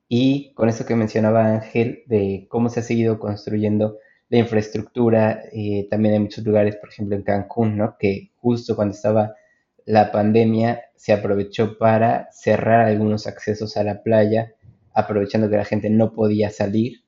Y 0.08 0.52
con 0.54 0.68
eso 0.68 0.84
que 0.86 0.96
mencionaba 0.96 1.46
Ángel, 1.46 2.02
de 2.06 2.46
cómo 2.50 2.68
se 2.68 2.80
ha 2.80 2.82
seguido 2.82 3.18
construyendo 3.18 3.98
la 4.28 4.38
infraestructura, 4.38 5.42
eh, 5.52 5.86
también 5.90 6.14
hay 6.14 6.20
muchos 6.20 6.44
lugares, 6.44 6.76
por 6.76 6.88
ejemplo 6.88 7.16
en 7.16 7.22
Cancún, 7.22 7.76
¿no? 7.76 7.96
que 7.98 8.30
justo 8.36 8.76
cuando 8.76 8.94
estaba 8.94 9.34
la 9.86 10.12
pandemia 10.12 10.82
se 10.94 11.12
aprovechó 11.12 11.78
para 11.78 12.28
cerrar 12.30 12.86
algunos 12.86 13.26
accesos 13.26 13.76
a 13.76 13.84
la 13.84 14.02
playa, 14.02 14.54
aprovechando 14.94 15.50
que 15.50 15.56
la 15.56 15.64
gente 15.64 15.90
no 15.90 16.12
podía 16.12 16.50
salir 16.50 17.04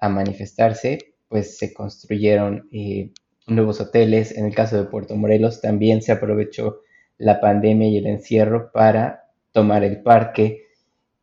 a 0.00 0.08
manifestarse, 0.08 1.14
pues 1.28 1.56
se 1.58 1.72
construyeron 1.72 2.68
eh, 2.72 3.10
nuevos 3.46 3.80
hoteles. 3.80 4.36
En 4.36 4.46
el 4.46 4.54
caso 4.54 4.76
de 4.76 4.88
Puerto 4.88 5.16
Morelos 5.16 5.60
también 5.60 6.02
se 6.02 6.12
aprovechó 6.12 6.80
la 7.18 7.40
pandemia 7.40 7.88
y 7.88 7.98
el 7.98 8.06
encierro 8.06 8.70
para 8.72 9.30
tomar 9.52 9.84
el 9.84 10.02
parque. 10.02 10.66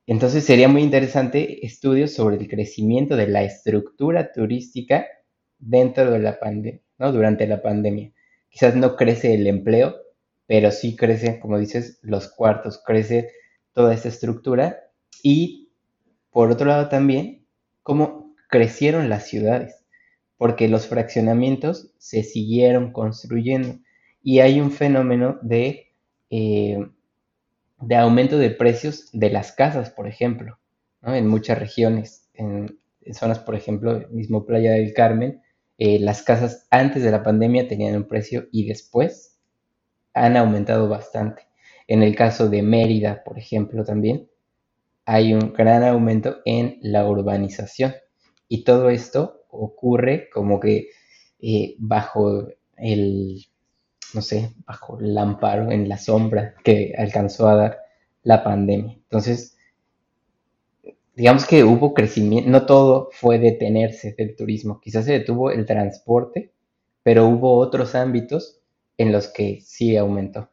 Entonces 0.08 0.44
sería 0.44 0.68
muy 0.68 0.82
interesante 0.82 1.66
estudios 1.66 2.14
sobre 2.14 2.38
el 2.38 2.48
crecimiento 2.48 3.16
de 3.16 3.28
la 3.28 3.44
estructura 3.44 4.32
turística 4.32 5.06
dentro 5.60 6.12
de 6.12 6.20
la 6.20 6.40
pandemia, 6.40 6.82
¿no? 6.98 7.12
Durante 7.12 7.48
la 7.48 7.62
pandemia. 7.62 8.12
Quizás 8.50 8.76
no 8.76 8.96
crece 8.96 9.34
el 9.34 9.48
empleo, 9.48 9.96
pero 10.46 10.72
sí 10.72 10.96
crece, 10.96 11.40
como 11.40 11.58
dices, 11.58 12.00
los 12.02 12.30
cuartos, 12.30 12.82
crece 12.86 13.32
toda 13.74 13.94
esta 13.94 14.10
estructura 14.10 14.80
y 15.24 15.72
por 16.32 16.52
otro 16.52 16.66
lado 16.68 16.90
también, 16.90 17.46
cómo 17.84 18.36
crecieron 18.50 19.08
las 19.08 19.28
ciudades 19.28 19.83
porque 20.44 20.68
los 20.68 20.88
fraccionamientos 20.88 21.94
se 22.00 22.22
siguieron 22.22 22.92
construyendo 22.92 23.80
y 24.22 24.42
hay 24.42 24.60
un 24.60 24.72
fenómeno 24.72 25.40
de, 25.42 25.94
eh, 26.30 26.86
de 27.80 27.96
aumento 27.96 28.38
de 28.38 28.50
precios 28.50 29.08
de 29.14 29.30
las 29.30 29.54
casas, 29.54 29.90
por 29.90 30.06
ejemplo, 30.06 30.60
en 31.02 31.28
muchas 31.28 31.60
regiones, 31.60 32.30
en, 32.34 32.78
zonas, 33.14 33.40
por 33.40 33.56
ejemplo, 33.56 34.06
mismo 34.10 34.46
Playa 34.46 34.74
del 34.74 34.94
Carmen, 34.94 35.42
eh, 35.78 35.98
las 36.00 36.24
casas 36.24 36.68
antes 36.72 37.04
de 37.04 37.12
la 37.12 37.24
pandemia 37.24 37.70
tenían 37.70 37.96
un 37.96 38.10
precio 38.10 38.50
y 38.52 38.68
después 38.68 39.40
han 40.14 40.36
aumentado 40.36 40.90
bastante. 40.90 41.44
En 41.88 42.04
el 42.04 42.18
caso 42.18 42.50
de 42.50 42.64
Mérida, 42.64 43.24
por 43.24 43.40
ejemplo, 43.40 43.86
también 43.86 44.28
hay 45.06 45.34
un 45.34 45.54
gran 45.54 45.86
aumento 45.86 46.40
en 46.44 46.80
la 46.82 47.08
urbanización. 47.08 47.94
Y 48.50 48.66
todo 48.66 48.90
esto 48.90 49.43
ocurre 49.54 50.30
como 50.32 50.60
que 50.60 50.90
eh, 51.40 51.76
bajo 51.78 52.48
el, 52.78 53.46
no 54.14 54.22
sé, 54.22 54.54
bajo 54.66 55.00
el 55.00 55.18
amparo, 55.18 55.72
en 55.72 55.90
la 55.90 55.98
sombra 55.98 56.56
que 56.64 56.94
alcanzó 56.98 57.48
a 57.48 57.56
dar 57.56 57.80
la 58.24 58.44
pandemia. 58.44 58.94
Entonces, 58.94 59.58
digamos 61.16 61.46
que 61.46 61.64
hubo 61.64 61.94
crecimiento, 61.94 62.50
no 62.50 62.66
todo 62.66 63.10
fue 63.12 63.40
detenerse 63.40 64.16
del 64.18 64.36
turismo, 64.36 64.80
quizás 64.80 65.06
se 65.06 65.14
detuvo 65.14 65.52
el 65.52 65.66
transporte, 65.66 66.54
pero 67.04 67.28
hubo 67.28 67.58
otros 67.58 67.96
ámbitos 67.96 68.62
en 68.98 69.12
los 69.12 69.28
que 69.28 69.62
sí 69.62 69.98
aumentó. 69.98 70.50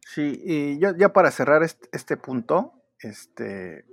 Sí, 0.00 0.40
y 0.44 0.78
ya, 0.78 0.94
ya 0.96 1.12
para 1.12 1.30
cerrar 1.30 1.62
este, 1.62 1.88
este 1.92 2.16
punto, 2.16 2.72
este, 3.00 3.84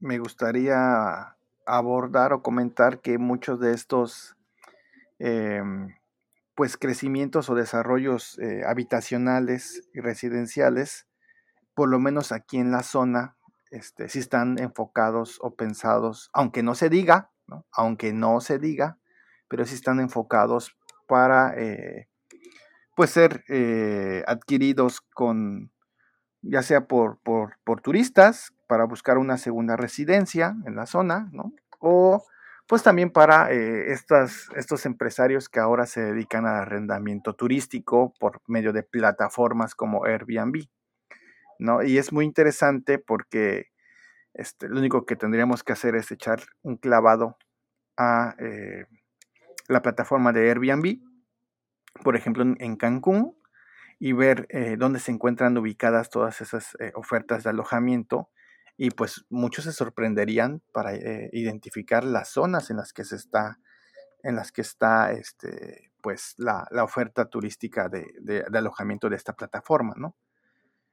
me 0.00 0.18
gustaría 0.18 1.35
abordar 1.66 2.32
o 2.32 2.42
comentar 2.42 3.00
que 3.00 3.18
muchos 3.18 3.60
de 3.60 3.72
estos 3.72 4.36
em, 5.18 5.94
pues 6.54 6.76
crecimientos 6.76 7.50
o 7.50 7.54
desarrollos 7.54 8.38
eh, 8.38 8.62
habitacionales 8.66 9.88
y 9.92 10.00
residenciales, 10.00 11.06
por 11.74 11.88
lo 11.90 11.98
menos 11.98 12.32
aquí 12.32 12.58
en 12.58 12.70
la 12.70 12.82
zona, 12.82 13.36
este, 13.70 14.06
están 14.06 14.58
enfocados 14.58 15.38
o 15.42 15.54
pensados, 15.54 16.30
aunque 16.32 16.62
no 16.62 16.74
se 16.74 16.88
diga, 16.88 17.30
aunque 17.72 18.12
no 18.12 18.40
se 18.40 18.58
diga, 18.58 18.98
pero 19.48 19.66
sí 19.66 19.74
están 19.74 20.00
enfocados 20.00 20.76
para 21.06 21.54
eh, 21.56 22.08
pues 22.94 23.10
ser 23.10 23.44
eh, 23.48 24.24
adquiridos 24.26 25.00
con 25.00 25.70
ya 26.48 26.62
sea 26.62 26.86
por, 26.86 27.18
por, 27.18 27.58
por, 27.64 27.80
turistas 27.80 28.52
para 28.66 28.84
buscar 28.84 29.18
una 29.18 29.38
segunda 29.38 29.76
residencia 29.76 30.56
en 30.66 30.76
la 30.76 30.86
zona, 30.86 31.28
¿no? 31.32 31.52
O 31.78 32.24
pues 32.66 32.82
también 32.82 33.10
para 33.10 33.52
eh, 33.52 33.92
estas, 33.92 34.48
estos 34.56 34.86
empresarios 34.86 35.48
que 35.48 35.60
ahora 35.60 35.86
se 35.86 36.00
dedican 36.00 36.46
al 36.46 36.56
arrendamiento 36.56 37.34
turístico 37.34 38.12
por 38.18 38.42
medio 38.48 38.72
de 38.72 38.82
plataformas 38.82 39.74
como 39.74 40.04
Airbnb, 40.04 40.64
¿no? 41.58 41.82
Y 41.82 41.98
es 41.98 42.12
muy 42.12 42.24
interesante 42.24 42.98
porque 42.98 43.66
este, 44.34 44.68
lo 44.68 44.78
único 44.78 45.06
que 45.06 45.16
tendríamos 45.16 45.62
que 45.62 45.72
hacer 45.72 45.94
es 45.94 46.10
echar 46.10 46.40
un 46.62 46.76
clavado 46.76 47.38
a 47.96 48.34
eh, 48.38 48.86
la 49.68 49.80
plataforma 49.82 50.32
de 50.32 50.50
Airbnb, 50.50 50.98
por 52.02 52.16
ejemplo 52.16 52.44
en 52.58 52.76
Cancún, 52.76 53.36
y 53.98 54.12
ver 54.12 54.46
eh, 54.50 54.76
dónde 54.78 55.00
se 55.00 55.12
encuentran 55.12 55.56
ubicadas 55.56 56.10
todas 56.10 56.40
esas 56.40 56.76
ofertas 56.94 57.44
de 57.44 57.50
alojamiento 57.50 58.30
y 58.76 58.90
pues 58.90 59.24
muchos 59.30 59.64
se 59.64 59.72
sorprenderían 59.72 60.62
para 60.72 60.94
eh, 60.94 61.30
identificar 61.32 62.04
las 62.04 62.28
zonas 62.28 62.70
en 62.70 62.76
las 62.76 62.92
que 62.92 63.04
se 63.04 63.16
está, 63.16 63.58
en 64.22 64.36
las 64.36 64.52
que 64.52 64.60
está 64.60 65.12
este, 65.12 65.92
pues 66.02 66.34
la, 66.36 66.68
oferta 66.82 67.26
turística 67.26 67.88
de, 67.88 68.44
alojamiento 68.52 69.08
de 69.08 69.16
esta 69.16 69.34
plataforma, 69.34 69.94
¿no? 69.96 70.14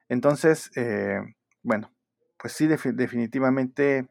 Entonces, 0.08 0.72
eh, 0.76 1.20
bueno, 1.62 1.94
pues 2.38 2.54
sí, 2.54 2.68
definitivamente 2.68 4.08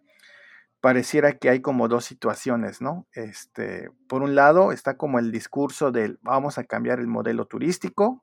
pareciera 0.81 1.33
que 1.39 1.49
hay 1.49 1.61
como 1.61 1.89
dos 1.89 2.05
situaciones, 2.05 2.83
¿no? 2.83 3.07
Este, 3.13 3.91
por 4.09 4.23
un 4.23 4.35
lado 4.35 4.73
está 4.73 4.97
como 4.97 5.19
el 5.19 5.31
discurso 5.33 5.93
del 5.93 6.19
vamos 6.23 6.59
a 6.59 6.65
cambiar 6.65 6.99
el 6.99 7.07
modelo 7.07 7.47
turístico, 7.47 8.23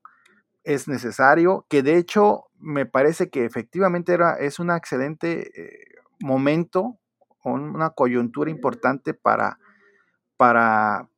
es 0.63 0.87
necesario, 0.87 1.65
que 1.69 1.83
de 1.83 1.97
hecho 1.97 2.45
me 2.59 2.85
parece 2.85 3.29
que 3.29 3.45
efectivamente 3.45 4.13
era, 4.13 4.33
es 4.33 4.59
un 4.59 4.71
excelente 4.71 5.51
eh, 5.55 5.95
momento, 6.19 6.97
una 7.43 7.91
coyuntura 7.91 8.51
importante 8.51 9.13
para, 9.13 9.57
para 10.37 11.09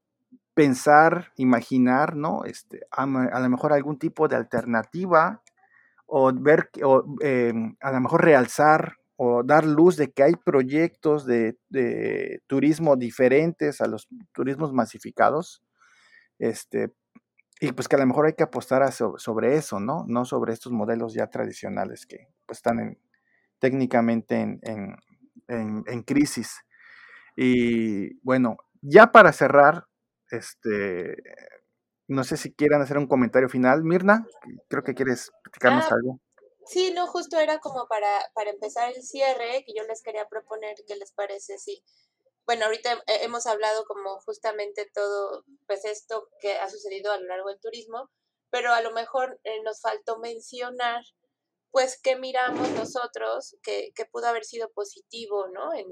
pensar, 0.53 1.31
imaginar, 1.35 2.15
¿no? 2.15 2.45
Este, 2.45 2.81
a, 2.91 3.05
lo 3.05 3.49
mejor 3.49 3.73
algún 3.73 3.97
tipo 3.97 4.27
de 4.27 4.35
alternativa 4.35 5.41
o 6.05 6.31
ver, 6.33 6.69
o, 6.83 7.03
em, 7.21 7.75
a 7.81 7.91
lo 7.91 8.01
mejor 8.01 8.23
realzar 8.23 8.97
o 9.15 9.43
dar 9.43 9.65
luz 9.65 9.97
de 9.97 10.11
que 10.11 10.23
hay 10.23 10.33
proyectos 10.35 11.25
de, 11.25 11.57
de 11.69 12.41
turismo 12.47 12.95
diferentes 12.95 13.81
a 13.81 13.87
los 13.87 14.07
turismos 14.33 14.73
masificados, 14.73 15.63
este, 16.39 16.91
y 17.63 17.73
pues 17.73 17.87
que 17.87 17.95
a 17.95 17.99
lo 17.99 18.07
mejor 18.07 18.25
hay 18.25 18.33
que 18.33 18.41
apostar 18.41 18.91
sobre 18.91 19.55
eso, 19.55 19.79
¿no? 19.79 20.03
No 20.07 20.25
sobre 20.25 20.51
estos 20.51 20.71
modelos 20.71 21.13
ya 21.13 21.27
tradicionales 21.27 22.07
que 22.07 22.27
pues, 22.47 22.57
están 22.57 22.97
técnicamente 23.59 24.59
en, 24.63 26.03
crisis. 26.03 26.59
Y 27.37 28.15
bueno, 28.25 28.57
ya 28.81 29.11
para 29.11 29.31
cerrar, 29.31 29.85
este, 30.31 31.17
no 32.07 32.23
sé 32.23 32.35
si 32.35 32.51
quieran 32.51 32.81
hacer 32.81 32.97
un 32.97 33.05
comentario 33.05 33.47
final. 33.47 33.83
Mirna, 33.83 34.25
creo 34.67 34.81
que 34.81 34.95
quieres 34.95 35.31
platicarnos 35.43 35.85
ah, 35.91 35.95
algo. 35.95 36.19
Sí, 36.65 36.91
no, 36.95 37.05
justo 37.05 37.37
era 37.39 37.59
como 37.59 37.85
para, 37.87 38.09
para 38.33 38.49
empezar 38.49 38.91
el 38.91 39.03
cierre, 39.03 39.63
que 39.67 39.73
yo 39.77 39.83
les 39.87 40.01
quería 40.01 40.27
proponer, 40.27 40.77
¿qué 40.87 40.95
les 40.95 41.11
parece? 41.11 41.59
Sí 41.59 41.83
bueno, 42.45 42.65
ahorita 42.65 43.03
hemos 43.07 43.45
hablado 43.45 43.85
como 43.85 44.19
justamente 44.21 44.89
todo, 44.93 45.45
pues 45.67 45.85
esto 45.85 46.27
que 46.39 46.53
ha 46.53 46.69
sucedido 46.69 47.11
a 47.11 47.17
lo 47.17 47.27
largo 47.27 47.49
del 47.49 47.59
turismo, 47.59 48.09
pero 48.49 48.73
a 48.73 48.81
lo 48.81 48.91
mejor 48.91 49.39
eh, 49.43 49.61
nos 49.63 49.81
faltó 49.81 50.19
mencionar, 50.19 51.03
pues, 51.71 51.99
qué 52.01 52.17
miramos 52.17 52.69
nosotros 52.71 53.55
que, 53.63 53.91
que 53.95 54.05
pudo 54.05 54.27
haber 54.27 54.43
sido 54.43 54.69
positivo, 54.71 55.47
¿no? 55.47 55.73
En, 55.73 55.87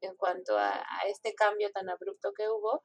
en 0.00 0.16
cuanto 0.16 0.56
a, 0.58 0.84
este 1.08 1.34
cambio 1.34 1.70
tan 1.72 1.88
abrupto 1.88 2.32
que 2.32 2.48
hubo 2.48 2.84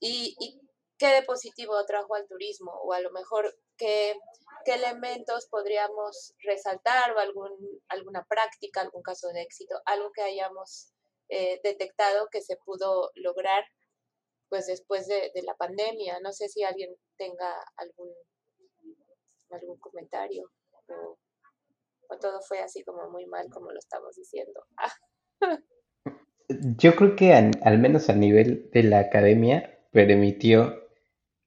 y, 0.00 0.36
y, 0.40 0.60
qué 0.98 1.08
de 1.08 1.22
positivo 1.22 1.84
trajo 1.84 2.14
al 2.14 2.28
turismo 2.28 2.70
o 2.70 2.92
a 2.92 3.00
lo 3.00 3.10
mejor 3.10 3.58
qué, 3.76 4.14
qué 4.64 4.74
elementos 4.74 5.48
podríamos 5.48 6.34
resaltar 6.44 7.12
o 7.12 7.18
algún, 7.18 7.50
alguna 7.88 8.24
práctica, 8.28 8.80
algún 8.80 9.02
caso 9.02 9.28
de 9.28 9.42
éxito, 9.42 9.80
algo 9.84 10.12
que 10.12 10.22
hayamos 10.22 10.91
eh, 11.34 11.60
detectado 11.64 12.28
que 12.30 12.42
se 12.42 12.58
pudo 12.58 13.10
lograr 13.14 13.64
pues 14.50 14.66
después 14.66 15.08
de, 15.08 15.30
la 15.44 15.54
pandemia. 15.54 16.20
No 16.20 16.30
sé 16.30 16.50
si 16.50 16.62
alguien 16.62 16.94
tenga 17.16 17.54
algún, 17.76 18.10
algún 19.48 19.78
comentario 19.78 20.50
o, 20.88 21.18
todo 22.20 22.42
fue 22.42 22.58
así 22.58 22.84
como 22.84 23.08
muy 23.08 23.24
mal 23.24 23.48
como 23.48 23.72
lo 23.72 23.78
estamos 23.78 24.14
diciendo. 24.14 24.66
Yo 26.76 26.94
creo 26.96 27.16
que 27.16 27.32
al 27.32 27.78
menos 27.78 28.10
a 28.10 28.14
nivel 28.14 28.70
de 28.70 28.82
la 28.82 28.98
academia 28.98 29.80
permitió 29.90 30.86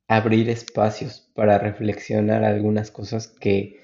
abrir 0.08 0.50
espacios 0.50 1.30
para 1.36 1.60
reflexionar 1.60 2.44
algunas 2.44 2.90
cosas 2.90 3.28
que 3.28 3.80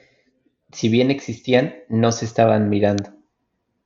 si 0.72 0.90
bien 0.90 1.12
existían 1.12 1.84
no 1.90 2.12
se 2.12 2.26
estaban 2.26 2.70
mirando. 2.70 3.14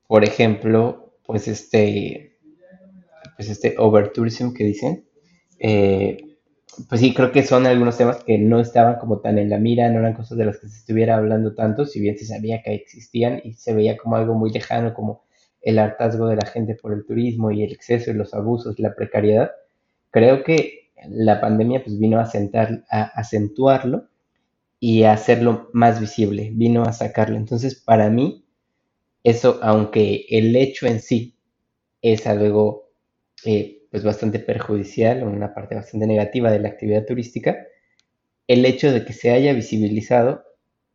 Por 0.07 0.23
ejemplo, 0.23 1.04
pues 1.25 1.47
este, 1.47 2.37
pues 3.35 3.49
este 3.49 3.75
overtourism 3.77 4.53
que 4.53 4.63
dicen, 4.63 5.05
eh, 5.59 6.17
pues 6.89 7.01
sí, 7.01 7.13
creo 7.13 7.31
que 7.31 7.43
son 7.43 7.65
algunos 7.65 7.97
temas 7.97 8.23
que 8.23 8.37
no 8.37 8.59
estaban 8.59 8.99
como 8.99 9.19
tan 9.19 9.37
en 9.37 9.49
la 9.49 9.57
mira, 9.57 9.89
no 9.89 9.99
eran 9.99 10.13
cosas 10.13 10.37
de 10.37 10.45
las 10.45 10.59
que 10.59 10.67
se 10.67 10.77
estuviera 10.77 11.15
hablando 11.15 11.55
tanto, 11.55 11.85
si 11.85 11.99
bien 11.99 12.17
se 12.17 12.25
sabía 12.25 12.61
que 12.61 12.73
existían 12.73 13.41
y 13.43 13.53
se 13.53 13.73
veía 13.73 13.97
como 13.97 14.17
algo 14.17 14.33
muy 14.33 14.51
lejano, 14.51 14.93
como 14.93 15.23
el 15.61 15.79
hartazgo 15.79 16.27
de 16.27 16.35
la 16.35 16.45
gente 16.45 16.75
por 16.75 16.93
el 16.93 17.05
turismo 17.05 17.51
y 17.51 17.63
el 17.63 17.71
exceso 17.71 18.11
y 18.11 18.13
los 18.13 18.33
abusos, 18.33 18.79
la 18.79 18.93
precariedad. 18.93 19.51
Creo 20.11 20.43
que 20.43 20.91
la 21.09 21.41
pandemia 21.41 21.83
pues 21.83 21.97
vino 21.97 22.19
a, 22.19 22.29
acentuarlo 23.15 24.07
y 24.79 25.03
a 25.03 25.13
hacerlo 25.13 25.69
más 25.73 25.99
visible, 25.99 26.51
vino 26.53 26.83
a 26.83 26.93
sacarlo. 26.93 27.37
Entonces, 27.37 27.75
para 27.75 28.09
mí, 28.09 28.44
eso, 29.25 29.59
aunque 29.63 30.27
el 30.29 30.55
hecho 30.55 30.85
en 30.85 31.01
sí 31.01 31.35
es 32.01 32.27
algo 32.27 32.91
eh, 33.43 33.81
pues 33.89 34.03
bastante 34.03 34.37
perjudicial, 34.37 35.23
una 35.23 35.51
parte 35.53 35.73
bastante 35.73 36.05
negativa 36.05 36.51
de 36.51 36.59
la 36.59 36.69
actividad 36.69 37.05
turística, 37.05 37.65
el 38.47 38.63
hecho 38.65 38.91
de 38.91 39.03
que 39.03 39.13
se 39.13 39.31
haya 39.31 39.53
visibilizado 39.53 40.43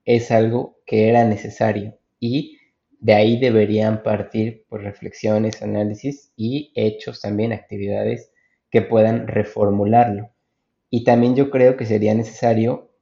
es 0.04 0.30
algo 0.30 0.78
que 0.86 1.08
era 1.08 1.24
necesario 1.24 1.98
y 2.20 2.58
de 3.00 3.14
ahí 3.14 3.40
deberían 3.40 4.04
partir 4.04 4.64
pues, 4.68 4.84
reflexiones, 4.84 5.60
análisis 5.60 6.32
y 6.36 6.72
hechos 6.76 7.20
también, 7.20 7.52
actividades 7.52 8.30
que 8.70 8.82
puedan 8.82 9.26
reformularlo. 9.26 10.30
Y 10.88 11.02
también 11.02 11.34
yo 11.34 11.50
creo 11.50 11.76
que 11.76 11.84
sería 11.84 12.14
necesario 12.14 12.92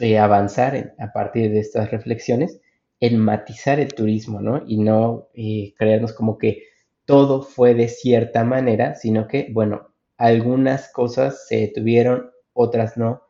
eh, 0.00 0.18
avanzar 0.18 0.94
a 0.98 1.12
partir 1.12 1.52
de 1.52 1.60
estas 1.60 1.92
reflexiones 1.92 2.61
en 3.02 3.18
matizar 3.18 3.80
el 3.80 3.92
turismo, 3.94 4.40
¿no? 4.40 4.62
Y 4.64 4.78
no 4.78 5.28
eh, 5.34 5.74
creernos 5.76 6.12
como 6.12 6.38
que 6.38 6.62
todo 7.04 7.42
fue 7.42 7.74
de 7.74 7.88
cierta 7.88 8.44
manera, 8.44 8.94
sino 8.94 9.26
que, 9.26 9.48
bueno, 9.52 9.92
algunas 10.18 10.88
cosas 10.92 11.48
se 11.48 11.56
detuvieron, 11.56 12.30
otras 12.52 12.96
no, 12.96 13.22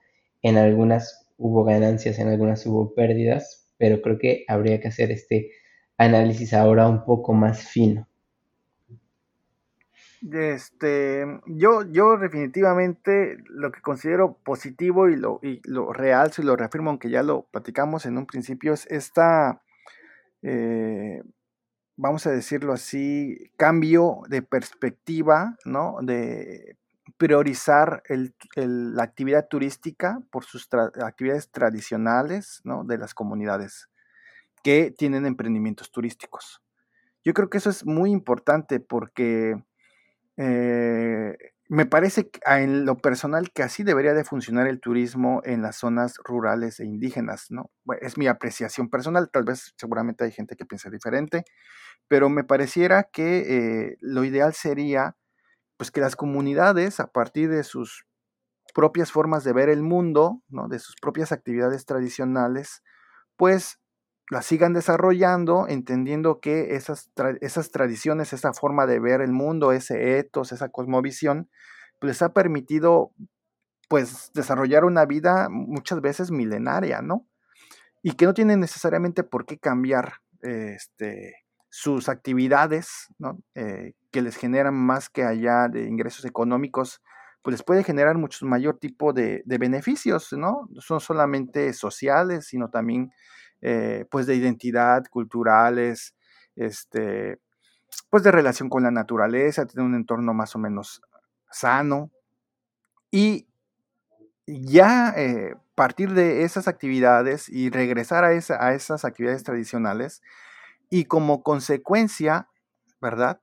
en 0.43 0.59
algunas 0.59 1.27
hubo 1.39 1.65
ganancias, 1.65 2.19
en 2.19 2.29
algunas 2.29 2.67
hubo 2.67 2.95
pérdidas, 2.95 3.67
pero 3.79 4.03
creo 4.03 4.19
que 4.19 4.45
habría 4.47 4.79
que 4.79 4.89
hacer 4.89 5.11
este 5.11 5.51
análisis 5.97 6.53
ahora 6.53 6.87
un 6.87 7.05
poco 7.07 7.33
más 7.33 7.63
fino. 7.63 8.07
Este, 10.31 11.27
yo, 11.47 11.83
yo 11.83 12.17
definitivamente 12.17 13.39
lo 13.47 13.73
que 13.73 13.81
considero 13.81 14.35
positivo 14.45 15.09
y 15.09 15.17
lo, 15.17 15.41
y 15.43 15.61
lo 15.65 15.93
realzo 15.93 16.43
y 16.43 16.45
lo 16.45 16.55
reafirmo, 16.55 16.91
aunque 16.91 17.11
ya 17.11 17.25
lo 17.25 17.43
platicamos 17.51 18.07
en 18.07 18.19
un 18.19 18.27
principio, 18.27 18.73
es 18.73 18.87
esta, 18.87 19.63
eh, 20.43 21.23
vamos 21.97 22.27
a 22.27 22.31
decirlo 22.31 22.73
así, 22.73 23.51
cambio 23.57 24.21
de 24.29 24.43
perspectiva, 24.43 25.57
¿no? 25.65 25.97
De 26.03 26.77
priorizar 27.17 28.05
la 28.55 29.03
actividad 29.03 29.49
turística 29.49 30.21
por 30.31 30.45
sus 30.45 30.69
actividades 30.73 31.51
tradicionales, 31.51 32.61
¿no? 32.63 32.85
De 32.85 32.97
las 32.97 33.13
comunidades 33.13 33.89
que 34.63 34.93
tienen 34.97 35.27
emprendimientos 35.27 35.91
turísticos. 35.91 36.63
Yo 37.25 37.35
creo 37.35 37.51
que 37.51 37.59
eso 37.59 37.71
es 37.71 37.85
muy 37.85 38.13
importante 38.13 38.79
porque 38.79 39.61
eh, 40.37 41.37
me 41.69 41.87
parece 41.87 42.31
en 42.47 42.85
lo 42.85 42.99
personal 42.99 43.51
que 43.53 43.63
así 43.63 43.83
debería 43.83 44.15
de 44.15 44.25
funcionar 44.25 44.67
el 44.67 44.81
turismo 44.81 45.41
en 45.45 45.63
las 45.63 45.77
zonas 45.77 46.17
rurales 46.25 46.81
e 46.81 46.85
indígenas, 46.85 47.47
¿no? 47.51 47.71
es 48.01 48.19
mi 48.19 48.27
apreciación 48.27 48.91
personal, 48.91 49.31
tal 49.31 49.45
vez 49.45 49.73
seguramente 49.79 50.25
hay 50.25 50.33
gente 50.33 50.57
que 50.57 50.67
piensa 50.67 50.91
diferente, 50.91 51.45
pero 52.09 52.29
me 52.29 52.45
pareciera 52.45 53.05
que 53.05 53.39
eh, 53.39 53.97
lo 54.01 54.25
ideal 54.25 54.53
sería 54.55 55.17
pues 55.79 55.91
que 55.91 56.01
las 56.01 56.17
comunidades 56.17 57.01
a 57.01 57.09
partir 57.09 57.51
de 57.51 57.65
sus 57.65 58.05
propias 58.75 59.11
formas 59.13 59.45
de 59.45 59.53
ver 59.53 59.69
el 59.69 59.83
mundo, 59.83 60.43
¿no? 60.49 60.69
de 60.69 60.79
sus 60.79 60.97
propias 61.01 61.33
actividades 61.33 61.87
tradicionales, 61.87 62.83
pues 63.37 63.79
las 64.31 64.47
sigan 64.47 64.73
desarrollando, 64.73 65.67
entendiendo 65.69 66.41
que 66.41 66.75
esas, 66.75 67.11
esas 67.41 67.71
tradiciones, 67.71 68.33
esa 68.33 68.53
forma 68.53 68.87
de 68.87 69.01
ver 69.01 69.21
el 69.21 69.33
mundo, 69.33 69.73
ese 69.73 70.19
etos, 70.19 70.53
esa 70.53 70.69
cosmovisión, 70.69 71.51
pues 71.99 72.13
les 72.13 72.23
ha 72.23 72.33
permitido 72.33 73.13
pues 73.89 74.31
desarrollar 74.33 74.85
una 74.85 75.05
vida 75.05 75.49
muchas 75.51 76.01
veces 76.01 76.31
milenaria, 76.31 77.03
¿no? 77.03 77.27
Y 78.03 78.13
que 78.13 78.25
no 78.25 78.35
tienen 78.35 78.61
necesariamente 78.61 79.23
por 79.23 79.45
qué 79.45 79.59
cambiar 79.59 80.15
este, 80.41 81.35
sus 81.69 82.09
actividades, 82.09 83.09
¿no? 83.19 83.39
Eh, 83.55 83.93
que 84.11 84.23
les 84.23 84.37
generan 84.37 84.75
más 84.75 85.11
que 85.11 85.25
allá 85.25 85.69
de 85.69 85.85
ingresos 85.85 86.25
económicos, 86.25 87.03
pues 87.43 87.53
les 87.53 87.63
puede 87.63 87.85
generar 87.85 88.17
mucho 88.17 88.47
mayor 88.47 88.79
tipo 88.79 89.13
de, 89.13 89.43
de 89.45 89.59
beneficios. 89.59 90.33
No 90.33 90.69
son 90.79 91.01
solamente 91.01 91.73
sociales, 91.75 92.47
sino 92.47 92.71
también 92.71 93.13
eh, 93.63 94.07
pues 94.11 94.27
de 94.27 94.35
identidad, 94.37 95.05
culturales, 95.07 96.15
este, 96.57 97.41
pues 98.11 98.23
de 98.23 98.33
relación 98.33 98.69
con 98.69 98.83
la 98.83 98.91
naturaleza, 98.91 99.67
tener 99.67 99.87
un 99.87 99.95
entorno 99.95 100.35
más 100.35 100.55
o 100.57 100.59
menos 100.59 101.03
sano. 101.51 102.11
Y 103.11 103.47
ya 104.47 105.15
eh, 105.17 105.55
partir 105.75 106.13
de 106.13 106.45
esas 106.45 106.69
actividades 106.69 107.49
y 107.49 107.71
regresar 107.71 108.25
a, 108.25 108.33
esa, 108.33 108.65
a 108.65 108.75
esas 108.75 109.05
actividades 109.05 109.45
tradicionales, 109.45 110.23
y 110.91 111.07
como 111.07 111.43
consecuencia, 111.43 112.49
¿verdad? 113.01 113.41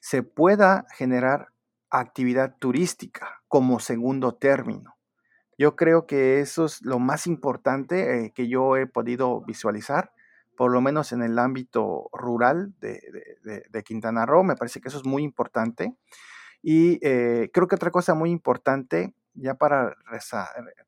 Se 0.00 0.22
pueda 0.22 0.86
generar 0.92 1.48
actividad 1.88 2.56
turística 2.58 3.42
como 3.48 3.80
segundo 3.80 4.34
término. 4.34 4.99
Yo 5.60 5.76
creo 5.76 6.06
que 6.06 6.40
eso 6.40 6.64
es 6.64 6.80
lo 6.80 6.98
más 6.98 7.26
importante 7.26 8.24
eh, 8.24 8.32
que 8.34 8.48
yo 8.48 8.78
he 8.78 8.86
podido 8.86 9.42
visualizar, 9.42 10.10
por 10.56 10.72
lo 10.72 10.80
menos 10.80 11.12
en 11.12 11.22
el 11.22 11.38
ámbito 11.38 12.08
rural 12.14 12.72
de, 12.80 13.82
Quintana 13.84 14.24
Roo. 14.24 14.42
Me 14.42 14.56
parece 14.56 14.80
que 14.80 14.88
eso 14.88 14.96
es 14.96 15.04
muy 15.04 15.22
importante. 15.22 15.94
Y 16.62 16.98
eh, 17.06 17.50
creo 17.52 17.68
que 17.68 17.74
otra 17.74 17.90
cosa 17.90 18.14
muy 18.14 18.30
importante, 18.30 19.12
ya 19.34 19.56
para 19.56 19.94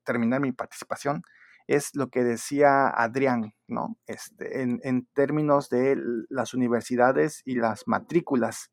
terminar 0.03 0.41
mi 0.41 0.53
participación, 0.53 1.21
es 1.67 1.93
lo 1.93 2.09
que 2.09 2.23
decía 2.23 2.87
Adrián, 2.87 3.53
¿no? 3.67 3.99
Este, 4.07 4.63
en, 4.63 4.79
en 4.83 5.05
términos 5.13 5.69
de 5.69 6.01
las 6.29 6.55
universidades 6.55 7.43
y 7.45 7.57
las 7.57 7.83
matrículas. 7.85 8.72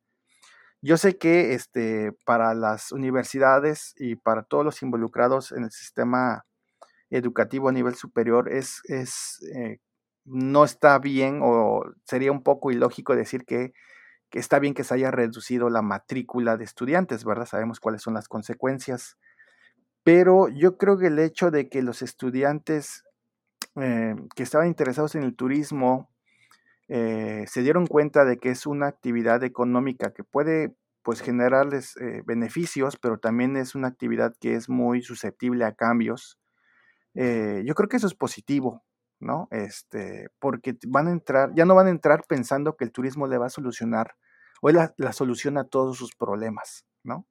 Yo 0.83 0.97
sé 0.97 1.18
que 1.18 1.55
este, 1.55 2.12
para 2.24 2.55
las 2.55 2.93
universidades 2.93 3.95
y 3.99 4.16
para 4.16 4.43
todos 4.45 4.64
los 4.64 4.83
involucrados 4.83 5.53
en 5.53 5.64
el 5.64 5.70
sistema 5.70 6.45
educativo 7.11 7.68
a 7.68 7.72
nivel 7.72 7.95
superior 7.97 8.51
es, 8.51 8.81
es 8.85 9.41
eh, 9.55 9.78
no 10.24 10.64
está 10.64 10.99
bien 10.99 11.41
o 11.43 11.83
sería 12.05 12.33
un 12.33 12.43
poco 12.43 12.70
ilógico 12.70 13.16
decir 13.16 13.45
que, 13.45 13.72
que, 14.31 14.39
está 14.39 14.59
bien 14.59 14.74
que 14.74 14.85
se 14.85 14.95
haya 14.95 15.11
reducido 15.11 15.70
la 15.70 15.83
matrícula 15.83 16.57
de 16.57 16.64
estudiantes, 16.64 17.24
¿verdad? 17.24 17.47
Sabemos 17.47 17.81
cuáles 17.81 18.03
son 18.03 18.14
las 18.14 18.28
consecuencias. 18.28 19.18
Pero 20.05 20.49
yo 20.49 20.78
creo 20.78 20.99
que 20.99 21.09
el 21.09 21.18
hecho 21.18 21.51
de 21.51 21.68
que 21.68 21.83
los 21.83 22.03
estudiantes 22.03 23.05
eh, 23.76 24.14
que 24.35 24.43
estaban 24.43 24.68
interesados 24.68 25.14
en 25.14 25.22
el 25.24 25.37
turismo 25.37 26.09
eh, 26.93 27.45
se 27.47 27.62
dieron 27.62 27.86
cuenta 27.86 28.24
de 28.24 28.38
que 28.38 28.51
es 28.51 28.66
una 28.66 28.88
actividad 28.88 29.45
económica 29.45 30.12
que 30.12 30.24
puede 30.24 30.74
pues 31.05 31.20
generarles 31.20 31.97
eh, 31.99 32.22
beneficios, 32.26 32.97
pero 32.97 33.18
también 33.18 33.57
es 33.57 33.76
una 33.76 33.86
actividad 33.86 34.34
que 34.41 34.55
es 34.55 34.68
muy 34.68 35.01
susceptible 35.01 35.64
a 35.64 35.72
cambios. 35.72 36.36
Eh, 37.14 37.62
yo 37.64 37.76
creo 37.76 37.88
que 37.88 37.97
eso 37.97 38.09
es 38.09 38.14
positivo, 38.14 38.82
¿no? 39.20 39.47
Este, 39.53 40.30
porque 40.41 40.76
van 40.88 41.07
a 41.07 41.12
entrar, 41.12 41.53
ya 41.55 41.64
no 41.64 41.76
van 41.76 41.86
a 41.86 41.91
entrar 41.91 42.24
pensando 42.28 42.76
que 42.76 42.84
el 42.84 42.91
turismo 42.91 43.28
le 43.28 43.38
va 43.38 43.47
a 43.47 43.51
solucionar 43.51 44.16
o 44.61 44.68
es 44.68 44.74
la, 44.74 44.93
la 44.97 45.12
solución 45.12 45.59
a 45.59 45.64
todos 45.64 45.97
sus 45.97 46.16
problemas, 46.16 46.84
¿no? 47.05 47.24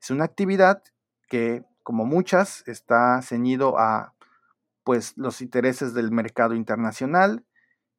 Es 0.00 0.10
una 0.10 0.24
actividad 0.24 0.84
que, 1.28 1.64
como 1.82 2.06
muchas, 2.06 2.62
está 2.68 3.20
ceñido 3.22 3.76
a 3.76 4.14
pues 4.84 5.14
los 5.16 5.40
intereses 5.40 5.94
del 5.94 6.12
mercado 6.12 6.54
internacional, 6.54 7.44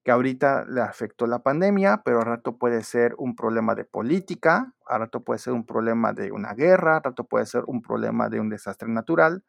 que 0.04 0.12
ahorita 0.12 0.66
le 0.68 0.82
afectó 0.82 1.28
la 1.28 1.44
pandemia, 1.44 2.02
pero 2.04 2.20
al 2.20 2.26
rato 2.26 2.58
puede 2.58 2.84
ser 2.84 3.14
un 3.18 3.36
problema 3.36 3.76
de 3.76 3.86
política, 3.86 4.74
al 4.88 5.02
rato 5.02 5.24
puede 5.24 5.40
ser 5.40 5.54
un 5.54 5.66
problema 5.66 6.12
de 6.14 6.32
una 6.32 6.54
guerra, 6.54 6.98
al 6.98 7.04
rato 7.04 7.26
puede 7.26 7.46
ser 7.46 7.64
un 7.68 7.82
problema 7.82 8.28
de 8.30 8.40
un 8.40 8.50
desastre 8.50 8.90
natural, 8.90 9.44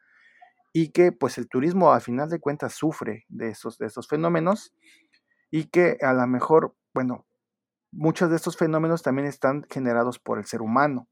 y 0.72 0.90
que 0.90 1.12
pues 1.12 1.38
el 1.38 1.48
turismo 1.48 1.92
al 1.92 2.00
final 2.02 2.28
de 2.28 2.40
cuentas 2.40 2.74
sufre 2.74 3.24
de 3.28 3.48
esos, 3.48 3.78
de 3.78 3.86
esos 3.86 4.08
fenómenos, 4.08 4.74
y 5.50 5.64
que 5.64 5.98
a 6.02 6.12
lo 6.12 6.26
mejor, 6.26 6.74
bueno, 6.92 7.26
muchos 7.90 8.30
de 8.30 8.36
estos 8.36 8.56
fenómenos 8.56 9.02
también 9.02 9.28
están 9.28 9.64
generados 9.70 10.18
por 10.18 10.38
el 10.38 10.44
ser 10.44 10.62
humano. 10.62 11.08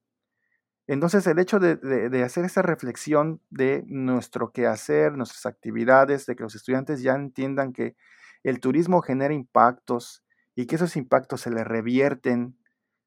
Entonces, 0.87 1.27
el 1.29 1.39
hecho 1.39 1.61
de, 1.61 1.77
de, 1.77 2.25
hacer 2.25 2.45
esa 2.45 2.63
reflexión 2.63 3.41
de 3.49 3.85
nuestro 3.87 4.51
quehacer, 4.51 5.13
nuestras 5.13 5.47
actividades, 5.47 6.27
de 6.27 6.35
que 6.35 6.43
los 6.43 6.57
estudiantes 6.57 7.01
ya 7.01 7.15
entiendan 7.15 7.73
que 7.73 7.95
el 8.43 8.61
turismo 8.61 9.03
genera 9.03 9.35
impactos 9.35 10.25
y 10.55 10.67
que 10.67 10.77
esos 10.77 10.97
impactos 10.97 11.43
se 11.43 11.51
le 11.51 11.65
revierten, 11.65 12.59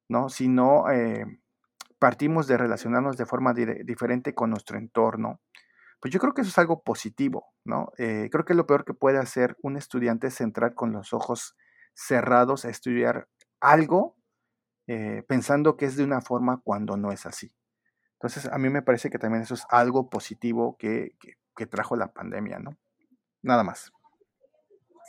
¿no? 0.09 0.29
Si 0.29 0.47
no 0.47 0.89
eh, 0.91 1.25
partimos 1.99 2.47
de 2.47 2.57
relacionarnos 2.57 3.17
de 3.17 3.25
forma 3.25 3.53
diferente 3.53 4.33
con 4.33 4.49
nuestro 4.49 4.77
entorno, 4.77 5.41
pues 5.99 6.13
yo 6.13 6.19
creo 6.19 6.33
que 6.33 6.41
eso 6.41 6.49
es 6.49 6.57
algo 6.57 6.83
positivo, 6.83 7.53
¿no? 7.63 7.91
Eh, 7.97 8.29
creo 8.31 8.45
que 8.45 8.53
lo 8.53 8.67
peor 8.67 8.85
que 8.85 8.93
puede 8.93 9.19
hacer 9.19 9.57
un 9.61 9.77
estudiante 9.77 10.27
es 10.27 10.41
entrar 10.41 10.73
con 10.73 10.91
los 10.91 11.13
ojos 11.13 11.55
cerrados 11.93 12.65
a 12.65 12.69
estudiar 12.69 13.29
algo 13.61 14.17
eh, 14.87 15.23
pensando 15.27 15.77
que 15.77 15.85
es 15.85 15.95
de 15.95 16.03
una 16.03 16.19
forma 16.21 16.59
cuando 16.61 16.97
no 16.97 17.11
es 17.11 17.25
así. 17.25 17.53
Entonces, 18.15 18.51
a 18.51 18.57
mí 18.57 18.69
me 18.69 18.81
parece 18.81 19.09
que 19.09 19.19
también 19.19 19.43
eso 19.43 19.53
es 19.53 19.65
algo 19.69 20.09
positivo 20.09 20.75
que, 20.77 21.15
que 21.55 21.65
trajo 21.67 21.95
la 21.95 22.11
pandemia, 22.11 22.59
¿no? 22.59 22.77
Nada 23.41 23.63
más. 23.63 23.91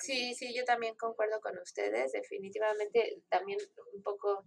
Sí, 0.04 0.34
sí, 0.34 0.52
yo 0.54 0.64
también 0.64 0.94
concuerdo 0.96 1.40
con 1.40 1.58
ustedes. 1.58 2.12
Definitivamente 2.12 3.22
también 3.30 3.58
un 3.94 4.02
poco 4.02 4.44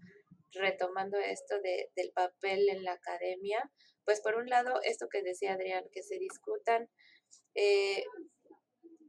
retomando 0.51 1.17
esto 1.17 1.59
de, 1.61 1.89
del 1.95 2.11
papel 2.11 2.69
en 2.69 2.83
la 2.83 2.93
academia, 2.93 3.71
pues 4.05 4.21
por 4.21 4.35
un 4.35 4.47
lado, 4.47 4.79
esto 4.83 5.07
que 5.09 5.23
decía 5.23 5.53
Adrián, 5.53 5.83
que 5.91 6.03
se 6.03 6.19
discutan 6.19 6.87
eh, 7.55 8.03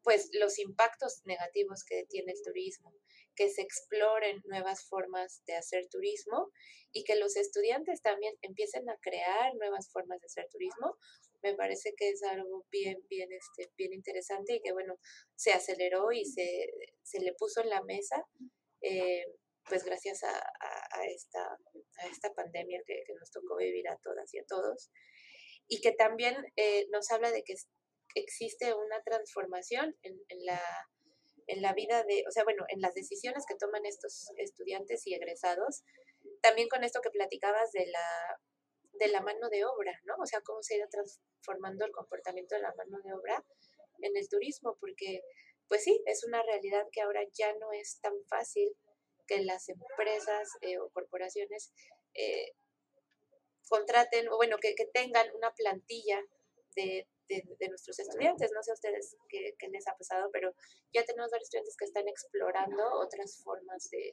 pues 0.03 0.31
los 0.41 0.59
impactos 0.59 1.21
negativos 1.27 1.85
que 1.85 2.07
tiene 2.09 2.33
el 2.33 2.43
turismo, 2.43 2.95
que 3.37 3.51
se 3.51 3.61
exploren 3.61 4.41
nuevas 4.47 4.89
formas 4.89 5.43
de 5.47 5.55
hacer 5.55 5.87
turismo 5.89 6.51
y 6.93 7.05
que 7.05 7.17
los 7.17 7.37
estudiantes 7.37 8.01
también 8.01 8.35
empiecen 8.41 8.89
a 8.89 8.97
crear 9.03 9.55
nuevas 9.57 9.91
formas 9.93 10.19
de 10.21 10.27
hacer 10.27 10.49
turismo, 10.51 10.97
me 11.43 11.55
parece 11.55 11.95
que 11.97 12.11
es 12.11 12.23
algo 12.23 12.67
bien, 12.71 12.99
bien, 13.09 13.29
este, 13.33 13.73
bien 13.77 13.93
interesante 13.93 14.55
y 14.55 14.61
que 14.61 14.73
bueno, 14.73 14.99
se 15.37 15.53
aceleró 15.53 16.13
y 16.13 16.25
se, 16.25 16.71
se 17.03 17.21
le 17.21 17.33
puso 17.35 17.63
en 17.63 17.71
la 17.71 17.83
mesa, 17.83 18.25
eh, 18.83 19.25
pues 19.65 19.85
gracias 19.85 20.23
a, 20.25 20.35
a, 20.35 21.05
esta, 21.07 21.43
a 21.43 22.07
esta 22.11 22.33
pandemia 22.35 22.83
que, 22.87 23.03
que, 23.07 23.15
nos 23.15 23.31
tocó 23.31 23.57
vivir 23.57 23.89
a 23.89 23.99
todas 23.99 24.33
y 24.33 24.39
a 24.39 24.45
todos. 24.47 24.91
Y 25.69 25.81
que 25.81 25.93
también 25.93 26.37
eh, 26.57 26.87
nos 26.91 27.11
habla 27.11 27.31
de 27.31 27.43
que 27.43 27.55
existe 28.15 28.73
una 28.75 29.03
transformación 29.03 29.97
en, 30.03 30.19
en 30.29 30.45
la 30.47 30.61
en 31.49 31.63
la 31.63 31.73
vida 31.73 32.05
de, 32.05 32.25
o 32.29 32.31
sea, 32.31 32.45
bueno, 32.45 32.65
en 32.69 32.81
las 32.81 32.95
decisiones 32.95 33.45
que 33.49 33.57
toman 33.57 33.87
estos 33.87 34.31
estudiantes 34.37 35.07
y 35.07 35.15
egresados, 35.15 35.83
también 36.43 36.69
con 36.69 36.85
esto 36.85 37.01
que 37.01 37.11
platicabas 37.11 37.73
de 37.73 37.87
la, 37.87 38.39
de 38.99 39.09
la 39.09 39.21
mano 39.21 39.49
de 39.49 39.65
obra, 39.65 39.99
¿no? 40.05 40.15
O 40.21 40.27
sea, 40.27 40.41
cómo 40.43 40.63
se 40.63 40.75
ha 40.75 40.79
ido 40.79 40.89
transformando 40.91 41.85
el 41.85 41.93
comportamiento 41.93 42.55
de 42.55 42.63
la 42.63 42.75
mano 42.75 42.99
de 43.03 43.13
obra 43.13 43.45
en 44.03 44.17
el 44.17 44.29
turismo, 44.29 44.77
porque, 44.81 45.23
pues 45.69 45.85
sí, 45.85 46.03
es 46.07 46.25
una 46.25 46.43
realidad 46.43 46.87
que 46.93 47.03
ahora 47.03 47.23
ya 47.33 47.53
no 47.55 47.73
es 47.73 48.01
tan 48.01 48.15
fácil 48.27 48.77
que 49.27 49.45
las 49.45 49.69
empresas 49.69 50.49
eh, 50.63 50.79
o 50.79 50.89
corporaciones 50.91 51.73
eh, 52.15 52.53
contraten, 53.69 54.29
o 54.29 54.37
bueno, 54.37 54.57
que, 54.59 54.75
que 54.75 54.87
tengan 54.87 55.35
una 55.35 55.53
plantilla 55.55 56.23
de 56.75 57.07
de, 57.29 57.69
nuestros 57.69 57.99
estudiantes. 57.99 58.51
No 58.53 58.63
sé 58.63 58.71
a 58.71 58.75
ustedes 58.75 59.17
qué, 59.29 59.69
les 59.69 59.87
ha 59.87 59.97
pasado, 59.97 60.31
pero 60.33 60.55
ya 60.93 61.05
tenemos 61.05 61.31
varios 61.31 61.47
estudiantes 61.47 61.77
que 61.77 61.85
están 61.85 62.09
explorando 62.09 62.83
otras 63.01 63.41
formas 63.43 63.89
de, 63.91 64.13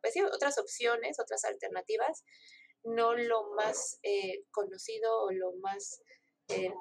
pues 0.00 0.14
sí, 0.14 0.22
otras 0.22 0.58
opciones, 0.58 1.20
otras 1.20 1.44
alternativas, 1.44 2.24
no 2.84 3.14
lo 3.14 3.50
más 3.54 3.98
eh, 4.02 4.44
conocido 4.50 5.22
o 5.22 5.32
lo 5.32 5.52
más, 5.56 6.02
eh, 6.48 6.72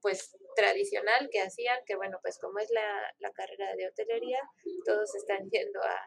pues, 0.00 0.36
tradicional 0.56 1.28
que 1.30 1.40
hacían, 1.40 1.78
que 1.86 1.96
bueno, 1.96 2.18
pues 2.22 2.38
como 2.38 2.58
es 2.58 2.70
la, 2.70 3.14
la 3.18 3.32
carrera 3.32 3.74
de 3.76 3.88
hotelería, 3.88 4.40
todos 4.84 5.14
están 5.14 5.48
yendo 5.50 5.80
a, 5.82 5.98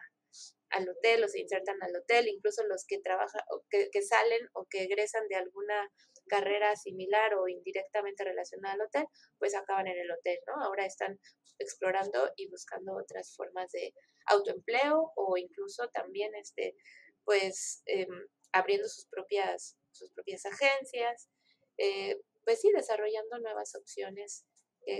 al 0.70 0.88
hotel 0.88 1.24
o 1.24 1.28
se 1.28 1.40
insertan 1.40 1.82
al 1.82 1.96
hotel, 1.96 2.28
incluso 2.28 2.64
los 2.64 2.84
que 2.86 3.00
trabajan, 3.00 3.42
o 3.50 3.64
que, 3.70 3.88
que, 3.90 4.02
salen 4.02 4.48
o 4.52 4.66
que 4.66 4.84
egresan 4.84 5.26
de 5.28 5.36
alguna 5.36 5.90
carrera 6.28 6.76
similar 6.76 7.34
o 7.34 7.48
indirectamente 7.48 8.24
relacionada 8.24 8.74
al 8.74 8.82
hotel, 8.82 9.06
pues 9.38 9.54
acaban 9.54 9.86
en 9.86 9.98
el 9.98 10.10
hotel, 10.10 10.38
¿no? 10.46 10.62
Ahora 10.62 10.84
están 10.84 11.18
explorando 11.58 12.30
y 12.36 12.48
buscando 12.48 12.96
otras 12.96 13.34
formas 13.34 13.72
de 13.72 13.94
autoempleo 14.26 15.12
o 15.16 15.36
incluso 15.36 15.88
también, 15.88 16.34
este, 16.34 16.76
pues, 17.24 17.82
em, 17.86 18.28
abriendo 18.58 18.88
sus 18.88 19.06
propias, 19.06 19.76
sus 19.92 20.10
propias 20.12 20.44
agencias, 20.46 21.28
eh, 21.76 22.20
pues 22.44 22.60
sí, 22.60 22.70
desarrollando 22.72 23.38
nuevas 23.38 23.74
opciones 23.74 24.44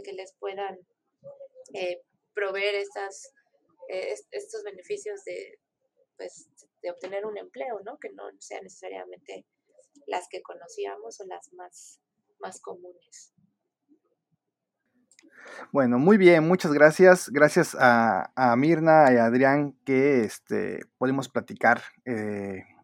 que 0.05 0.13
les 0.13 0.35
puedan 0.35 0.79
eh, 1.75 2.03
proveer 2.35 2.77
estas, 2.77 3.33
eh, 3.89 4.15
estos 4.31 4.63
beneficios 4.63 5.25
de, 5.25 5.59
pues, 6.17 6.49
de 6.83 6.91
obtener 6.91 7.27
un 7.27 7.37
empleo, 7.37 7.81
¿no? 7.85 7.99
Que 7.99 8.11
no 8.11 8.25
sea 8.39 8.61
necesariamente 8.63 9.45
las 10.07 10.29
que 10.31 10.41
conocíamos 10.43 11.21
o 11.21 11.27
las 11.27 11.53
más, 11.55 12.01
más 12.39 12.61
comunes. 12.61 13.35
Bueno, 15.73 15.99
muy 15.99 16.17
bien, 16.17 16.47
muchas 16.47 16.73
gracias. 16.73 17.29
Gracias 17.31 17.77
a, 17.79 18.55
Mirna 18.57 19.13
y 19.13 19.17
a 19.17 19.27
Adrián 19.27 19.77
que 19.85 20.21
este, 20.21 20.81
podemos 20.97 21.29
platicar 21.29 21.83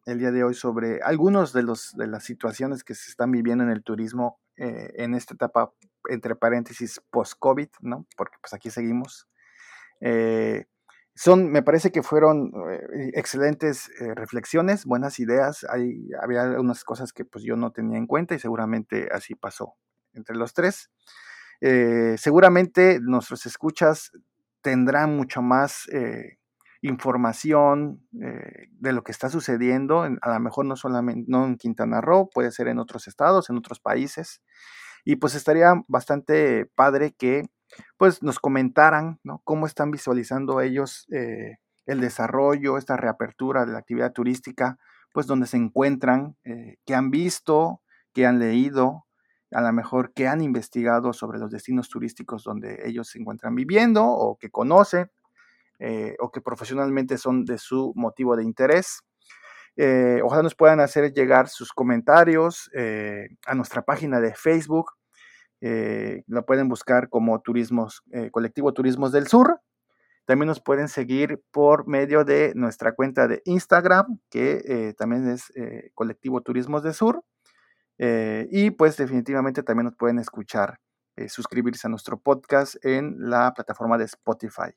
el 0.04 0.18
día 0.18 0.30
de 0.30 0.44
hoy 0.44 0.54
sobre 0.54 1.00
algunos 1.02 1.52
de, 1.52 1.62
los, 1.62 1.94
de 1.96 2.06
las 2.06 2.24
situaciones 2.24 2.84
que 2.84 2.94
se 2.94 3.10
están 3.10 3.30
viviendo 3.30 3.64
en 3.64 3.70
el 3.70 3.82
turismo 3.82 4.40
eh, 4.56 4.92
en 4.96 5.14
esta 5.14 5.34
etapa, 5.34 5.72
entre 6.08 6.36
paréntesis, 6.36 7.00
post-COVID, 7.10 7.68
¿no? 7.80 8.06
Porque 8.16 8.36
pues 8.40 8.52
aquí 8.52 8.70
seguimos. 8.70 9.28
Eh, 10.00 10.66
son, 11.16 11.50
me 11.50 11.62
parece 11.62 11.92
que 11.92 12.02
fueron 12.02 12.52
eh, 12.70 13.12
excelentes 13.14 13.88
eh, 14.00 14.14
reflexiones, 14.14 14.84
buenas 14.84 15.20
ideas. 15.20 15.64
Hay, 15.70 16.08
había 16.20 16.42
algunas 16.42 16.82
cosas 16.82 17.12
que 17.12 17.24
pues 17.24 17.44
yo 17.44 17.56
no 17.56 17.70
tenía 17.70 17.98
en 17.98 18.06
cuenta 18.06 18.34
y 18.34 18.40
seguramente 18.40 19.08
así 19.12 19.36
pasó 19.36 19.76
entre 20.12 20.34
los 20.36 20.54
tres. 20.54 20.90
Eh, 21.60 22.16
seguramente 22.18 22.98
nuestros 23.00 23.46
escuchas 23.46 24.10
tendrán 24.60 25.16
mucho 25.16 25.40
más 25.40 25.88
información 26.84 28.06
de 28.10 28.92
lo 28.92 29.02
que 29.02 29.12
está 29.12 29.30
sucediendo, 29.30 30.02
a 30.02 30.32
lo 30.34 30.40
mejor 30.40 30.66
no 30.66 30.76
solamente 30.76 31.24
no 31.28 31.46
en 31.46 31.56
Quintana 31.56 32.02
Roo, 32.02 32.28
puede 32.28 32.50
ser 32.50 32.68
en 32.68 32.78
otros 32.78 33.08
estados, 33.08 33.48
en 33.48 33.56
otros 33.56 33.80
países. 33.80 34.42
Y 35.02 35.16
pues 35.16 35.34
estaría 35.34 35.72
bastante 35.88 36.66
padre 36.74 37.14
que 37.16 37.44
pues 37.96 38.22
nos 38.22 38.38
comentaran 38.38 39.18
¿no? 39.24 39.40
cómo 39.44 39.66
están 39.66 39.90
visualizando 39.90 40.60
ellos 40.60 41.06
eh, 41.10 41.56
el 41.86 42.00
desarrollo, 42.00 42.76
esta 42.76 42.98
reapertura 42.98 43.64
de 43.64 43.72
la 43.72 43.78
actividad 43.78 44.12
turística, 44.12 44.78
pues 45.12 45.26
donde 45.26 45.46
se 45.46 45.56
encuentran, 45.56 46.36
eh, 46.44 46.76
qué 46.84 46.94
han 46.94 47.10
visto, 47.10 47.80
qué 48.12 48.26
han 48.26 48.38
leído, 48.38 49.06
a 49.52 49.62
lo 49.62 49.72
mejor 49.72 50.12
qué 50.12 50.28
han 50.28 50.42
investigado 50.42 51.14
sobre 51.14 51.38
los 51.38 51.50
destinos 51.50 51.88
turísticos 51.88 52.44
donde 52.44 52.82
ellos 52.84 53.08
se 53.08 53.18
encuentran 53.18 53.54
viviendo 53.54 54.04
o 54.04 54.36
que 54.36 54.50
conocen 54.50 55.10
eh, 55.78 56.16
o 56.20 56.30
que 56.30 56.40
profesionalmente 56.40 57.18
son 57.18 57.44
de 57.44 57.58
su 57.58 57.92
motivo 57.96 58.36
de 58.36 58.44
interés. 58.44 59.02
ojalá 60.22 60.42
nos 60.42 60.54
puedan 60.54 60.80
hacer 60.80 61.12
llegar 61.12 61.48
sus 61.48 61.72
comentarios 61.72 62.70
a 63.46 63.54
nuestra 63.54 63.82
página 63.82 64.20
de 64.20 64.34
Facebook 64.34 64.92
eh, 65.66 66.24
la 66.26 66.42
pueden 66.42 66.68
buscar 66.68 67.08
como 67.08 67.40
Turismos, 67.40 68.02
eh, 68.12 68.30
Colectivo 68.30 68.74
Turismos 68.74 69.12
del 69.12 69.28
Sur. 69.28 69.62
También 70.26 70.48
nos 70.48 70.60
pueden 70.60 70.88
seguir 70.88 71.42
por 71.50 71.88
medio 71.88 72.22
de 72.22 72.52
nuestra 72.54 72.92
cuenta 72.92 73.26
de 73.28 73.40
Instagram, 73.46 74.20
que 74.28 74.62
eh, 74.66 74.92
también 74.92 75.26
es 75.26 75.50
Colectivo 75.94 76.42
Turismos 76.42 76.82
del 76.82 76.92
Sur. 76.92 77.24
y 77.98 78.70
pues 78.72 78.98
definitivamente 78.98 79.62
también 79.62 79.86
nos 79.86 79.96
pueden 79.96 80.18
escuchar, 80.18 80.80
suscribirse 81.28 81.86
a 81.86 81.90
nuestro 81.90 82.18
podcast 82.18 82.76
en 82.84 83.16
la 83.30 83.54
plataforma 83.54 83.96
de 83.96 84.04
Spotify. 84.04 84.70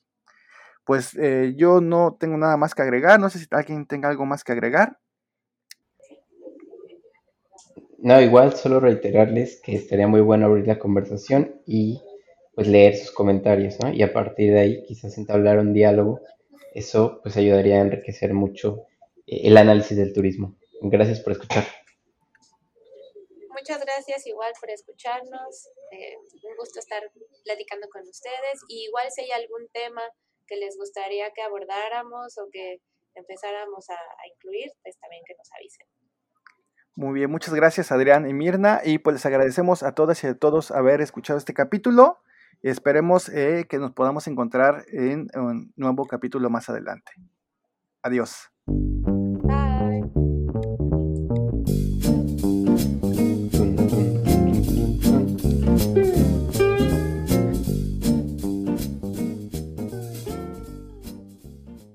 Pues 0.87 1.11
yo 1.55 1.81
no 1.81 2.17
tengo 2.17 2.37
nada 2.37 2.55
más 2.55 2.73
que 2.73 2.81
agregar, 2.81 3.19
no 3.19 3.29
sé 3.29 3.39
si 3.39 3.45
alguien 3.51 3.85
tenga 3.85 4.09
algo 4.09 4.25
más 4.25 4.43
que 4.43 4.53
agregar. 4.53 4.97
No, 7.99 8.21
igual 8.21 8.55
solo 8.55 8.79
reiterarles 8.79 9.59
que 9.61 9.75
estaría 9.75 10.07
muy 10.07 10.21
bueno 10.21 10.45
abrir 10.45 10.65
la 10.65 10.79
conversación 10.79 11.61
y 11.65 12.01
pues 12.53 12.67
leer 12.67 12.95
sus 12.95 13.11
comentarios, 13.11 13.79
¿no? 13.79 13.91
Y 13.91 14.01
a 14.01 14.13
partir 14.13 14.53
de 14.53 14.59
ahí 14.59 14.83
quizás 14.85 15.17
entablar 15.17 15.59
un 15.59 15.73
diálogo. 15.73 16.21
Eso 16.73 17.19
pues 17.21 17.37
ayudaría 17.37 17.75
a 17.75 17.81
enriquecer 17.81 18.33
mucho 18.33 18.85
eh, 19.25 19.41
el 19.43 19.57
análisis 19.57 19.97
del 19.97 20.13
turismo. 20.13 20.55
Gracias 20.81 21.19
por 21.19 21.33
escuchar. 21.33 21.65
Muchas 23.49 23.79
gracias 23.83 24.25
igual 24.25 24.53
por 24.59 24.69
escucharnos. 24.69 25.67
Eh, 25.91 26.17
un 26.43 26.55
gusto 26.57 26.79
estar 26.79 27.03
platicando 27.43 27.89
con 27.89 28.07
ustedes. 28.07 28.61
Y 28.69 28.85
igual 28.85 29.05
si 29.11 29.21
hay 29.21 29.31
algún 29.31 29.67
tema 29.73 30.01
que 30.47 30.57
les 30.57 30.77
gustaría 30.77 31.31
que 31.31 31.41
abordáramos 31.41 32.37
o 32.37 32.47
que 32.51 32.77
empezáramos 33.15 33.89
a, 33.89 33.97
incluir, 34.33 34.71
pues 34.83 34.97
también 34.99 35.23
que 35.25 35.33
nos 35.35 35.49
avisen. 35.53 35.87
Muy 36.95 37.13
bien, 37.13 37.29
muchas 37.29 37.53
gracias 37.53 37.91
Adrián 37.91 38.27
y 38.27 38.33
Mirna 38.33 38.81
y 38.83 38.97
pues 38.97 39.15
les 39.15 39.25
agradecemos 39.25 39.83
a 39.83 39.93
todas 39.93 40.23
y 40.23 40.27
a 40.27 40.37
todos 40.37 40.71
haber 40.71 41.01
escuchado 41.01 41.37
este 41.37 41.53
capítulo. 41.53 42.19
Esperemos 42.63 43.29
eh, 43.29 43.67
que 43.69 43.77
nos 43.77 43.91
podamos 43.91 44.27
encontrar 44.27 44.83
en 44.87 45.27
un 45.35 45.73
nuevo 45.75 46.05
capítulo 46.05 46.49
más 46.49 46.69
adelante. 46.69 47.11
Adiós. 48.01 48.49